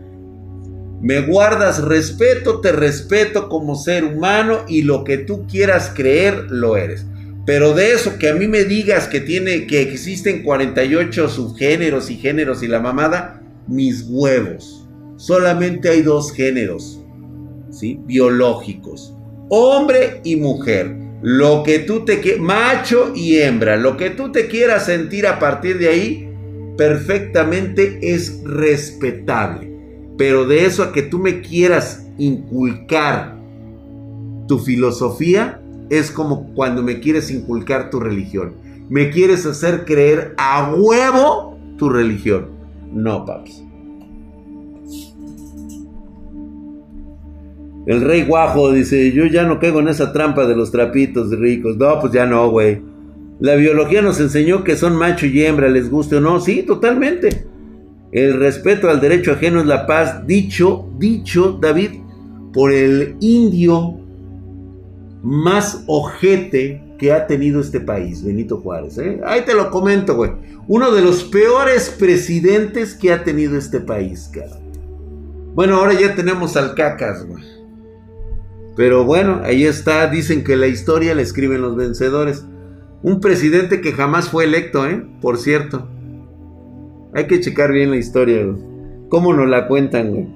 Me 1.01 1.21
guardas 1.21 1.83
respeto, 1.83 2.59
te 2.59 2.71
respeto 2.71 3.49
como 3.49 3.75
ser 3.75 4.03
humano 4.03 4.61
y 4.67 4.81
lo 4.81 5.03
que 5.03 5.19
tú 5.19 5.45
quieras 5.47 5.91
creer 5.95 6.45
lo 6.49 6.75
eres. 6.75 7.05
Pero 7.45 7.73
de 7.73 7.93
eso 7.93 8.17
que 8.17 8.29
a 8.29 8.33
mí 8.33 8.47
me 8.47 8.63
digas 8.63 9.07
que 9.07 9.21
tiene 9.21 9.67
que 9.67 9.81
existen 9.81 10.43
48 10.43 11.29
subgéneros 11.29 12.09
y 12.09 12.15
géneros 12.15 12.63
y 12.63 12.67
la 12.67 12.79
mamada, 12.79 13.41
mis 13.67 14.05
huevos. 14.09 14.87
Solamente 15.17 15.89
hay 15.89 16.01
dos 16.01 16.33
géneros, 16.33 16.99
¿sí? 17.71 17.99
Biológicos. 18.05 19.13
Hombre 19.49 20.19
y 20.23 20.35
mujer. 20.35 20.93
Lo 21.21 21.63
que 21.63 21.79
tú 21.79 22.05
te 22.05 22.37
macho 22.37 23.13
y 23.15 23.37
hembra, 23.37 23.77
lo 23.77 23.97
que 23.97 24.09
tú 24.09 24.31
te 24.31 24.47
quieras 24.47 24.85
sentir 24.85 25.25
a 25.25 25.39
partir 25.39 25.79
de 25.79 25.89
ahí 25.89 26.29
perfectamente 26.77 27.99
es 28.01 28.41
respetable. 28.43 29.76
Pero 30.17 30.45
de 30.45 30.65
eso 30.65 30.83
a 30.83 30.91
que 30.91 31.03
tú 31.03 31.19
me 31.19 31.41
quieras 31.41 32.07
inculcar 32.17 33.37
tu 34.47 34.59
filosofía, 34.59 35.61
es 35.89 36.11
como 36.11 36.53
cuando 36.53 36.83
me 36.83 36.99
quieres 36.99 37.31
inculcar 37.31 37.89
tu 37.89 37.99
religión. 37.99 38.53
Me 38.89 39.09
quieres 39.09 39.45
hacer 39.45 39.85
creer 39.85 40.33
a 40.37 40.73
huevo 40.73 41.57
tu 41.77 41.89
religión. 41.89 42.47
No, 42.91 43.25
papi. 43.25 43.67
El 47.85 48.01
rey 48.01 48.25
guajo 48.25 48.73
dice, 48.73 49.13
yo 49.13 49.25
ya 49.27 49.43
no 49.43 49.59
caigo 49.59 49.79
en 49.79 49.87
esa 49.87 50.11
trampa 50.11 50.45
de 50.45 50.55
los 50.55 50.71
trapitos 50.71 51.29
ricos. 51.31 51.77
No, 51.77 51.99
pues 52.01 52.11
ya 52.11 52.25
no, 52.25 52.49
güey. 52.49 52.81
La 53.39 53.55
biología 53.55 54.01
nos 54.01 54.19
enseñó 54.19 54.63
que 54.63 54.75
son 54.75 54.95
macho 54.95 55.25
y 55.25 55.45
hembra, 55.45 55.69
les 55.69 55.89
guste 55.89 56.17
o 56.17 56.21
no. 56.21 56.39
Sí, 56.41 56.63
totalmente. 56.63 57.47
El 58.11 58.39
respeto 58.39 58.89
al 58.89 59.01
derecho 59.01 59.33
ajeno 59.33 59.59
es 59.59 59.65
la 59.65 59.85
paz, 59.85 60.25
dicho, 60.25 60.89
dicho, 60.97 61.57
David, 61.61 61.91
por 62.53 62.71
el 62.71 63.17
indio 63.19 63.99
más 65.21 65.83
ojete 65.87 66.83
que 66.97 67.11
ha 67.11 67.27
tenido 67.27 67.61
este 67.61 67.79
país, 67.79 68.23
Benito 68.23 68.57
Juárez. 68.57 68.97
¿eh? 68.97 69.21
Ahí 69.25 69.41
te 69.45 69.53
lo 69.53 69.69
comento, 69.69 70.15
güey. 70.15 70.31
Uno 70.67 70.91
de 70.91 71.01
los 71.01 71.23
peores 71.25 71.89
presidentes 71.89 72.95
que 72.95 73.11
ha 73.11 73.23
tenido 73.23 73.57
este 73.57 73.79
país, 73.79 74.29
cara. 74.33 74.57
Bueno, 75.53 75.77
ahora 75.77 75.93
ya 75.93 76.15
tenemos 76.15 76.55
al 76.55 76.75
cacas, 76.75 77.25
güey. 77.25 77.43
Pero 78.75 79.05
bueno, 79.05 79.41
ahí 79.43 79.65
está. 79.65 80.07
Dicen 80.07 80.43
que 80.43 80.55
la 80.55 80.67
historia 80.67 81.15
la 81.15 81.21
escriben 81.21 81.61
los 81.61 81.75
vencedores. 81.75 82.45
Un 83.01 83.19
presidente 83.19 83.81
que 83.81 83.91
jamás 83.91 84.29
fue 84.29 84.43
electo, 84.43 84.87
¿eh? 84.87 85.05
Por 85.21 85.37
cierto. 85.37 85.87
Hay 87.17 87.25
que 87.25 87.39
checar 87.39 87.71
bien 87.71 87.89
la 87.89 87.97
historia. 87.97 88.45
¿Cómo 89.09 89.33
nos 89.33 89.49
la 89.49 89.67
cuentan, 89.67 90.11
güey? 90.11 90.27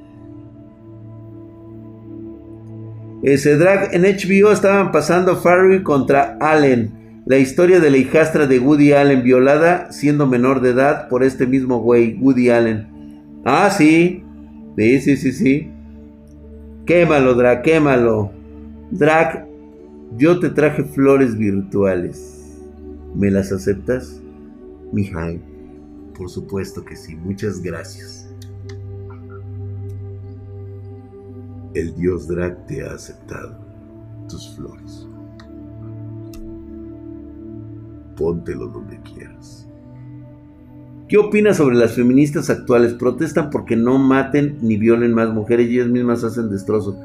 Ese 3.21 3.55
drag 3.55 3.93
en 3.93 4.01
HBO 4.01 4.51
estaban 4.51 4.91
pasando 4.91 5.36
Farrell 5.36 5.84
contra 5.84 6.39
Allen. 6.41 7.21
La 7.27 7.38
historia 7.38 7.79
de 7.79 7.91
la 7.91 7.97
hijastra 7.97 8.47
de 8.47 8.57
Woody 8.57 8.93
Allen 8.93 9.21
violada 9.21 9.91
siendo 9.91 10.25
menor 10.25 10.59
de 10.59 10.71
edad 10.71 11.07
por 11.07 11.23
este 11.23 11.45
mismo 11.45 11.82
güey, 11.82 12.17
Woody 12.19 12.49
Allen. 12.49 12.88
Ah, 13.45 13.69
sí. 13.69 14.23
Sí, 14.75 15.01
sí, 15.01 15.17
sí, 15.17 15.32
sí. 15.34 15.71
Quémalo, 16.88 17.36
Drag, 17.36 17.61
quémalo. 17.61 18.32
Drag, 18.89 19.45
yo 20.17 20.39
te 20.39 20.49
traje 20.49 20.84
flores 20.84 21.38
virtuales. 21.38 22.57
¿Me 23.13 23.29
las 23.29 23.51
aceptas? 23.51 24.19
Mijail, 24.91 25.41
por 26.22 26.30
supuesto 26.30 26.86
que 26.86 26.95
sí, 26.95 27.15
muchas 27.15 27.63
gracias. 27.63 28.30
El 31.74 31.95
dios 31.95 32.28
Drag 32.28 32.63
te 32.67 32.86
ha 32.86 32.93
aceptado 32.93 33.57
tus 34.30 34.55
flores. 34.55 35.07
Póntelo 38.15 38.67
donde 38.67 38.99
quieras. 39.01 39.67
¿Qué 41.09 41.17
opinas 41.17 41.57
sobre 41.57 41.76
las 41.76 41.93
feministas 41.93 42.51
actuales? 42.51 42.93
Protestan 42.93 43.49
porque 43.49 43.76
no 43.76 43.97
maten 43.97 44.59
ni 44.61 44.78
violen 44.78 45.15
más 45.15 45.34
mujeres 45.34 45.72
y 45.72 45.80
ellas 45.80 45.89
mismas 45.89 46.24
hacen 46.24 46.51
destrozos. 46.51 46.97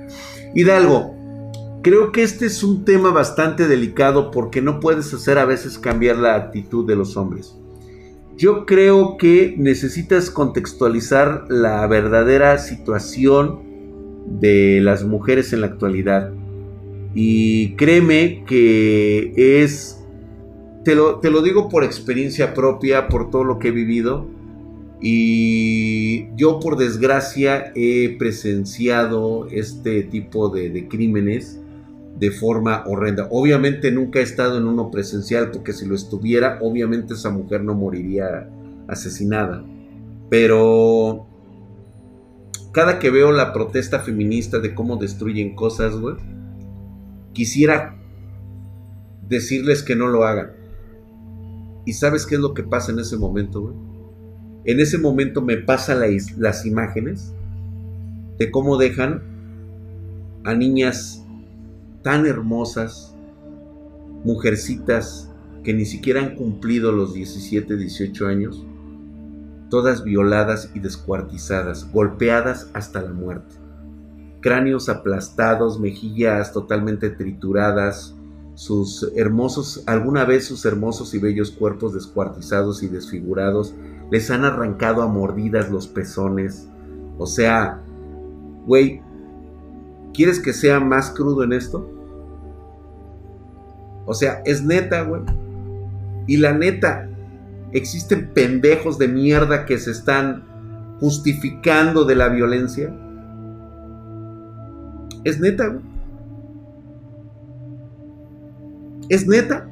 Hidalgo, 0.54 1.14
creo 1.82 2.12
que 2.12 2.22
este 2.22 2.44
es 2.44 2.62
un 2.62 2.84
tema 2.84 3.12
bastante 3.12 3.66
delicado 3.66 4.30
porque 4.30 4.60
no 4.60 4.78
puedes 4.78 5.14
hacer 5.14 5.38
a 5.38 5.46
veces 5.46 5.78
cambiar 5.78 6.18
la 6.18 6.34
actitud 6.34 6.86
de 6.86 6.96
los 6.96 7.16
hombres. 7.16 7.56
Yo 8.36 8.66
creo 8.66 9.16
que 9.16 9.54
necesitas 9.56 10.30
contextualizar 10.30 11.46
la 11.48 11.86
verdadera 11.86 12.58
situación 12.58 13.60
de 14.26 14.80
las 14.82 15.04
mujeres 15.04 15.54
en 15.54 15.62
la 15.62 15.68
actualidad. 15.68 16.32
Y 17.14 17.76
créeme 17.76 18.44
que 18.46 19.32
es, 19.62 20.04
te 20.84 20.94
lo, 20.94 21.20
te 21.20 21.30
lo 21.30 21.40
digo 21.40 21.70
por 21.70 21.82
experiencia 21.82 22.52
propia, 22.52 23.08
por 23.08 23.30
todo 23.30 23.42
lo 23.42 23.58
que 23.58 23.68
he 23.68 23.70
vivido. 23.72 24.26
Y 25.00 26.26
yo 26.36 26.60
por 26.60 26.76
desgracia 26.76 27.72
he 27.74 28.16
presenciado 28.18 29.46
este 29.50 30.02
tipo 30.02 30.50
de, 30.50 30.68
de 30.68 30.88
crímenes 30.88 31.58
de 32.18 32.30
forma 32.30 32.84
horrenda. 32.86 33.28
Obviamente 33.30 33.90
nunca 33.90 34.20
he 34.20 34.22
estado 34.22 34.58
en 34.58 34.66
uno 34.66 34.90
presencial 34.90 35.50
porque 35.50 35.72
si 35.72 35.86
lo 35.86 35.94
estuviera, 35.94 36.58
obviamente 36.62 37.14
esa 37.14 37.30
mujer 37.30 37.62
no 37.62 37.74
moriría 37.74 38.48
asesinada. 38.88 39.64
Pero 40.30 41.26
cada 42.72 42.98
que 42.98 43.10
veo 43.10 43.32
la 43.32 43.52
protesta 43.52 44.00
feminista 44.00 44.58
de 44.58 44.74
cómo 44.74 44.96
destruyen 44.96 45.54
cosas, 45.54 45.96
güey, 45.96 46.16
quisiera 47.32 47.96
decirles 49.28 49.82
que 49.82 49.96
no 49.96 50.08
lo 50.08 50.24
hagan. 50.24 50.52
¿Y 51.84 51.92
sabes 51.92 52.26
qué 52.26 52.36
es 52.36 52.40
lo 52.40 52.54
que 52.54 52.62
pasa 52.62 52.92
en 52.92 52.98
ese 52.98 53.16
momento, 53.16 53.60
güey? 53.60 53.74
En 54.64 54.80
ese 54.80 54.98
momento 54.98 55.42
me 55.42 55.58
pasan 55.58 56.00
las 56.38 56.66
imágenes 56.66 57.32
de 58.38 58.50
cómo 58.50 58.76
dejan 58.76 59.22
a 60.44 60.54
niñas 60.54 61.25
tan 62.06 62.24
hermosas, 62.24 63.16
mujercitas 64.22 65.28
que 65.64 65.74
ni 65.74 65.84
siquiera 65.84 66.20
han 66.20 66.36
cumplido 66.36 66.92
los 66.92 67.12
17, 67.12 67.76
18 67.76 68.28
años, 68.28 68.64
todas 69.70 70.04
violadas 70.04 70.70
y 70.72 70.78
descuartizadas, 70.78 71.90
golpeadas 71.90 72.70
hasta 72.74 73.02
la 73.02 73.12
muerte. 73.12 73.56
Cráneos 74.40 74.88
aplastados, 74.88 75.80
mejillas 75.80 76.52
totalmente 76.52 77.10
trituradas, 77.10 78.14
sus 78.54 79.10
hermosos, 79.16 79.82
alguna 79.86 80.24
vez 80.24 80.46
sus 80.46 80.64
hermosos 80.64 81.12
y 81.12 81.18
bellos 81.18 81.50
cuerpos 81.50 81.92
descuartizados 81.92 82.84
y 82.84 82.86
desfigurados, 82.86 83.74
les 84.12 84.30
han 84.30 84.44
arrancado 84.44 85.02
a 85.02 85.08
mordidas 85.08 85.72
los 85.72 85.88
pezones. 85.88 86.68
O 87.18 87.26
sea, 87.26 87.82
güey, 88.64 89.02
¿quieres 90.14 90.38
que 90.38 90.52
sea 90.52 90.78
más 90.78 91.10
crudo 91.10 91.42
en 91.42 91.52
esto? 91.52 91.95
O 94.06 94.14
sea, 94.14 94.40
es 94.44 94.62
neta, 94.62 95.02
güey. 95.02 95.22
Y 96.28 96.38
la 96.38 96.52
neta, 96.52 97.08
existen 97.72 98.30
pendejos 98.32 98.98
de 98.98 99.08
mierda 99.08 99.66
que 99.66 99.78
se 99.78 99.90
están 99.90 100.44
justificando 101.00 102.04
de 102.04 102.14
la 102.14 102.28
violencia. 102.28 102.94
Es 105.24 105.40
neta, 105.40 105.66
güey. 105.66 105.82
Es 109.08 109.26
neta. 109.26 109.68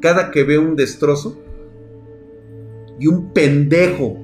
Cada 0.00 0.30
que 0.30 0.44
veo 0.44 0.62
un 0.62 0.76
destrozo 0.76 1.40
y 2.98 3.06
un 3.06 3.32
pendejo, 3.32 4.16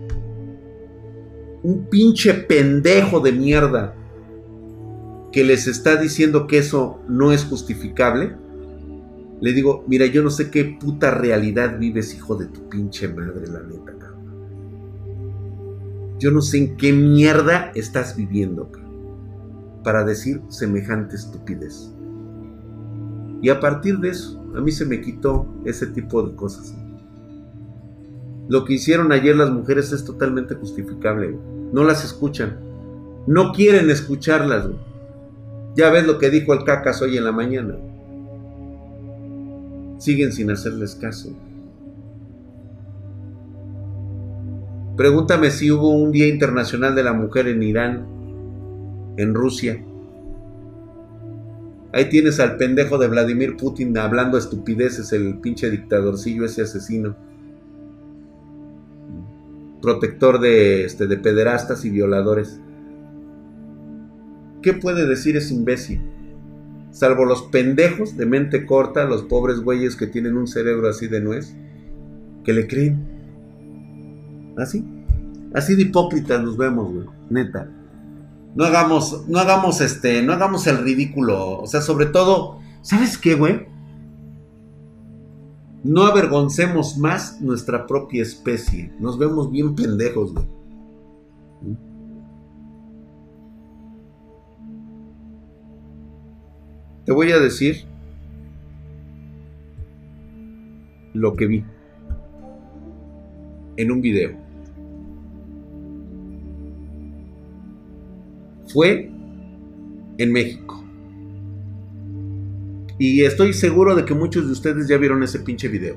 un 1.63 1.87
pinche 1.91 2.35
pendejo 2.35 3.21
de 3.21 3.33
mierda 3.33 3.96
que 5.37 5.45
les 5.45 5.67
está 5.67 5.97
diciendo 5.97 6.47
que 6.47 6.57
eso 6.57 6.99
no 7.09 7.31
es 7.31 7.45
justificable, 7.45 8.35
le 9.43 9.53
digo, 9.53 9.85
mira, 9.87 10.07
yo 10.07 10.23
no 10.23 10.31
sé 10.31 10.51
qué 10.51 10.79
puta 10.81 11.11
realidad 11.11 11.79
vives, 11.79 12.15
hijo 12.15 12.37
de 12.37 12.47
tu 12.47 12.71
pinche 12.71 13.07
madre, 13.07 13.47
la 13.47 13.61
neta, 13.61 13.93
cabrón. 13.99 14.25
Yo 16.19 16.31
no 16.31 16.41
sé 16.41 16.57
en 16.57 16.77
qué 16.79 16.91
mierda 16.95 17.71
estás 17.75 18.17
viviendo, 18.17 18.73
para 19.85 20.05
decir 20.05 20.41
semejante 20.49 21.17
estupidez. 21.17 21.93
Y 23.43 23.51
a 23.51 23.61
partir 23.61 23.99
de 23.99 24.09
eso, 24.09 24.43
a 24.57 24.63
mí 24.63 24.73
se 24.73 24.87
me 24.87 25.03
quitó 25.03 25.47
ese 25.67 25.89
tipo 25.89 26.23
de 26.23 26.35
cosas. 26.35 26.75
Lo 28.49 28.65
que 28.65 28.73
hicieron 28.73 29.13
ayer 29.13 29.37
las 29.37 29.51
mujeres 29.51 29.93
es 29.93 30.03
totalmente 30.03 30.55
justificable. 30.55 31.39
No 31.75 31.85
las 31.85 32.07
escuchan. 32.07 32.59
No 33.27 33.53
quieren 33.53 33.91
escucharlas. 33.91 34.71
Ya 35.77 35.91
ves 35.91 36.07
lo 36.07 36.19
que 36.19 36.31
dijo 36.31 36.53
el 36.53 36.65
cacas 36.65 37.01
hoy 37.03 37.17
en 37.17 37.25
la 37.25 37.33
mañana 37.33 37.77
siguen 39.99 40.33
sin 40.33 40.51
hacerles 40.51 40.95
caso. 40.95 41.31
Pregúntame 44.97 45.51
si 45.51 45.71
hubo 45.71 45.91
un 45.91 46.13
Día 46.13 46.27
Internacional 46.27 46.95
de 46.95 47.03
la 47.03 47.13
Mujer 47.13 47.49
en 47.49 47.63
Irán, 47.63 48.07
en 49.17 49.35
Rusia. 49.35 49.85
Ahí 51.93 52.09
tienes 52.09 52.41
al 52.41 52.57
pendejo 52.57 52.99
de 52.99 53.09
Vladimir 53.09 53.57
Putin 53.57 53.97
hablando 53.99 54.39
estupideces, 54.39 55.13
el 55.13 55.39
pinche 55.39 55.71
dictadorcillo 55.71 56.45
ese 56.45 56.63
asesino. 56.63 57.17
Protector 59.83 60.41
de, 60.41 60.85
este, 60.85 61.07
de 61.07 61.17
pederastas 61.19 61.85
y 61.85 61.91
violadores. 61.91 62.61
¿Qué 64.67 64.73
puede 64.73 65.07
decir 65.07 65.37
ese 65.37 65.55
imbécil? 65.55 66.01
salvo 66.91 67.25
los 67.25 67.43
pendejos 67.43 68.17
de 68.17 68.27
mente 68.27 68.67
corta, 68.67 69.05
los 69.05 69.23
pobres 69.23 69.61
güeyes 69.61 69.95
que 69.95 70.09
tienen 70.09 70.37
un 70.37 70.49
cerebro 70.49 70.89
así 70.89 71.07
de 71.07 71.21
nuez, 71.21 71.55
que 72.43 72.53
le 72.53 72.67
creen. 72.67 74.55
Así. 74.59 74.85
Así 75.55 75.77
de 75.77 75.83
hipócritas 75.83 76.43
nos 76.43 76.57
vemos, 76.57 76.93
güey. 76.93 77.07
Neta. 77.31 77.71
No 78.57 78.65
hagamos, 78.65 79.29
no 79.29 79.39
hagamos 79.39 79.81
este, 79.81 80.21
no 80.25 80.33
hagamos 80.33 80.67
el 80.67 80.79
ridículo. 80.79 81.61
O 81.61 81.69
sea, 81.69 81.81
sobre 81.81 82.07
todo, 82.07 82.59
¿sabes 82.83 83.19
qué, 83.19 83.37
güey? 83.37 83.69
No 85.85 86.07
avergoncemos 86.07 86.99
más 86.99 87.41
nuestra 87.41 87.87
propia 87.87 88.25
especie. 88.25 88.93
Nos 88.99 89.17
vemos 89.17 89.49
bien 89.53 89.77
pendejos, 89.77 90.35
güey. 90.35 90.47
Te 97.07 97.13
voy 97.13 97.31
a 97.31 97.39
decir 97.39 97.85
lo 101.15 101.37
que 101.37 101.47
vi 101.47 101.65
en 103.77 103.93
un 103.93 104.01
video. 104.01 104.33
Fue 108.67 109.09
en 110.19 110.33
México. 110.33 110.83
Y 112.99 113.23
estoy 113.23 113.53
seguro 113.53 113.95
de 113.95 114.05
que 114.05 114.15
muchos 114.15 114.47
de 114.47 114.53
ustedes 114.53 114.89
ya 114.89 114.97
vieron 114.97 115.23
ese 115.23 115.39
pinche 115.39 115.69
video. 115.69 115.97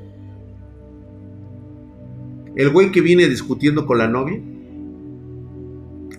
El 2.54 2.70
güey 2.70 2.92
que 2.92 3.00
viene 3.00 3.28
discutiendo 3.28 3.84
con 3.84 3.98
la 3.98 4.06
novia 4.06 4.36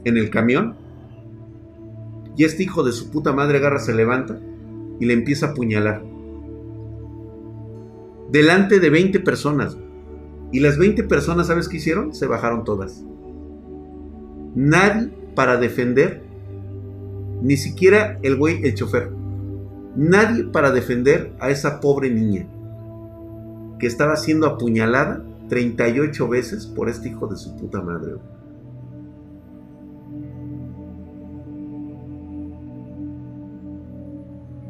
en 0.03 0.17
el 0.17 0.29
camión. 0.29 0.75
Y 2.35 2.43
este 2.43 2.63
hijo 2.63 2.83
de 2.83 2.91
su 2.91 3.09
puta 3.09 3.31
madre 3.31 3.59
agarra, 3.59 3.79
se 3.79 3.95
levanta 3.95 4.37
y 5.01 5.05
le 5.05 5.13
empieza 5.13 5.47
a 5.47 5.49
apuñalar. 5.49 6.03
Delante 8.31 8.79
de 8.79 8.89
20 8.91 9.19
personas. 9.21 9.75
Y 10.51 10.59
las 10.59 10.77
20 10.77 11.03
personas, 11.05 11.47
¿sabes 11.47 11.67
qué 11.67 11.77
hicieron? 11.77 12.13
Se 12.13 12.27
bajaron 12.27 12.63
todas. 12.63 13.03
Nadie 14.53 15.09
para 15.33 15.57
defender, 15.57 16.21
ni 17.41 17.57
siquiera 17.57 18.19
el 18.21 18.35
güey, 18.35 18.63
el 18.63 18.75
chofer. 18.75 19.09
Nadie 19.95 20.43
para 20.43 20.71
defender 20.71 21.33
a 21.39 21.49
esa 21.49 21.81
pobre 21.81 22.11
niña 22.11 22.47
que 23.79 23.87
estaba 23.87 24.15
siendo 24.17 24.45
apuñalada 24.45 25.23
38 25.49 26.27
veces 26.27 26.67
por 26.67 26.89
este 26.89 27.09
hijo 27.09 27.25
de 27.25 27.37
su 27.37 27.57
puta 27.57 27.81
madre. 27.81 28.13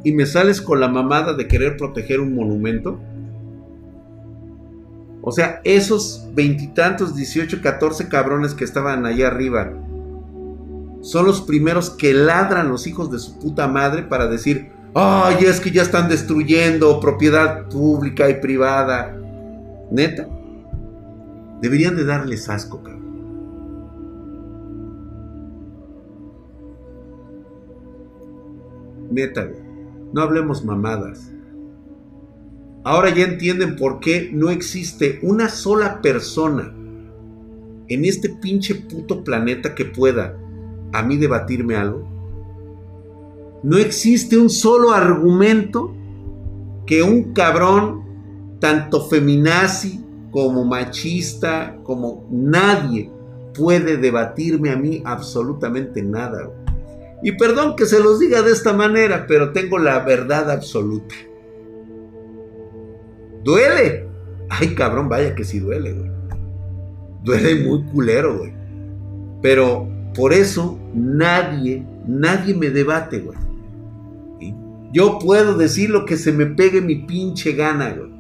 Y 0.04 0.12
me 0.14 0.26
sales 0.26 0.62
con 0.62 0.80
la 0.80 0.88
mamada 0.88 1.34
de 1.34 1.47
querer 1.47 1.78
proteger 1.78 2.20
un 2.20 2.36
monumento. 2.36 2.99
O 5.22 5.32
sea, 5.32 5.62
esos 5.64 6.28
veintitantos, 6.34 7.16
18, 7.16 7.62
14 7.62 8.08
cabrones 8.08 8.56
que 8.56 8.64
estaban 8.64 9.06
allá 9.06 9.28
arriba 9.28 9.72
son 11.02 11.26
los 11.26 11.41
primeros 11.41 11.89
que 11.89 12.14
ladran 12.14 12.70
los 12.70 12.88
hijos 12.88 13.12
de 13.12 13.20
su 13.20 13.38
puta 13.39 13.68
madre 13.68 14.04
para 14.04 14.28
decir, 14.28 14.72
ay, 14.93 15.45
es 15.45 15.60
que 15.60 15.72
ya 15.72 15.82
están 15.82 16.10
destruyendo 16.10 16.99
propiedad 16.99 17.68
pública 17.70 18.30
y 18.30 18.36
privada. 18.36 19.18
Neta, 19.91 20.28
deberían 21.62 21.95
de 21.95 22.06
darles 22.06 22.49
asco, 22.49 22.82
cabrón. 22.82 23.02
Neta, 29.12 29.49
no 30.14 30.22
hablemos 30.22 30.64
mamadas. 30.64 31.32
Ahora 32.84 33.14
ya 33.14 33.26
entienden 33.26 33.76
por 33.76 33.99
qué 33.99 34.32
no 34.34 34.49
existe 34.49 35.20
una 35.22 35.49
sola 35.49 36.01
persona 36.01 36.74
en 37.88 38.05
este 38.05 38.30
pinche 38.30 38.76
puto 38.76 39.24
planeta 39.24 39.76
que 39.76 39.86
pueda 39.86 40.38
a 40.93 41.03
mí 41.03 41.18
debatirme 41.18 41.76
algo. 41.76 42.07
No 43.64 43.78
existe 43.78 44.38
un 44.38 44.49
solo 44.49 44.91
argumento 44.91 45.93
que 46.88 47.03
un 47.03 47.34
cabrón, 47.34 48.01
tanto 48.59 49.07
feminazi 49.07 50.03
como 50.32 50.66
machista, 50.66 51.78
como 51.84 52.28
nadie, 52.32 53.12
puede 53.53 53.97
debatirme 53.97 54.72
a 54.72 54.78
mí 54.78 55.03
absolutamente 55.05 56.01
nada. 56.01 56.49
Y 57.24 57.34
perdón 57.34 57.76
que 57.76 57.86
se 57.86 57.99
los 57.99 58.19
diga 58.19 58.41
de 58.41 58.51
esta 58.51 58.74
manera, 58.74 59.26
pero 59.28 59.51
tengo 59.51 59.78
la 59.78 59.99
verdad 59.99 60.49
absoluta. 60.49 61.15
Duele. 63.43 64.07
Ay, 64.49 64.74
cabrón, 64.76 65.07
vaya 65.07 65.36
que 65.36 65.43
sí 65.43 65.59
duele, 65.59 65.93
güey. 65.93 66.11
Duele 67.24 67.63
muy 67.63 67.84
culero, 67.86 68.39
güey. 68.39 68.53
Pero 69.41 69.88
por 70.15 70.34
eso 70.34 70.80
nadie, 70.93 71.86
nadie 72.07 72.53
me 72.55 72.69
debate, 72.69 73.19
güey. 73.19 73.38
Yo 74.93 75.19
puedo 75.19 75.55
decir 75.55 75.89
lo 75.89 76.05
que 76.05 76.17
se 76.17 76.34
me 76.34 76.47
pegue 76.47 76.82
mi 76.82 76.95
pinche 76.95 77.53
gana, 77.53 77.91
güey. 77.93 78.11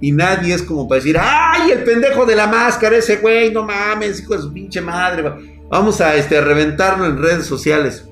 Y 0.00 0.12
nadie 0.12 0.54
es 0.54 0.62
como 0.62 0.88
para 0.88 1.00
decir, 1.00 1.16
¡ay, 1.20 1.72
el 1.72 1.84
pendejo 1.84 2.24
de 2.24 2.36
la 2.36 2.46
máscara, 2.46 2.96
ese 2.96 3.16
güey! 3.16 3.52
No 3.52 3.64
mames, 3.64 4.20
hijo 4.20 4.34
de 4.34 4.42
su 4.42 4.52
pinche 4.52 4.80
madre, 4.80 5.22
güey. 5.22 5.57
Vamos 5.70 6.00
a 6.00 6.16
este, 6.16 6.40
reventarlo 6.40 7.06
en 7.06 7.18
redes 7.18 7.46
sociales. 7.46 8.06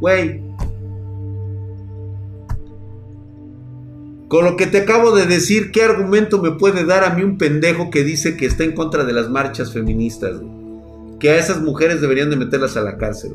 Güey. 0.00 0.42
Con 4.28 4.44
lo 4.44 4.56
que 4.56 4.66
te 4.66 4.78
acabo 4.78 5.14
de 5.14 5.26
decir, 5.26 5.70
¿qué 5.70 5.82
argumento 5.82 6.42
me 6.42 6.52
puede 6.52 6.84
dar 6.84 7.04
a 7.04 7.10
mí 7.10 7.22
un 7.22 7.38
pendejo 7.38 7.90
que 7.90 8.02
dice 8.02 8.36
que 8.36 8.46
está 8.46 8.64
en 8.64 8.72
contra 8.72 9.04
de 9.04 9.12
las 9.12 9.28
marchas 9.28 9.72
feministas? 9.72 10.40
Que 11.20 11.30
a 11.30 11.36
esas 11.36 11.60
mujeres 11.60 12.00
deberían 12.00 12.30
de 12.30 12.36
meterlas 12.36 12.76
a 12.76 12.82
la 12.82 12.96
cárcel. 12.96 13.34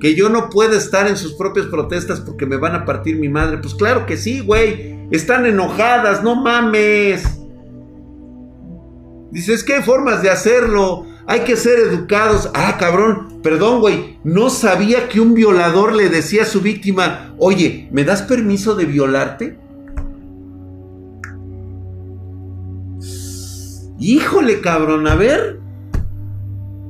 Que 0.00 0.14
yo 0.14 0.28
no 0.28 0.50
puedo 0.50 0.76
estar 0.76 1.06
en 1.08 1.16
sus 1.16 1.34
propias 1.34 1.66
protestas 1.66 2.20
porque 2.20 2.46
me 2.46 2.56
van 2.56 2.74
a 2.74 2.84
partir 2.84 3.18
mi 3.18 3.28
madre. 3.28 3.58
Pues 3.58 3.74
claro 3.74 4.06
que 4.06 4.16
sí, 4.16 4.40
güey. 4.40 4.96
Están 5.10 5.46
enojadas, 5.46 6.22
no 6.22 6.36
mames. 6.36 7.45
Dices, 9.36 9.62
que 9.62 9.74
hay 9.74 9.82
formas 9.82 10.22
de 10.22 10.30
hacerlo. 10.30 11.04
Hay 11.26 11.40
que 11.40 11.56
ser 11.56 11.78
educados. 11.78 12.50
Ah, 12.54 12.78
cabrón, 12.80 13.42
perdón, 13.42 13.80
güey. 13.80 14.16
No 14.24 14.48
sabía 14.48 15.10
que 15.10 15.20
un 15.20 15.34
violador 15.34 15.94
le 15.94 16.08
decía 16.08 16.44
a 16.44 16.46
su 16.46 16.62
víctima, 16.62 17.34
oye, 17.36 17.86
¿me 17.92 18.02
das 18.02 18.22
permiso 18.22 18.74
de 18.74 18.86
violarte? 18.86 19.58
Híjole, 23.98 24.62
cabrón, 24.62 25.06
a 25.06 25.16
ver. 25.16 25.60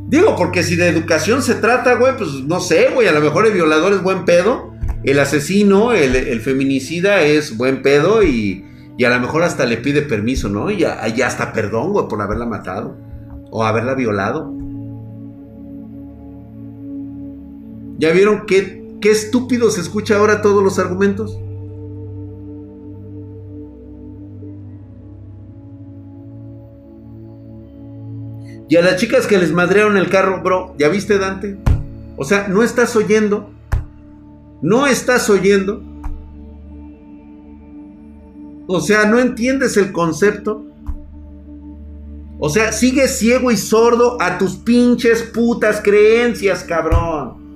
Digo, 0.07 0.37
porque 0.37 0.63
si 0.63 0.77
de 0.77 0.87
educación 0.87 1.43
se 1.43 1.57
trata, 1.57 1.97
güey, 1.97 2.17
pues 2.17 2.31
no 2.31 2.61
sé, 2.61 2.91
güey. 2.95 3.09
A 3.09 3.13
lo 3.13 3.23
mejor 3.23 3.47
el 3.47 3.55
violador 3.55 3.93
es 3.93 4.05
buen 4.05 4.25
pedo. 4.25 4.73
El 5.03 5.19
asesino, 5.19 5.93
el, 5.95 6.15
el 6.15 6.41
feminicida 6.41 7.23
es 7.23 7.57
buen 7.57 7.83
pedo 7.83 8.23
y 8.23 8.66
y 8.99 9.05
a 9.05 9.11
lo 9.11 9.21
mejor 9.21 9.43
hasta 9.43 9.67
le 9.67 9.77
pide 9.77 10.03
permiso, 10.03 10.49
¿no? 10.49 10.71
Y 10.71 10.79
ya, 10.79 11.03
hasta 11.27 11.53
perdón, 11.53 11.93
güey, 11.93 12.09
por 12.09 12.21
haberla 12.23 12.47
matado. 12.47 12.97
O 13.51 13.63
haberla 13.65 13.95
violado. 13.95 14.53
¿Ya 17.99 18.11
vieron 18.13 18.45
qué, 18.47 18.97
qué 19.01 19.11
estúpido 19.11 19.71
se 19.71 19.83
escucha 19.83 20.17
ahora 20.17 20.41
todos 20.41 20.63
los 20.63 20.79
argumentos? 20.79 21.39
Y 28.69 28.77
a 28.77 28.83
las 28.83 28.97
chicas 28.97 29.27
que 29.27 29.39
les 29.39 29.53
madrearon 29.53 29.97
el 29.97 30.09
carro, 30.09 30.43
bro, 30.43 30.75
¿ya 30.79 30.89
viste 30.89 31.19
Dante? 31.19 31.57
O 32.17 32.25
sea, 32.25 32.49
no 32.49 32.63
estás 32.63 32.97
oyendo. 32.97 33.51
No 34.63 34.87
estás 34.87 35.29
oyendo 35.31 35.83
o 38.67 38.81
sea, 38.81 39.07
¿no 39.07 39.19
entiendes 39.19 39.77
el 39.77 39.93
concepto? 39.93 40.65
O 42.39 42.51
sea, 42.51 42.73
sigue 42.73 43.09
ciego 43.09 43.51
y 43.51 43.57
sordo 43.57 44.21
a 44.21 44.39
tus 44.39 44.57
pinches 44.57 45.23
putas 45.23 45.81
creencias, 45.83 46.65
cabrón. 46.65 47.47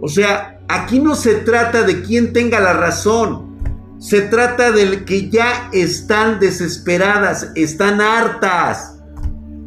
O 0.00 0.08
sea, 0.08 0.60
aquí 0.68 1.00
no 1.00 1.14
se 1.14 1.34
trata 1.36 1.82
de 1.82 2.02
quién 2.02 2.32
tenga 2.32 2.60
la 2.60 2.72
razón. 2.72 3.58
Se 3.98 4.22
trata 4.22 4.70
de 4.70 5.04
que 5.04 5.28
ya 5.28 5.70
están 5.72 6.40
desesperadas, 6.40 7.50
están 7.54 8.00
hartas. 8.00 9.00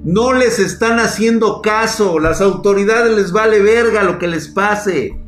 No 0.04 0.34
les 0.34 0.58
están 0.58 1.00
haciendo 1.00 1.62
caso. 1.62 2.18
Las 2.18 2.42
autoridades 2.42 3.16
les 3.16 3.32
vale 3.32 3.60
verga 3.60 4.04
lo 4.04 4.18
que 4.20 4.28
les 4.28 4.48
pase. 4.48 5.21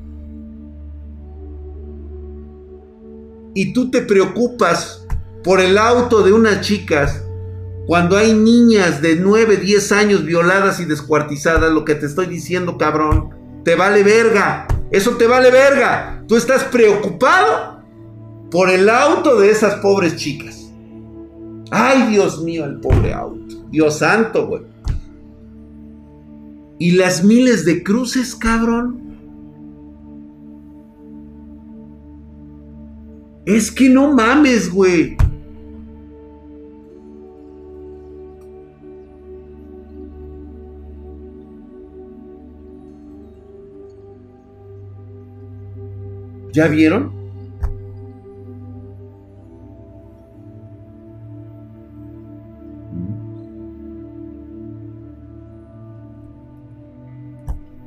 Y 3.53 3.73
tú 3.73 3.91
te 3.91 4.01
preocupas 4.01 5.05
por 5.43 5.59
el 5.59 5.77
auto 5.77 6.23
de 6.23 6.33
unas 6.33 6.61
chicas 6.61 7.23
cuando 7.85 8.15
hay 8.15 8.33
niñas 8.33 9.01
de 9.01 9.17
9, 9.17 9.57
10 9.57 9.91
años 9.91 10.25
violadas 10.25 10.79
y 10.79 10.85
descuartizadas, 10.85 11.71
lo 11.71 11.83
que 11.83 11.95
te 11.95 12.05
estoy 12.05 12.27
diciendo, 12.27 12.77
cabrón, 12.77 13.31
te 13.65 13.75
vale 13.75 14.03
verga. 14.03 14.67
Eso 14.89 15.17
te 15.17 15.27
vale 15.27 15.51
verga. 15.51 16.23
Tú 16.27 16.37
estás 16.37 16.63
preocupado 16.63 17.83
por 18.49 18.69
el 18.69 18.87
auto 18.87 19.37
de 19.37 19.51
esas 19.51 19.75
pobres 19.81 20.15
chicas. 20.15 20.71
Ay, 21.71 22.07
Dios 22.11 22.41
mío, 22.41 22.63
el 22.63 22.79
pobre 22.79 23.13
auto. 23.13 23.65
Dios 23.69 23.99
santo, 23.99 24.47
güey. 24.47 24.61
Y 26.79 26.91
las 26.91 27.23
miles 27.23 27.65
de 27.65 27.83
cruces, 27.83 28.33
cabrón. 28.33 29.02
Es 33.45 33.71
que 33.71 33.89
no 33.89 34.13
mames, 34.13 34.71
güey. 34.71 35.17
¿Ya 46.53 46.67
vieron? 46.67 47.11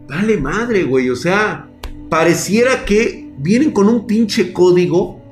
Vale 0.08 0.36
madre, 0.36 0.84
güey. 0.84 1.08
O 1.08 1.16
sea, 1.16 1.70
pareciera 2.10 2.84
que 2.84 3.32
vienen 3.38 3.70
con 3.70 3.88
un 3.88 4.06
pinche 4.06 4.52
código 4.52 5.25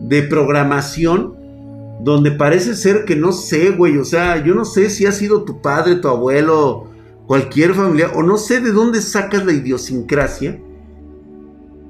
de 0.00 0.22
programación 0.22 1.34
donde 2.00 2.30
parece 2.32 2.74
ser 2.74 3.04
que 3.04 3.16
no 3.16 3.32
sé, 3.32 3.70
güey, 3.70 3.96
o 3.98 4.04
sea, 4.04 4.42
yo 4.44 4.54
no 4.54 4.64
sé 4.64 4.90
si 4.90 5.06
ha 5.06 5.12
sido 5.12 5.44
tu 5.44 5.62
padre, 5.62 5.96
tu 5.96 6.08
abuelo, 6.08 6.88
cualquier 7.26 7.74
familia, 7.74 8.10
o 8.14 8.22
no 8.22 8.36
sé 8.36 8.60
de 8.60 8.72
dónde 8.72 9.00
sacas 9.00 9.44
la 9.44 9.52
idiosincrasia 9.52 10.60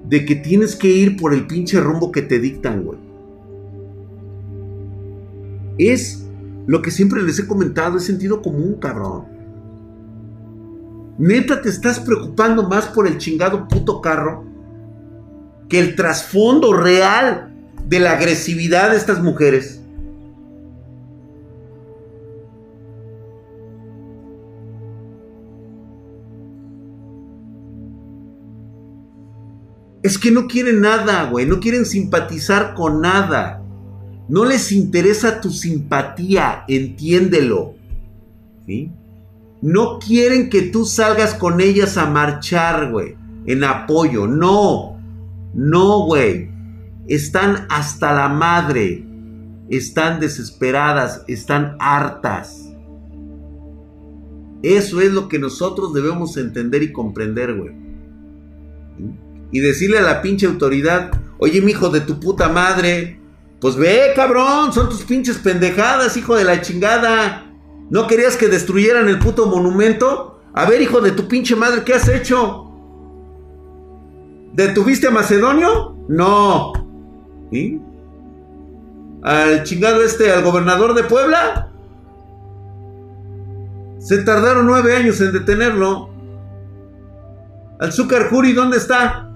de 0.09 0.24
que 0.24 0.36
tienes 0.36 0.76
que 0.76 0.88
ir 0.88 1.16
por 1.16 1.34
el 1.34 1.46
pinche 1.46 1.80
rumbo 1.80 2.12
que 2.12 2.22
te 2.22 2.38
dictan, 2.38 2.84
güey. 2.84 2.98
Es 5.78 6.24
lo 6.66 6.80
que 6.80 6.90
siempre 6.90 7.22
les 7.22 7.38
he 7.38 7.46
comentado, 7.46 7.96
es 7.96 8.04
sentido 8.04 8.40
común, 8.40 8.76
cabrón. 8.80 9.24
Neta, 11.18 11.61
te 11.61 11.68
estás 11.68 11.98
preocupando 11.98 12.68
más 12.68 12.86
por 12.86 13.07
el 13.07 13.18
chingado 13.18 13.66
puto 13.68 14.00
carro 14.00 14.44
que 15.68 15.80
el 15.80 15.96
trasfondo 15.96 16.72
real 16.72 17.55
de 17.87 18.01
la 18.01 18.12
agresividad 18.12 18.91
de 18.91 18.97
estas 18.97 19.22
mujeres. 19.22 19.80
Es 30.03 30.18
que 30.18 30.30
no 30.30 30.47
quieren 30.47 30.80
nada, 30.80 31.28
güey. 31.30 31.47
No 31.47 31.59
quieren 31.59 31.84
simpatizar 31.84 32.74
con 32.74 33.01
nada. 33.01 33.62
No 34.28 34.45
les 34.45 34.70
interesa 34.70 35.41
tu 35.41 35.51
simpatía, 35.51 36.64
entiéndelo. 36.68 37.74
¿Sí? 38.66 38.93
No 39.62 39.99
quieren 39.99 40.49
que 40.49 40.62
tú 40.62 40.84
salgas 40.84 41.34
con 41.34 41.61
ellas 41.61 41.97
a 41.97 42.07
marchar, 42.07 42.91
güey. 42.91 43.16
En 43.47 43.64
apoyo. 43.64 44.26
No. 44.26 44.97
No, 45.55 46.05
güey. 46.07 46.55
Están 47.09 47.66
hasta 47.70 48.12
la 48.12 48.28
madre. 48.28 49.04
Están 49.68 50.20
desesperadas. 50.20 51.24
Están 51.28 51.76
hartas. 51.78 52.66
Eso 54.62 55.00
es 55.00 55.12
lo 55.12 55.28
que 55.28 55.38
nosotros 55.38 55.92
debemos 55.92 56.36
entender 56.36 56.82
y 56.82 56.92
comprender, 56.92 57.54
güey. 57.54 57.72
Y 59.52 59.61
decirle 59.61 59.98
a 59.98 60.02
la 60.02 60.22
pinche 60.22 60.46
autoridad, 60.46 61.11
oye, 61.38 61.61
mi 61.61 61.72
hijo 61.72 61.88
de 61.88 62.00
tu 62.00 62.18
puta 62.18 62.48
madre, 62.48 63.20
pues 63.61 63.76
ve, 63.76 64.12
cabrón, 64.14 64.72
son 64.72 64.88
tus 64.88 65.02
pinches 65.02 65.38
pendejadas, 65.38 66.16
hijo 66.16 66.34
de 66.34 66.44
la 66.44 66.61
chingada. 66.61 67.46
¿No 67.90 68.07
querías 68.07 68.36
que 68.36 68.48
destruyeran 68.48 69.09
el 69.09 69.18
puto 69.18 69.46
monumento? 69.46 70.40
A 70.52 70.64
ver, 70.64 70.82
hijo 70.82 71.00
de 71.00 71.12
tu 71.12 71.28
pinche 71.28 71.54
madre, 71.54 71.82
¿qué 71.84 71.94
has 71.94 72.09
hecho? 72.09 72.64
¿Detuviste 74.52 75.07
a 75.07 75.11
Macedonio? 75.11 75.96
No. 76.09 76.86
¿Y? 77.51 77.80
¿Al 79.22 79.62
chingado 79.64 80.03
este, 80.03 80.30
al 80.30 80.42
gobernador 80.42 80.94
de 80.94 81.05
Puebla? 81.05 81.68
Se 83.99 84.22
tardaron 84.22 84.66
nueve 84.66 84.97
años 84.97 85.20
en 85.20 85.32
detenerlo. 85.32 86.11
Al 87.80 87.92
Zúcar 87.92 88.30
Juri, 88.30 88.53
¿dónde 88.53 88.76
está? 88.76 89.28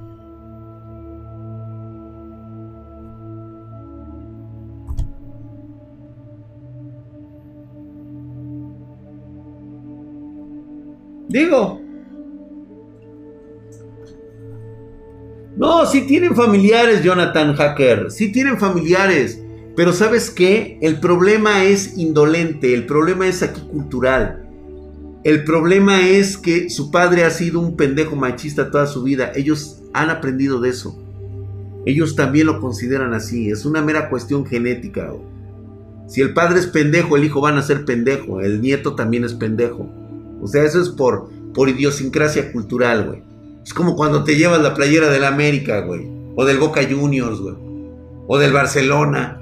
Digo. 11.29 11.80
No, 15.61 15.85
si 15.85 16.07
tienen 16.07 16.35
familiares, 16.35 17.03
Jonathan 17.03 17.55
Hacker. 17.55 18.11
Si 18.11 18.33
tienen 18.33 18.57
familiares. 18.57 19.43
Pero 19.77 19.93
¿sabes 19.93 20.31
qué? 20.31 20.79
El 20.81 21.01
problema 21.01 21.65
es 21.65 21.99
indolente. 21.99 22.73
El 22.73 22.87
problema 22.87 23.27
es 23.27 23.43
aquí 23.43 23.61
cultural. 23.71 24.49
El 25.23 25.45
problema 25.45 26.01
es 26.01 26.39
que 26.39 26.71
su 26.71 26.91
padre 26.91 27.25
ha 27.25 27.31
sido 27.31 27.61
un 27.61 27.77
pendejo 27.77 28.17
machista 28.17 28.71
toda 28.71 28.87
su 28.87 29.03
vida. 29.03 29.33
Ellos 29.35 29.83
han 29.93 30.09
aprendido 30.09 30.63
de 30.63 30.71
eso. 30.71 30.99
Ellos 31.85 32.17
también 32.17 32.47
lo 32.47 32.59
consideran 32.59 33.13
así. 33.13 33.51
Es 33.51 33.67
una 33.67 33.83
mera 33.83 34.09
cuestión 34.09 34.47
genética. 34.47 35.13
Si 36.09 36.23
el 36.23 36.33
padre 36.33 36.61
es 36.61 36.69
pendejo, 36.69 37.19
el 37.19 37.25
hijo 37.25 37.43
van 37.43 37.59
a 37.59 37.63
ser 37.63 37.85
pendejo. 37.85 38.41
El 38.41 38.63
nieto 38.63 38.95
también 38.95 39.25
es 39.25 39.35
pendejo. 39.35 39.91
O 40.41 40.47
sea, 40.47 40.65
eso 40.65 40.81
es 40.81 40.89
por, 40.89 41.29
por 41.53 41.69
idiosincrasia 41.69 42.51
cultural, 42.51 43.09
güey. 43.09 43.30
Es 43.71 43.75
como 43.75 43.95
cuando 43.95 44.25
te 44.25 44.35
llevas 44.35 44.61
la 44.61 44.75
playera 44.75 45.09
del 45.11 45.23
América, 45.23 45.83
güey. 45.83 46.05
O 46.35 46.45
del 46.45 46.59
Boca 46.59 46.81
Juniors, 46.83 47.39
güey. 47.39 47.55
O 48.27 48.37
del 48.37 48.53
Barcelona. 48.53 49.41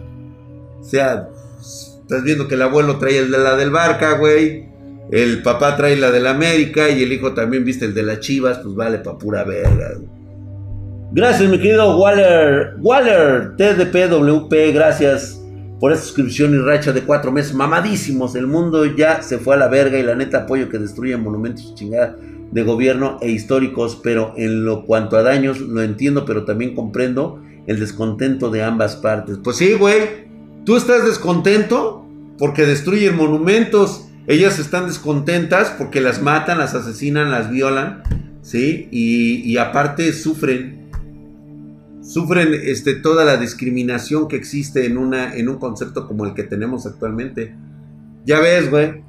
O 0.79 0.85
sea, 0.85 1.31
estás 1.59 2.25
viendo 2.25 2.47
que 2.47 2.57
el 2.57 2.61
abuelo 2.61 2.99
trae 2.99 3.17
el 3.21 3.31
de 3.31 3.39
la 3.39 3.57
del 3.57 3.71
Barca, 3.71 4.19
güey. 4.19 4.69
El 5.11 5.41
papá 5.43 5.79
trae 5.79 5.97
la 5.97 6.11
del 6.11 6.27
América 6.27 6.91
y 6.91 7.05
el 7.05 7.11
hijo 7.11 7.33
también 7.33 7.65
viste 7.65 7.87
el 7.87 7.95
de 7.95 8.03
las 8.03 8.21
Chivas, 8.21 8.59
pues 8.59 8.75
vale 8.75 8.99
pa' 8.99 9.17
pura 9.17 9.45
verga. 9.45 9.93
Gracias, 11.13 11.49
mi 11.49 11.57
querido 11.57 11.99
Waller. 11.99 12.75
Waller, 12.81 13.57
TDPWP, 13.57 14.75
gracias 14.75 15.41
por 15.81 15.91
esta 15.91 16.05
suscripción 16.05 16.55
y 16.55 16.59
racha 16.59 16.93
de 16.93 17.01
cuatro 17.01 17.33
meses 17.33 17.55
mamadísimos. 17.55 18.35
El 18.35 18.47
mundo 18.47 18.85
ya 18.85 19.23
se 19.23 19.39
fue 19.39 19.55
a 19.55 19.59
la 19.59 19.69
verga 19.69 19.99
y 19.99 20.03
la 20.03 20.15
neta 20.15 20.41
apoyo 20.41 20.69
que 20.69 20.77
destruyen 20.77 21.23
monumentos 21.23 21.75
chingada 21.75 22.15
de 22.51 22.63
gobierno 22.63 23.19
e 23.21 23.31
históricos, 23.31 24.01
pero 24.03 24.33
en 24.37 24.65
lo 24.65 24.85
cuanto 24.85 25.17
a 25.17 25.23
daños 25.23 25.61
lo 25.61 25.83
entiendo, 25.83 26.25
pero 26.25 26.45
también 26.45 26.75
comprendo 26.75 27.43
el 27.67 27.79
descontento 27.79 28.51
de 28.51 28.63
ambas 28.63 28.97
partes. 28.97 29.39
Pues 29.43 29.59
sí, 29.59 29.75
güey, 29.75 30.29
tú 30.65 30.77
estás 30.77 31.05
descontento 31.05 32.07
porque 32.39 32.65
destruyen 32.65 33.17
monumentos, 33.17 34.09
ellas 34.27 34.59
están 34.59 34.87
descontentas 34.87 35.75
porque 35.77 36.01
las 36.01 36.23
matan, 36.23 36.59
las 36.59 36.75
asesinan, 36.75 37.31
las 37.31 37.51
violan, 37.51 38.03
¿sí? 38.43 38.89
Y, 38.91 39.57
aparte 39.59 40.13
sufren 40.13 40.79
sufren 42.03 42.55
este, 42.55 42.95
toda 42.95 43.23
la 43.27 43.37
discriminación 43.37 44.29
que 44.29 44.37
existe 44.37 44.87
en, 44.87 44.97
una, 44.97 45.35
en 45.37 45.51
un 45.51 45.59
concepto 45.59 46.07
como 46.07 46.25
el 46.25 46.33
que 46.33 46.43
tenemos 46.43 46.87
actualmente. 46.87 47.55
Ya 48.25 48.41
ves, 48.41 48.71
güey. 48.71 49.03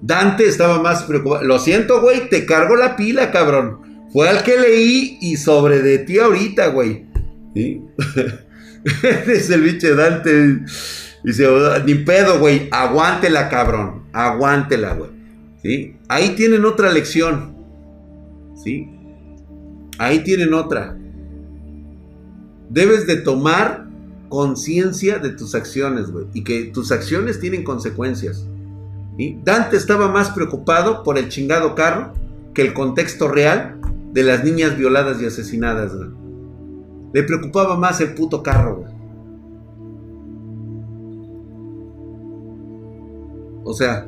Dante 0.00 0.46
estaba 0.46 0.80
más 0.82 1.04
preocupado. 1.04 1.44
Lo 1.44 1.58
siento, 1.58 2.00
güey, 2.00 2.28
te 2.28 2.46
cargo 2.46 2.76
la 2.76 2.96
pila, 2.96 3.30
cabrón. 3.30 4.06
Fue 4.12 4.28
al 4.28 4.42
que 4.42 4.58
leí 4.58 5.18
y 5.20 5.36
sobre 5.36 5.82
de 5.82 5.98
ti 5.98 6.18
ahorita, 6.18 6.68
güey. 6.68 7.06
¿Sí? 7.54 7.82
es 9.26 9.50
el 9.50 9.62
biche 9.62 9.94
Dante. 9.94 10.60
Dice, 11.24 11.46
ni 11.84 11.94
pedo, 11.94 12.38
güey. 12.38 12.68
Aguántela, 12.70 13.48
cabrón. 13.48 14.04
Aguántela, 14.12 14.94
güey. 14.94 15.96
Ahí 16.08 16.30
tienen 16.30 16.64
otra 16.64 16.90
lección. 16.90 17.56
¿Sí? 18.64 18.88
Ahí 19.98 20.20
tienen 20.20 20.54
otra 20.54 20.96
debes 22.68 23.06
de 23.06 23.16
tomar 23.16 23.88
conciencia 24.28 25.18
de 25.18 25.30
tus 25.30 25.54
acciones, 25.54 26.10
güey. 26.10 26.26
Y 26.34 26.44
que 26.44 26.64
tus 26.64 26.92
acciones 26.92 27.40
tienen 27.40 27.64
consecuencias. 27.64 28.46
Dante 29.42 29.76
estaba 29.76 30.08
más 30.08 30.30
preocupado 30.30 31.02
por 31.02 31.18
el 31.18 31.28
chingado 31.28 31.74
carro 31.74 32.12
que 32.54 32.62
el 32.62 32.72
contexto 32.72 33.26
real 33.28 33.80
de 34.12 34.22
las 34.22 34.44
niñas 34.44 34.76
violadas 34.76 35.20
y 35.20 35.26
asesinadas. 35.26 35.92
Le 37.12 37.22
preocupaba 37.24 37.76
más 37.76 38.00
el 38.00 38.14
puto 38.14 38.42
carro. 38.42 38.84
O 43.64 43.74
sea, 43.74 44.06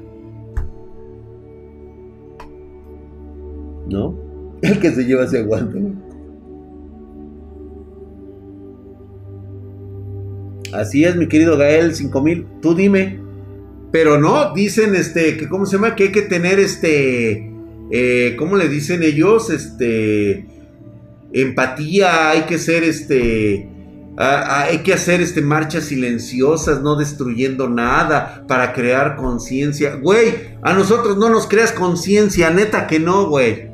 ¿no? 3.88 4.14
El 4.62 4.78
que 4.78 4.90
se 4.90 5.04
lleva 5.04 5.24
ese 5.24 5.40
aguante. 5.40 5.82
Así 10.72 11.04
es, 11.04 11.16
mi 11.16 11.26
querido 11.26 11.58
Gael 11.58 11.94
5000. 11.94 12.46
Tú 12.62 12.74
dime. 12.74 13.29
Pero 13.90 14.18
no, 14.18 14.54
dicen 14.54 14.94
este, 14.94 15.36
que 15.36 15.48
cómo 15.48 15.66
se 15.66 15.76
llama, 15.76 15.96
que 15.96 16.04
hay 16.04 16.12
que 16.12 16.22
tener 16.22 16.60
este, 16.60 17.50
eh, 17.90 18.36
¿cómo 18.38 18.56
le 18.56 18.68
dicen 18.68 19.02
ellos? 19.02 19.50
Este, 19.50 20.46
empatía, 21.32 22.30
hay 22.30 22.42
que 22.42 22.58
ser 22.58 22.84
este, 22.84 23.68
hay 24.16 24.78
que 24.78 24.92
hacer 24.92 25.20
este 25.20 25.40
marchas 25.40 25.84
silenciosas, 25.84 26.82
no 26.82 26.96
destruyendo 26.96 27.68
nada 27.68 28.44
para 28.46 28.72
crear 28.72 29.16
conciencia. 29.16 29.96
Güey, 29.96 30.56
a 30.62 30.72
nosotros 30.74 31.16
no 31.16 31.30
nos 31.30 31.46
creas 31.46 31.72
conciencia, 31.72 32.50
neta 32.50 32.86
que 32.86 33.00
no, 33.00 33.28
güey. 33.28 33.70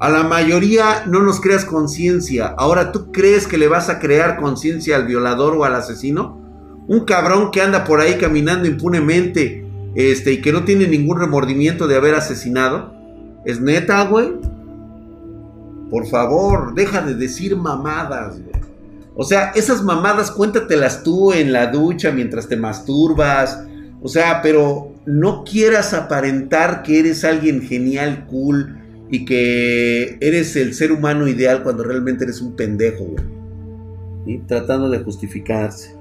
A 0.00 0.08
la 0.08 0.22
mayoría 0.22 1.04
no 1.06 1.22
nos 1.22 1.40
creas 1.40 1.64
conciencia. 1.64 2.54
Ahora, 2.56 2.90
¿tú 2.90 3.12
crees 3.12 3.46
que 3.46 3.58
le 3.58 3.68
vas 3.68 3.88
a 3.90 3.98
crear 3.98 4.38
conciencia 4.40 4.96
al 4.96 5.06
violador 5.06 5.54
o 5.56 5.64
al 5.64 5.74
asesino? 5.74 6.43
Un 6.86 7.04
cabrón 7.04 7.50
que 7.50 7.62
anda 7.62 7.84
por 7.84 8.00
ahí 8.00 8.14
caminando 8.14 8.68
impunemente 8.68 9.64
este, 9.94 10.32
y 10.32 10.40
que 10.40 10.52
no 10.52 10.64
tiene 10.64 10.86
ningún 10.86 11.18
remordimiento 11.18 11.86
de 11.86 11.96
haber 11.96 12.14
asesinado. 12.14 12.92
¿Es 13.44 13.60
neta, 13.60 14.04
güey? 14.04 14.32
Por 15.90 16.06
favor, 16.08 16.74
deja 16.74 17.02
de 17.02 17.14
decir 17.14 17.56
mamadas, 17.56 18.40
güey. 18.40 18.54
O 19.16 19.22
sea, 19.22 19.52
esas 19.54 19.82
mamadas 19.82 20.30
cuéntatelas 20.30 21.02
tú 21.04 21.32
en 21.32 21.52
la 21.52 21.68
ducha 21.68 22.10
mientras 22.10 22.48
te 22.48 22.56
masturbas. 22.56 23.64
O 24.02 24.08
sea, 24.08 24.42
pero 24.42 24.92
no 25.06 25.44
quieras 25.44 25.94
aparentar 25.94 26.82
que 26.82 26.98
eres 26.98 27.24
alguien 27.24 27.62
genial, 27.62 28.26
cool 28.28 28.76
y 29.10 29.24
que 29.24 30.18
eres 30.20 30.56
el 30.56 30.74
ser 30.74 30.90
humano 30.90 31.28
ideal 31.28 31.62
cuando 31.62 31.84
realmente 31.84 32.24
eres 32.24 32.40
un 32.40 32.56
pendejo, 32.56 33.04
güey. 33.04 33.24
Y 34.26 34.38
tratando 34.38 34.90
de 34.90 34.98
justificarse. 34.98 35.93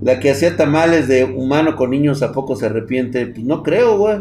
La 0.00 0.20
que 0.20 0.30
hacía 0.30 0.56
tamales 0.56 1.08
de 1.08 1.24
humano 1.24 1.76
con 1.76 1.90
niños 1.90 2.22
a 2.22 2.32
poco 2.32 2.56
se 2.56 2.66
arrepiente. 2.66 3.26
Pues 3.26 3.44
no 3.44 3.62
creo, 3.62 3.98
güey. 3.98 4.18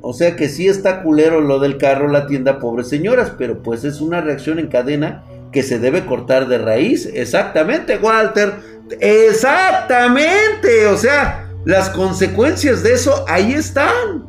O 0.00 0.12
sea 0.12 0.36
que 0.36 0.48
sí 0.48 0.68
está 0.68 1.02
culero 1.02 1.40
lo 1.40 1.58
del 1.58 1.76
carro, 1.76 2.08
la 2.08 2.26
tienda, 2.26 2.58
pobres 2.58 2.88
señoras, 2.88 3.32
pero 3.36 3.62
pues 3.62 3.84
es 3.84 4.00
una 4.00 4.20
reacción 4.20 4.58
en 4.58 4.68
cadena 4.68 5.24
que 5.52 5.62
se 5.62 5.78
debe 5.78 6.06
cortar 6.06 6.48
de 6.48 6.58
raíz. 6.58 7.06
Exactamente, 7.12 7.98
Walter. 7.98 8.54
Exactamente. 9.00 10.86
O 10.86 10.96
sea, 10.96 11.50
las 11.64 11.90
consecuencias 11.90 12.82
de 12.82 12.94
eso 12.94 13.24
ahí 13.28 13.52
están. 13.52 14.26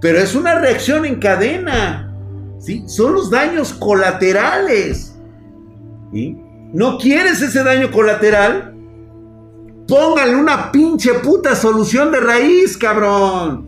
Pero 0.00 0.18
es 0.18 0.34
una 0.34 0.54
reacción 0.58 1.04
en 1.04 1.16
cadena. 1.16 2.14
¿sí? 2.60 2.84
Son 2.86 3.14
los 3.14 3.30
daños 3.30 3.72
colaterales. 3.72 5.14
¿No 6.72 6.98
quieres 6.98 7.40
ese 7.40 7.62
daño 7.64 7.90
colateral? 7.90 8.74
Póngale 9.86 10.36
una 10.36 10.70
pinche 10.70 11.14
puta 11.14 11.54
solución 11.54 12.12
de 12.12 12.20
raíz, 12.20 12.76
cabrón. 12.76 13.66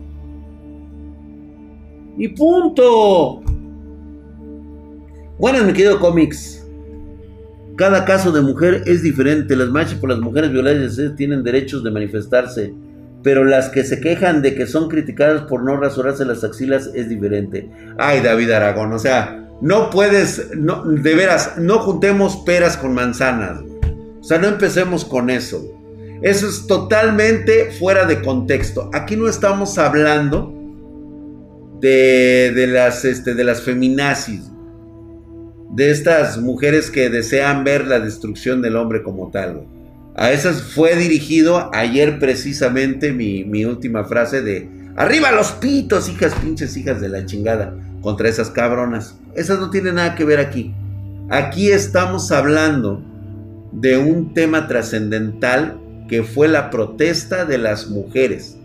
Y 2.17 2.27
punto. 2.27 3.41
Bueno, 5.39 5.63
me 5.63 5.73
quedo 5.73 5.99
cómics. 5.99 6.63
Cada 7.75 8.05
caso 8.05 8.31
de 8.31 8.41
mujer 8.41 8.83
es 8.85 9.01
diferente. 9.01 9.55
Las 9.55 9.69
marchas 9.69 9.95
por 9.95 10.11
las 10.11 10.19
mujeres 10.19 10.51
violadas 10.51 10.99
tienen 11.17 11.41
derechos 11.41 11.83
de 11.83 11.89
manifestarse. 11.89 12.75
Pero 13.23 13.43
las 13.43 13.69
que 13.69 13.83
se 13.83 13.99
quejan 13.99 14.43
de 14.43 14.53
que 14.53 14.67
son 14.67 14.89
criticadas 14.89 15.43
por 15.43 15.63
no 15.63 15.77
rasurarse 15.77 16.23
las 16.25 16.43
axilas 16.43 16.91
es 16.93 17.09
diferente. 17.09 17.71
Ay, 17.97 18.21
David 18.21 18.51
Aragón, 18.51 18.93
o 18.93 18.99
sea, 18.99 19.40
no 19.61 19.89
puedes, 19.89 20.55
no, 20.55 20.83
de 20.83 21.15
veras, 21.15 21.53
no 21.57 21.79
juntemos 21.79 22.37
peras 22.37 22.77
con 22.77 22.93
manzanas. 22.93 23.59
O 24.19 24.23
sea, 24.23 24.37
no 24.39 24.47
empecemos 24.47 25.05
con 25.05 25.29
eso. 25.29 25.63
Eso 26.21 26.47
es 26.47 26.67
totalmente 26.67 27.71
fuera 27.71 28.05
de 28.05 28.21
contexto. 28.21 28.89
Aquí 28.93 29.15
no 29.15 29.27
estamos 29.27 29.77
hablando 29.77 30.53
de, 31.79 32.51
de 32.53 32.67
las, 32.67 33.05
este, 33.05 33.33
de 33.33 33.43
las 33.43 33.61
feminazis 33.61 34.51
de 35.73 35.89
estas 35.89 36.37
mujeres 36.37 36.91
que 36.91 37.09
desean 37.09 37.63
ver 37.63 37.87
la 37.87 37.99
destrucción 37.99 38.61
del 38.61 38.75
hombre 38.75 39.03
como 39.03 39.31
tal. 39.31 39.63
A 40.15 40.31
esas 40.31 40.61
fue 40.61 40.95
dirigido 40.95 41.73
ayer 41.73 42.19
precisamente 42.19 43.13
mi, 43.13 43.45
mi, 43.45 43.63
última 43.63 44.03
frase 44.03 44.41
de 44.41 44.69
arriba 44.97 45.31
los 45.31 45.53
pitos, 45.53 46.09
hijas 46.09 46.33
pinches 46.35 46.75
hijas 46.75 46.99
de 46.99 47.07
la 47.07 47.25
chingada, 47.25 47.73
contra 48.01 48.29
esas 48.29 48.49
cabronas. 48.49 49.17
Esas 49.35 49.59
no 49.59 49.69
tienen 49.69 49.95
nada 49.95 50.15
que 50.15 50.25
ver 50.25 50.39
aquí. 50.39 50.73
Aquí 51.29 51.71
estamos 51.71 52.31
hablando 52.31 53.03
de 53.71 53.97
un 53.97 54.33
tema 54.33 54.67
trascendental 54.67 55.79
que 56.09 56.23
fue 56.23 56.47
la 56.47 56.69
protesta 56.69 57.45
de 57.45 57.57
las 57.57 57.89
mujeres. 57.89 58.57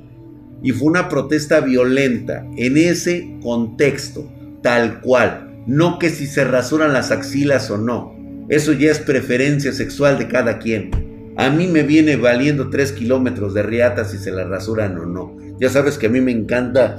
Y 0.62 0.72
fue 0.72 0.88
una 0.88 1.08
protesta 1.08 1.60
violenta 1.60 2.44
en 2.56 2.76
ese 2.76 3.38
contexto, 3.42 4.28
tal 4.62 5.00
cual 5.00 5.62
no 5.66 5.98
que 5.98 6.10
si 6.10 6.26
se 6.26 6.44
rasuran 6.44 6.92
las 6.92 7.10
axilas 7.10 7.70
o 7.70 7.78
no. 7.78 8.14
Eso 8.48 8.72
ya 8.72 8.90
es 8.90 9.00
preferencia 9.00 9.72
sexual 9.72 10.18
de 10.18 10.28
cada 10.28 10.58
quien. 10.58 11.34
A 11.36 11.50
mí 11.50 11.66
me 11.66 11.82
viene 11.82 12.16
valiendo 12.16 12.70
3 12.70 12.92
kilómetros 12.92 13.52
de 13.52 13.62
riata 13.62 14.04
si 14.04 14.16
se 14.16 14.30
la 14.30 14.44
rasuran 14.44 14.96
o 14.98 15.04
no. 15.04 15.36
Ya 15.60 15.68
sabes 15.68 15.98
que 15.98 16.06
a 16.06 16.10
mí 16.10 16.20
me 16.20 16.32
encanta... 16.32 16.98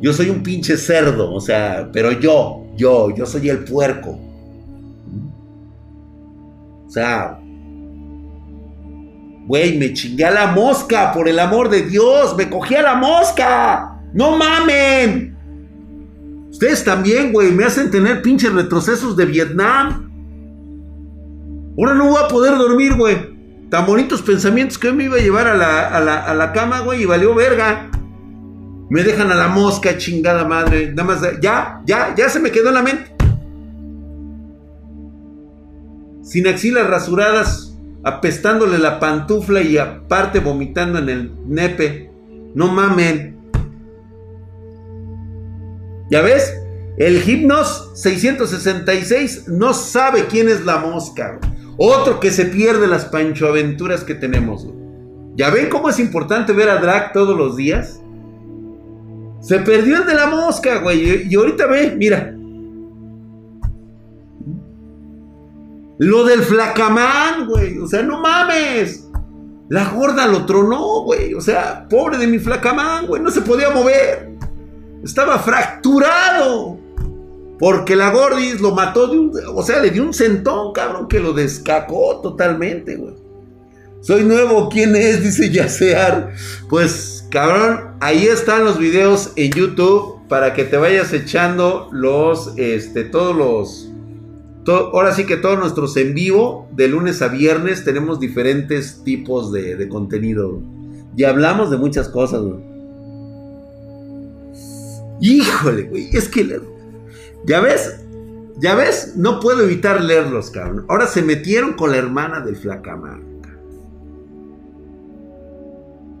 Yo 0.00 0.12
soy 0.12 0.30
un 0.30 0.42
pinche 0.42 0.76
cerdo, 0.76 1.32
o 1.32 1.40
sea, 1.40 1.90
pero 1.92 2.12
yo, 2.12 2.66
yo, 2.76 3.14
yo 3.14 3.26
soy 3.26 3.48
el 3.50 3.64
puerco. 3.64 4.18
O 6.86 6.90
sea, 6.90 7.38
güey, 9.46 9.78
me 9.78 9.92
chingué 9.92 10.24
a 10.24 10.30
la 10.30 10.46
mosca, 10.48 11.12
por 11.12 11.28
el 11.28 11.38
amor 11.38 11.68
de 11.68 11.82
Dios, 11.82 12.36
me 12.36 12.48
cogí 12.48 12.74
a 12.74 12.82
la 12.82 12.94
mosca. 12.94 14.00
No 14.12 14.36
mamen. 14.36 15.36
Ustedes 16.50 16.82
también, 16.84 17.32
güey, 17.32 17.52
me 17.52 17.64
hacen 17.64 17.90
tener 17.90 18.22
pinches 18.22 18.52
retrocesos 18.52 19.16
de 19.16 19.24
Vietnam. 19.24 20.10
Ahora 21.78 21.94
no 21.94 22.08
voy 22.08 22.22
a 22.22 22.28
poder 22.28 22.58
dormir, 22.58 22.94
güey. 22.96 23.16
Tan 23.70 23.86
bonitos 23.86 24.20
pensamientos 24.20 24.76
que 24.76 24.92
me 24.92 25.04
iba 25.04 25.16
a 25.16 25.20
llevar 25.20 25.46
a 25.46 25.54
la, 25.54 25.86
a 25.88 26.34
la, 26.34 26.52
cama, 26.52 26.80
güey, 26.80 27.02
y 27.02 27.06
valió 27.06 27.34
verga. 27.34 27.88
Me 28.90 29.04
dejan 29.04 29.30
a 29.30 29.36
la 29.36 29.48
mosca, 29.48 29.96
chingada 29.96 30.44
madre. 30.44 30.92
Nada 30.92 31.04
más, 31.04 31.22
ya, 31.40 31.80
ya, 31.86 32.12
ya 32.16 32.28
se 32.28 32.40
me 32.40 32.50
quedó 32.50 32.68
en 32.68 32.74
la 32.74 32.82
mente. 32.82 33.14
Sin 36.22 36.48
axilas 36.48 36.88
rasuradas, 36.88 37.76
apestándole 38.02 38.78
la 38.78 38.98
pantufla 38.98 39.62
y 39.62 39.78
aparte 39.78 40.40
vomitando 40.40 40.98
en 40.98 41.08
el 41.08 41.32
nepe. 41.46 42.10
No 42.54 42.66
mamen. 42.66 43.38
¿Ya 46.10 46.20
ves? 46.20 46.52
El 46.96 47.22
Hipnos 47.22 47.92
666 47.94 49.48
no 49.48 49.72
sabe 49.72 50.26
quién 50.26 50.48
es 50.48 50.64
la 50.64 50.78
mosca. 50.78 51.38
Otro 51.76 52.18
que 52.18 52.32
se 52.32 52.46
pierde 52.46 52.88
las 52.88 53.04
panchoaventuras 53.04 54.02
que 54.02 54.16
tenemos. 54.16 54.66
¿Ya 55.36 55.50
ven 55.50 55.68
cómo 55.70 55.88
es 55.88 56.00
importante 56.00 56.52
ver 56.52 56.68
a 56.68 56.80
Drag 56.80 57.12
todos 57.12 57.38
los 57.38 57.56
días? 57.56 58.00
Se 59.40 59.58
perdió 59.60 59.96
el 59.98 60.06
de 60.06 60.14
la 60.14 60.26
mosca, 60.26 60.78
güey. 60.78 61.26
Y 61.28 61.34
ahorita 61.34 61.66
ve, 61.66 61.94
mira. 61.96 62.34
Lo 65.98 66.24
del 66.24 66.42
flacamán, 66.42 67.46
güey. 67.46 67.78
O 67.78 67.86
sea, 67.86 68.02
no 68.02 68.20
mames. 68.20 69.06
La 69.68 69.90
gorda 69.90 70.26
lo 70.26 70.46
tronó, 70.46 71.02
güey. 71.04 71.34
O 71.34 71.40
sea, 71.40 71.86
pobre 71.88 72.18
de 72.18 72.26
mi 72.26 72.38
flacamán, 72.38 73.06
güey. 73.06 73.22
No 73.22 73.30
se 73.30 73.40
podía 73.42 73.70
mover. 73.70 74.30
Estaba 75.02 75.38
fracturado. 75.38 76.78
Porque 77.58 77.94
la 77.94 78.10
Gordis 78.10 78.60
lo 78.60 78.74
mató 78.74 79.06
de 79.08 79.18
un. 79.18 79.32
O 79.54 79.62
sea, 79.62 79.80
le 79.80 79.90
dio 79.90 80.02
un 80.02 80.14
centón, 80.14 80.72
cabrón, 80.72 81.06
que 81.08 81.20
lo 81.20 81.34
descacó 81.34 82.20
totalmente, 82.22 82.96
güey. 82.96 83.14
Soy 84.00 84.24
nuevo, 84.24 84.70
¿quién 84.70 84.96
es? 84.96 85.22
Dice 85.22 85.50
Yacear. 85.50 86.32
Pues, 86.70 87.19
cabrón, 87.30 87.94
ahí 88.00 88.26
están 88.26 88.64
los 88.64 88.78
videos 88.78 89.32
en 89.36 89.52
YouTube 89.52 90.20
para 90.28 90.54
que 90.54 90.64
te 90.64 90.76
vayas 90.76 91.12
echando 91.12 91.88
los. 91.92 92.52
Este, 92.56 93.04
todos 93.04 93.36
los. 93.36 93.90
ahora 94.92 95.14
sí 95.14 95.24
que 95.24 95.36
todos 95.36 95.58
nuestros 95.58 95.96
en 95.96 96.14
vivo, 96.14 96.68
de 96.72 96.88
lunes 96.88 97.22
a 97.22 97.28
viernes, 97.28 97.84
tenemos 97.84 98.20
diferentes 98.20 99.02
tipos 99.04 99.52
de, 99.52 99.88
contenido. 99.88 100.60
Y 101.16 101.24
hablamos 101.24 101.70
de 101.70 101.76
muchas 101.76 102.08
cosas, 102.08 102.42
güey. 102.42 102.70
Híjole, 105.20 105.82
güey, 105.82 106.08
es 106.16 106.28
que... 106.28 106.60
Ya 107.46 107.60
ves, 107.60 108.00
ya 108.58 108.74
ves, 108.74 109.14
no 109.16 109.40
puedo 109.40 109.62
evitar 109.62 110.02
leerlos, 110.02 110.50
cabrón. 110.50 110.84
Ahora 110.88 111.06
se 111.06 111.22
metieron 111.22 111.72
con 111.72 111.90
la 111.90 111.96
hermana 111.96 112.40
del 112.40 112.56
flacamán. 112.56 113.29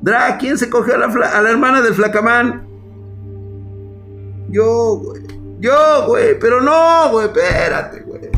Dra, 0.02 0.38
¿quién 0.38 0.56
se 0.58 0.70
cogió 0.70 0.94
a 0.94 0.98
la, 0.98 1.50
hermana 1.50 1.82
del 1.82 1.94
flacamán? 1.94 2.66
Yo, 4.48 4.96
güey. 4.96 5.22
Yo, 5.60 6.06
güey. 6.06 6.38
Pero 6.38 6.60
no, 6.60 7.10
güey. 7.10 7.26
Espérate, 7.26 8.00
güey. 8.00 8.30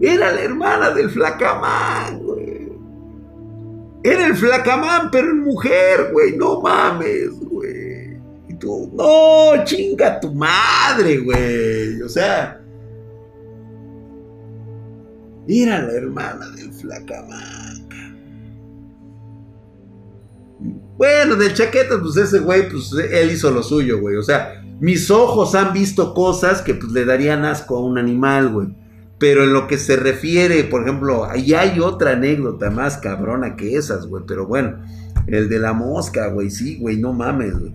Era 0.00 0.32
la 0.32 0.40
hermana 0.40 0.90
del 0.90 1.10
flacamán, 1.10 2.18
güey. 2.20 2.72
Era 4.02 4.26
el 4.26 4.34
flacamán, 4.34 5.10
pero 5.10 5.30
en 5.30 5.40
mujer, 5.40 6.10
güey. 6.12 6.36
No 6.36 6.60
mames, 6.60 7.30
no, 8.64 9.64
chinga 9.64 10.20
tu 10.20 10.32
madre, 10.32 11.18
güey. 11.18 12.00
O 12.02 12.08
sea, 12.08 12.60
era 15.48 15.82
la 15.82 15.92
hermana 15.92 16.48
del 16.56 16.72
flacamaca. 16.72 17.81
Bueno, 20.96 21.36
del 21.36 21.54
chaqueta, 21.54 22.00
pues 22.00 22.16
ese 22.16 22.40
güey, 22.40 22.68
pues 22.68 22.92
él 22.92 23.30
hizo 23.30 23.50
lo 23.50 23.62
suyo, 23.62 24.00
güey. 24.00 24.16
O 24.16 24.22
sea, 24.22 24.62
mis 24.80 25.10
ojos 25.10 25.54
han 25.54 25.72
visto 25.72 26.14
cosas 26.14 26.62
que 26.62 26.74
pues 26.74 26.92
le 26.92 27.04
darían 27.04 27.44
asco 27.44 27.76
a 27.76 27.84
un 27.84 27.98
animal, 27.98 28.48
güey. 28.50 28.68
Pero 29.18 29.44
en 29.44 29.52
lo 29.52 29.68
que 29.68 29.78
se 29.78 29.96
refiere, 29.96 30.64
por 30.64 30.82
ejemplo, 30.82 31.24
ahí 31.24 31.54
hay 31.54 31.78
otra 31.78 32.12
anécdota 32.12 32.70
más 32.70 32.98
cabrona 32.98 33.56
que 33.56 33.76
esas, 33.76 34.06
güey. 34.06 34.24
Pero 34.26 34.46
bueno, 34.46 34.78
el 35.26 35.48
de 35.48 35.58
la 35.58 35.72
mosca, 35.72 36.28
güey, 36.28 36.50
sí, 36.50 36.78
güey, 36.78 36.96
no 36.96 37.12
mames, 37.12 37.54
güey. 37.58 37.72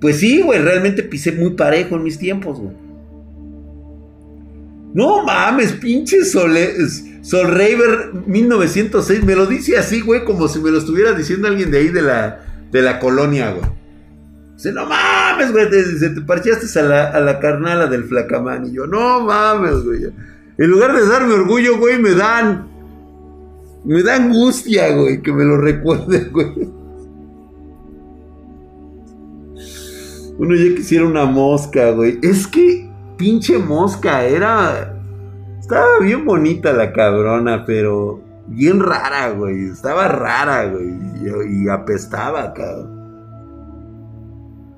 Pues 0.00 0.16
sí, 0.18 0.40
güey, 0.42 0.60
realmente 0.60 1.02
pisé 1.02 1.32
muy 1.32 1.50
parejo 1.50 1.96
en 1.96 2.02
mis 2.02 2.18
tiempos, 2.18 2.58
güey. 2.58 2.74
No 4.94 5.22
mames, 5.24 5.72
pinche 5.74 6.24
Sol, 6.24 6.56
Sol 7.22 7.48
Raver 7.48 8.12
1906. 8.26 9.24
Me 9.24 9.34
lo 9.34 9.46
dice 9.46 9.76
así, 9.76 10.00
güey, 10.00 10.24
como 10.24 10.48
si 10.48 10.60
me 10.60 10.70
lo 10.70 10.78
estuviera 10.78 11.12
diciendo 11.12 11.48
alguien 11.48 11.70
de 11.70 11.78
ahí 11.78 11.88
de 11.88 12.02
la, 12.02 12.44
de 12.70 12.82
la 12.82 12.98
colonia, 12.98 13.52
güey. 13.52 13.70
Dice, 14.54 14.72
no 14.72 14.86
mames, 14.86 15.52
güey, 15.52 15.70
te, 15.70 15.82
te 15.82 16.20
parchaste 16.20 16.78
a 16.78 16.82
la, 16.82 17.08
a 17.10 17.20
la 17.20 17.40
carnala 17.40 17.86
del 17.86 18.04
flacamán. 18.04 18.66
Y 18.66 18.72
yo, 18.72 18.86
no 18.86 19.20
mames, 19.20 19.84
güey. 19.84 20.12
En 20.58 20.70
lugar 20.70 20.94
de 20.94 21.06
darme 21.06 21.34
orgullo, 21.34 21.78
güey, 21.78 21.98
me 21.98 22.10
dan. 22.10 22.68
Me 23.84 24.02
da 24.02 24.16
angustia, 24.16 24.94
güey, 24.94 25.22
que 25.22 25.32
me 25.32 25.44
lo 25.44 25.56
recuerde, 25.56 26.24
güey. 26.32 26.68
Uno 30.38 30.54
ya 30.54 30.74
quisiera 30.74 31.06
una 31.06 31.26
mosca, 31.26 31.90
güey. 31.90 32.18
Es 32.22 32.46
que 32.46 32.90
pinche 33.16 33.58
mosca, 33.58 34.24
era... 34.24 34.99
Estaba 35.70 36.00
bien 36.00 36.24
bonita 36.24 36.72
la 36.72 36.92
cabrona, 36.92 37.64
pero 37.64 38.20
Bien 38.50 38.80
rara, 38.80 39.30
güey. 39.30 39.70
Estaba 39.70 40.08
rara, 40.08 40.66
güey. 40.66 40.92
Y, 41.22 41.68
apestaba, 41.68 42.52
cabrón. 42.52 42.98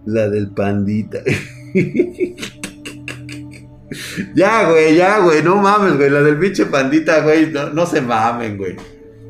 La 0.05 0.29
del 0.29 0.51
pandita. 0.51 1.21
ya, 4.35 4.69
güey, 4.69 4.97
ya, 4.97 5.21
güey. 5.21 5.43
No 5.43 5.57
mames, 5.57 5.97
güey. 5.97 6.11
La 6.11 6.21
del 6.21 6.39
pinche 6.39 6.67
pandita, 6.67 7.23
güey. 7.23 7.51
No, 7.51 7.71
no 7.71 7.87
se 7.87 8.03
mamen, 8.03 8.59
güey. 8.59 8.77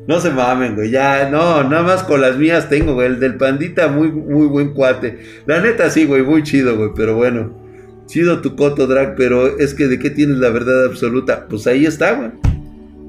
No 0.07 0.19
se 0.19 0.29
mamen, 0.29 0.75
güey. 0.75 0.91
Ya, 0.91 1.29
no, 1.29 1.63
nada 1.63 1.83
más 1.83 2.03
con 2.03 2.19
las 2.19 2.35
mías 2.35 2.67
tengo, 2.67 2.95
güey. 2.95 3.07
El 3.07 3.21
del 3.21 3.37
pandita, 3.37 3.87
muy, 3.87 4.11
muy 4.11 4.47
buen 4.47 4.73
cuate. 4.73 5.19
La 5.45 5.61
neta, 5.61 5.89
sí, 5.89 6.05
güey, 6.05 6.23
muy 6.23 6.43
chido, 6.43 6.75
güey. 6.75 6.89
Pero 6.93 7.15
bueno, 7.15 7.62
chido 8.07 8.41
tu 8.41 8.55
coto, 8.55 8.87
drag. 8.87 9.15
Pero 9.15 9.59
es 9.59 9.73
que 9.73 9.87
de 9.87 9.99
qué 9.99 10.09
tienes 10.09 10.37
la 10.37 10.49
verdad 10.49 10.85
absoluta. 10.85 11.47
Pues 11.49 11.67
ahí 11.67 11.85
está, 11.85 12.13
güey. 12.13 12.31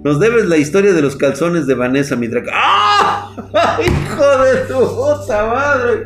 Nos 0.04 0.20
debes 0.20 0.46
la 0.46 0.58
historia 0.58 0.92
de 0.92 1.00
los 1.00 1.16
calzones 1.16 1.66
de 1.66 1.74
Vanessa, 1.74 2.16
mi 2.16 2.28
drag. 2.28 2.46
¡Ah! 2.52 3.30
¡Hijo 3.80 4.44
de 4.44 4.56
tu 4.66 4.78
puta 4.78 5.46
madre! 5.46 6.04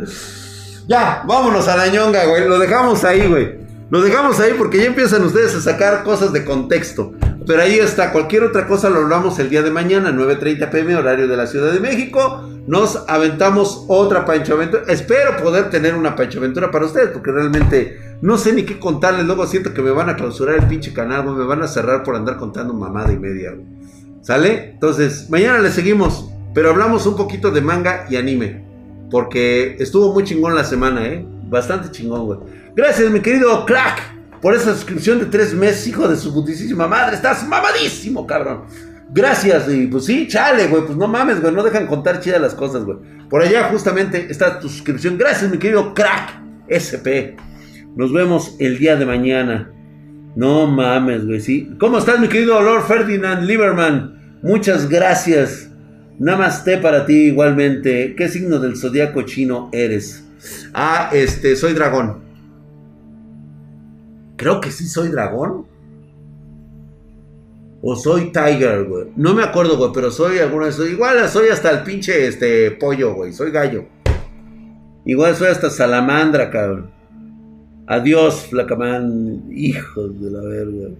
Ya, 0.86 1.23
vámonos 1.27 1.66
a 1.69 1.77
la 1.77 1.89
ñonga, 1.89 2.24
güey. 2.27 2.48
Lo 2.48 2.59
dejamos 2.59 3.05
ahí, 3.05 3.27
güey. 3.27 3.59
Lo 3.90 4.02
dejamos 4.02 4.39
ahí 4.39 4.52
porque 4.56 4.78
ya 4.78 4.85
empiezan 4.85 5.24
ustedes 5.24 5.55
a 5.55 5.60
sacar 5.60 6.05
cosas 6.05 6.32
de 6.32 6.44
contexto. 6.44 7.15
Pero 7.47 7.62
ahí 7.62 7.78
está, 7.78 8.12
cualquier 8.12 8.44
otra 8.44 8.66
cosa 8.66 8.90
lo 8.90 9.01
hablamos 9.01 9.39
el 9.39 9.48
día 9.48 9.62
de 9.62 9.70
mañana, 9.70 10.12
9.30 10.12 10.70
pm, 10.70 10.97
horario 10.97 11.27
de 11.27 11.36
la 11.36 11.47
Ciudad 11.47 11.73
de 11.73 11.81
México. 11.81 12.43
Nos 12.66 13.05
aventamos 13.09 13.86
otra 13.89 14.27
Pancho 14.27 14.52
Aventura. 14.55 14.82
Espero 14.89 15.35
poder 15.39 15.70
tener 15.70 15.94
una 15.94 16.15
Pancho 16.15 16.39
Aventura 16.39 16.70
para 16.70 16.85
ustedes, 16.85 17.09
porque 17.09 17.32
realmente 17.32 18.07
no 18.20 18.36
sé 18.36 18.53
ni 18.53 18.65
qué 18.65 18.78
contarles. 18.78 19.27
Luego 19.27 19.47
siento 19.47 19.74
que 19.74 19.82
me 19.82 19.90
van 19.90 20.09
a 20.09 20.16
clausurar 20.16 20.57
el 20.57 20.66
pinche 20.66 20.93
canal, 20.93 21.23
güey. 21.24 21.36
Me 21.36 21.45
van 21.45 21.62
a 21.62 21.69
cerrar 21.69 22.03
por 22.03 22.16
andar 22.16 22.36
contando 22.36 22.74
mamada 22.74 23.12
y 23.12 23.19
media, 23.19 23.53
güey. 23.53 23.66
¿Sale? 24.23 24.70
Entonces, 24.73 25.31
mañana 25.31 25.59
le 25.59 25.70
seguimos. 25.70 26.31
Pero 26.55 26.70
hablamos 26.70 27.07
un 27.07 27.16
poquito 27.16 27.51
de 27.51 27.61
manga 27.61 28.07
y 28.11 28.16
anime. 28.16 28.65
Porque 29.11 29.77
estuvo 29.78 30.12
muy 30.12 30.24
chingón 30.24 30.55
la 30.55 30.65
semana, 30.65 31.07
¿eh? 31.07 31.24
Bastante 31.49 31.90
chingón, 31.90 32.27
güey. 32.27 32.39
Gracias, 32.74 33.11
mi 33.11 33.20
querido 33.20 33.65
Crack 33.65 34.19
por 34.40 34.55
esa 34.55 34.74
suscripción 34.74 35.19
de 35.19 35.27
tres 35.27 35.55
meses, 35.55 35.86
hijo 35.86 36.07
de 36.09 36.16
su 36.16 36.32
putísima 36.32 36.86
madre. 36.86 37.16
Estás 37.16 37.47
mamadísimo, 37.47 38.27
cabrón. 38.27 38.65
Gracias, 39.11 39.69
y 39.69 39.86
pues 39.86 40.05
sí, 40.05 40.28
chale, 40.28 40.66
güey. 40.66 40.85
Pues 40.85 40.97
no 40.97 41.09
mames, 41.09 41.40
güey. 41.40 41.55
No 41.55 41.62
dejan 41.62 41.86
contar 41.86 42.20
chidas 42.20 42.40
las 42.40 42.55
cosas, 42.55 42.85
güey. 42.85 42.99
Por 43.31 43.43
allá 43.43 43.69
justamente 43.70 44.27
está 44.31 44.59
tu 44.59 44.69
suscripción. 44.69 45.16
Gracias, 45.16 45.51
mi 45.51 45.59
querido 45.59 45.95
crack 45.95 46.40
SP. 46.69 47.36
Nos 47.97 48.12
vemos 48.12 48.56
el 48.59 48.78
día 48.78 48.97
de 48.97 49.06
mañana. 49.06 49.73
No 50.36 50.66
mames, 50.66 51.27
güey, 51.27 51.40
sí. 51.40 51.70
¿Cómo 51.81 51.98
estás, 51.98 52.20
mi 52.20 52.28
querido 52.28 52.60
Lord 52.62 52.85
Ferdinand 52.86 53.44
Lieberman? 53.44 54.39
Muchas 54.43 54.89
gracias. 54.89 55.70
Namaste 56.19 56.78
para 56.78 57.06
ti 57.06 57.27
igualmente. 57.27 58.15
¿Qué 58.16 58.28
signo 58.28 58.59
del 58.59 58.77
zodiaco 58.77 59.23
chino 59.23 59.69
eres? 59.73 60.24
Ah, 60.73 61.10
este, 61.12 61.56
soy 61.56 61.73
dragón. 61.73 62.20
Creo 64.36 64.60
que 64.60 64.70
sí 64.70 64.86
soy 64.86 65.09
dragón. 65.09 65.66
O 67.82 67.97
soy 67.97 68.32
Tiger, 68.32 68.85
güey. 68.85 69.06
No 69.16 69.35
me 69.35 69.43
acuerdo, 69.43 69.77
güey, 69.77 69.90
pero 69.93 70.10
soy 70.10 70.39
alguna 70.39 70.66
vez. 70.66 70.78
Igual 70.78 71.28
soy 71.28 71.48
hasta 71.48 71.70
el 71.70 71.82
pinche 71.82 72.27
este 72.27 72.73
pollo, 72.73 73.15
güey. 73.15 73.32
Soy 73.32 73.51
gallo. 73.51 73.86
Igual 75.05 75.35
soy 75.36 75.48
hasta 75.48 75.70
salamandra, 75.70 76.51
cabrón. 76.51 76.97
Adiós, 77.89 78.47
flacamán. 78.51 79.44
Hijos 79.51 80.20
de 80.20 80.31
la 80.31 80.43
verga. 80.43 80.90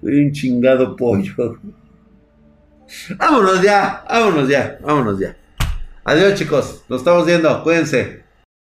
Soy 0.00 0.24
un 0.24 0.32
chingado 0.32 0.94
pollo. 0.94 1.58
Vámonos 3.18 3.60
ya, 3.60 4.04
vámonos 4.08 4.48
ya, 4.48 4.78
vámonos 4.80 5.18
ya. 5.18 5.36
Adiós, 6.04 6.38
chicos. 6.38 6.84
Nos 6.88 7.00
estamos 7.00 7.26
viendo. 7.26 7.62
Cuídense. 7.64 8.23